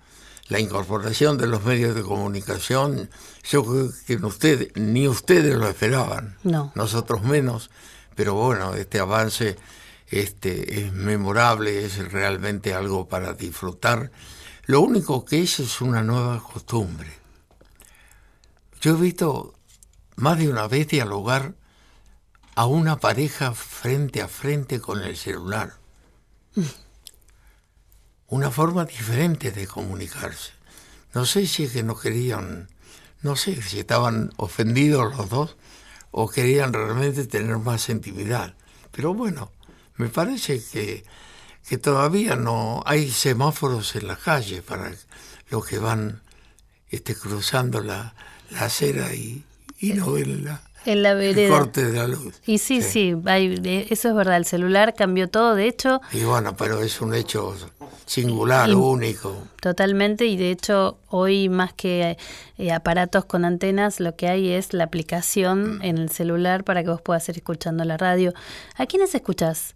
La 0.48 0.58
incorporación 0.60 1.38
de 1.38 1.46
los 1.48 1.64
medios 1.64 1.94
de 1.94 2.02
comunicación, 2.02 3.08
yo 3.50 3.64
creo 3.64 3.90
que 4.06 4.16
usted, 4.26 4.70
ni 4.76 5.08
ustedes 5.08 5.54
lo 5.56 5.68
esperaban, 5.68 6.36
No. 6.44 6.72
nosotros 6.74 7.22
menos, 7.22 7.70
pero 8.16 8.34
bueno, 8.34 8.74
este 8.74 8.98
avance 8.98 9.56
este, 10.08 10.80
es 10.80 10.92
memorable, 10.92 11.84
es 11.84 12.10
realmente 12.10 12.74
algo 12.74 13.08
para 13.08 13.34
disfrutar. 13.34 14.10
Lo 14.64 14.80
único 14.80 15.24
que 15.24 15.42
es 15.42 15.60
es 15.60 15.80
una 15.80 16.02
nueva 16.02 16.42
costumbre. 16.42 17.12
Yo 18.80 18.96
he 18.96 19.00
visto 19.00 19.54
más 20.16 20.38
de 20.38 20.48
una 20.48 20.66
vez 20.66 20.88
dialogar 20.88 21.54
a 22.54 22.66
una 22.66 22.96
pareja 22.96 23.52
frente 23.52 24.22
a 24.22 24.28
frente 24.28 24.80
con 24.80 25.02
el 25.02 25.16
celular. 25.16 25.74
Una 28.28 28.50
forma 28.50 28.86
diferente 28.86 29.52
de 29.52 29.66
comunicarse. 29.66 30.52
No 31.12 31.26
sé 31.26 31.46
si 31.46 31.64
es 31.64 31.72
que 31.72 31.82
no 31.82 31.98
querían, 31.98 32.68
no 33.20 33.36
sé 33.36 33.60
si 33.60 33.78
estaban 33.78 34.32
ofendidos 34.36 35.14
los 35.16 35.28
dos 35.28 35.56
o 36.10 36.28
querían 36.28 36.72
realmente 36.72 37.26
tener 37.26 37.58
más 37.58 37.88
intimidad. 37.88 38.54
Pero 38.92 39.14
bueno, 39.14 39.52
me 39.96 40.08
parece 40.08 40.62
que, 40.62 41.04
que 41.68 41.78
todavía 41.78 42.36
no 42.36 42.82
hay 42.86 43.10
semáforos 43.10 43.96
en 43.96 44.06
la 44.08 44.16
calle 44.16 44.62
para 44.62 44.92
los 45.50 45.66
que 45.66 45.78
van 45.78 46.22
este, 46.90 47.14
cruzando 47.14 47.80
la, 47.80 48.14
la 48.50 48.62
acera 48.62 49.14
y, 49.14 49.44
y 49.78 49.92
no 49.92 50.12
ven 50.12 50.44
la, 50.44 50.62
en 50.86 51.02
la 51.02 51.14
vereda. 51.14 51.58
corte 51.58 51.84
de 51.84 51.92
la 51.92 52.06
luz. 52.06 52.34
Y 52.46 52.58
sí, 52.58 52.80
sí, 52.82 53.14
hay- 53.26 53.86
eso 53.90 54.08
es 54.08 54.14
verdad, 54.14 54.36
el 54.38 54.44
celular 54.46 54.94
cambió 54.94 55.28
todo, 55.28 55.54
de 55.54 55.66
hecho, 55.68 56.00
Y 56.12 56.24
bueno, 56.24 56.56
pero 56.56 56.80
es 56.80 57.00
un 57.00 57.14
hecho 57.14 57.54
singular, 58.06 58.68
Y- 58.70 58.74
único. 58.74 59.36
totalmente, 59.60 60.26
y 60.26 60.36
de 60.36 60.50
hecho 60.50 60.98
hoy 61.08 61.48
más 61.48 61.72
que 61.72 62.16
eh, 62.58 62.72
aparatos 62.72 63.26
con 63.26 63.44
antenas, 63.44 64.00
lo 64.00 64.16
que 64.16 64.28
hay 64.28 64.48
es 64.50 64.72
la 64.72 64.86
Mm. 64.86 64.88
aplicación 64.88 65.80
en 65.82 65.98
el 65.98 66.08
celular 66.08 66.64
para 66.64 66.82
que 66.82 66.88
vos 66.90 67.02
puedas 67.02 67.28
ir 67.28 67.36
escuchando 67.36 67.84
la 67.84 67.96
radio. 67.98 68.32
¿A 68.76 68.86
quiénes 68.86 69.14
escuchás? 69.14 69.74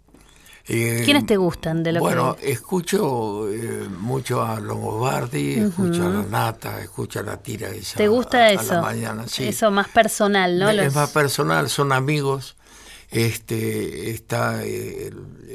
Eh, 0.67 1.01
¿Quiénes 1.03 1.25
te 1.25 1.37
gustan 1.37 1.83
de 1.83 1.91
lo 1.93 1.99
bueno, 1.99 2.35
que 2.35 2.51
escucho 2.51 3.49
eh, 3.51 3.87
mucho 3.99 4.43
a 4.43 4.59
Longobardi, 4.59 5.53
escucho 5.59 6.05
a 6.05 6.09
la 6.09 6.23
Nata, 6.23 6.81
escucho 6.81 7.19
a 7.19 7.23
la 7.23 7.37
tira 7.37 7.69
esa 7.69 7.97
te 7.97 8.07
gusta 8.07 8.37
a, 8.37 8.41
a 8.41 8.51
eso? 8.51 8.73
la 8.75 8.81
mañana, 8.81 9.27
sí. 9.27 9.47
Eso 9.47 9.71
más 9.71 9.89
personal, 9.89 10.59
¿no? 10.59 10.69
Es 10.69 10.95
más 10.95 11.09
personal, 11.09 11.69
son 11.69 11.91
amigos. 11.91 12.55
Este 13.11 14.09
está 14.11 14.63
eh, 14.65 15.07
el- 15.07 15.49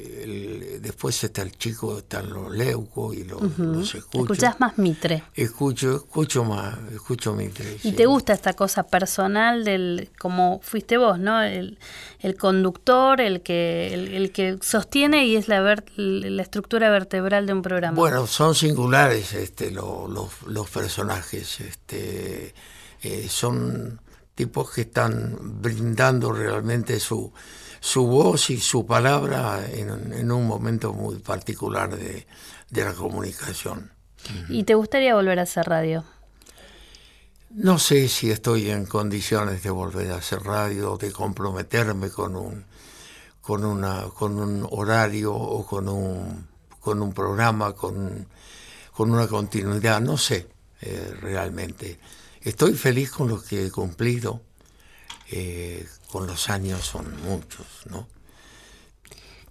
el- 0.75 0.83
después 0.83 1.25
está 1.25 1.41
el 1.41 1.53
chico, 1.53 1.97
están 1.99 2.29
los 2.31 2.53
leucos 2.55 3.17
y 3.17 3.25
los, 3.25 3.41
Ujú. 3.41 3.63
los 3.63 3.95
escucho. 3.95 4.25
Escuchás 4.25 4.61
más 4.61 4.77
Mitre. 4.77 5.23
Escucho, 5.35 5.97
escucho 5.97 6.45
más, 6.45 6.77
escucho 6.93 7.33
mi 7.33 7.49
Y 7.83 7.93
te 7.93 8.05
gusta 8.05 8.35
esta 8.35 8.53
cosa 8.53 8.83
personal 8.83 9.65
del, 9.65 10.11
como 10.19 10.61
fuiste 10.63 10.99
vos, 10.99 11.19
¿no? 11.19 11.43
El, 11.43 11.79
el 12.21 12.37
conductor, 12.37 13.23
el 13.23 13.41
que, 13.41 13.95
el, 13.95 14.33
que 14.33 14.59
sostiene 14.61 15.25
y 15.27 15.37
es 15.37 15.49
la, 15.49 15.61
ver- 15.63 15.85
la 15.97 16.43
estructura 16.43 16.91
vertebral 16.91 17.47
de 17.47 17.55
un 17.55 17.63
programa. 17.63 17.97
Bueno, 17.97 18.27
son 18.27 18.55
singulares 18.55 19.33
este, 19.33 19.71
lo- 19.71 20.09
los, 20.09 20.43
los 20.47 20.69
personajes. 20.69 21.61
Este, 21.61 22.55
eh, 23.03 23.27
son 23.31 23.99
tipos 24.37 24.71
que 24.71 24.83
están 24.83 25.37
brindando 25.61 26.31
realmente 26.31 27.01
su, 27.01 27.33
su 27.81 28.07
voz 28.07 28.51
y 28.51 28.61
su 28.61 28.87
palabra 28.87 29.67
en, 29.69 30.13
en 30.13 30.31
un 30.31 30.47
momento 30.47 30.93
muy 30.93 31.17
particular 31.17 31.97
de, 31.97 32.27
de 32.71 32.85
la 32.85 32.93
comunicación. 32.93 33.91
¿Y 34.49 34.65
te 34.65 34.75
gustaría 34.75 35.15
volver 35.15 35.39
a 35.39 35.43
hacer 35.43 35.67
radio? 35.67 36.05
No 37.51 37.79
sé 37.79 38.09
si 38.09 38.31
estoy 38.31 38.71
en 38.71 38.87
condiciones 38.87 39.63
de 39.63 39.71
volver 39.71 40.13
a 40.13 40.17
hacer 40.17 40.43
radio, 40.43 40.99
de 40.99 41.11
comprometerme 41.11 42.11
con 42.11 42.37
un, 42.37 42.65
con 43.41 43.65
una, 43.65 44.09
con 44.13 44.39
un 44.39 44.67
horario 44.71 45.33
o 45.33 45.65
con 45.65 45.89
un, 45.89 46.47
con 46.81 47.01
un 47.01 47.13
programa, 47.15 47.73
con, 47.73 48.29
con 48.93 49.11
una 49.11 49.27
continuidad, 49.27 50.01
no 50.01 50.19
sé 50.19 50.49
eh, 50.83 51.15
realmente. 51.23 51.99
Estoy 52.47 52.75
feliz 52.75 53.11
con 53.11 53.27
lo 53.27 53.43
que 53.43 53.67
he 53.67 53.71
cumplido, 53.73 54.41
eh, 55.33 55.85
con 56.13 56.29
los 56.29 56.49
años 56.49 56.87
son 56.87 57.21
muchos, 57.23 57.67
¿no? 57.91 58.07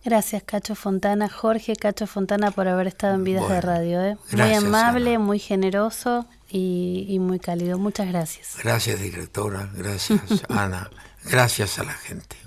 Gracias, 0.05 0.43
Cacho 0.43 0.75
Fontana, 0.75 1.27
Jorge 1.27 1.75
Cacho 1.75 2.07
Fontana, 2.07 2.51
por 2.51 2.69
haber 2.69 2.87
estado 2.87 3.15
en 3.15 3.25
Vidas 3.25 3.49
de 3.49 3.59
Radio. 3.59 4.01
¿eh? 4.01 4.17
Muy 4.31 4.53
amable, 4.53 5.17
muy 5.17 5.39
generoso 5.39 6.25
y, 6.49 7.05
y 7.09 7.19
muy 7.19 7.39
cálido. 7.39 7.77
Muchas 7.77 8.07
gracias. 8.07 8.55
Gracias 8.63 8.97
directora, 8.97 9.69
gracias 9.75 10.21
Ana, 10.47 10.89
gracias 11.25 11.77
a 11.79 11.83
la 11.83 11.93
gente. 11.95 12.37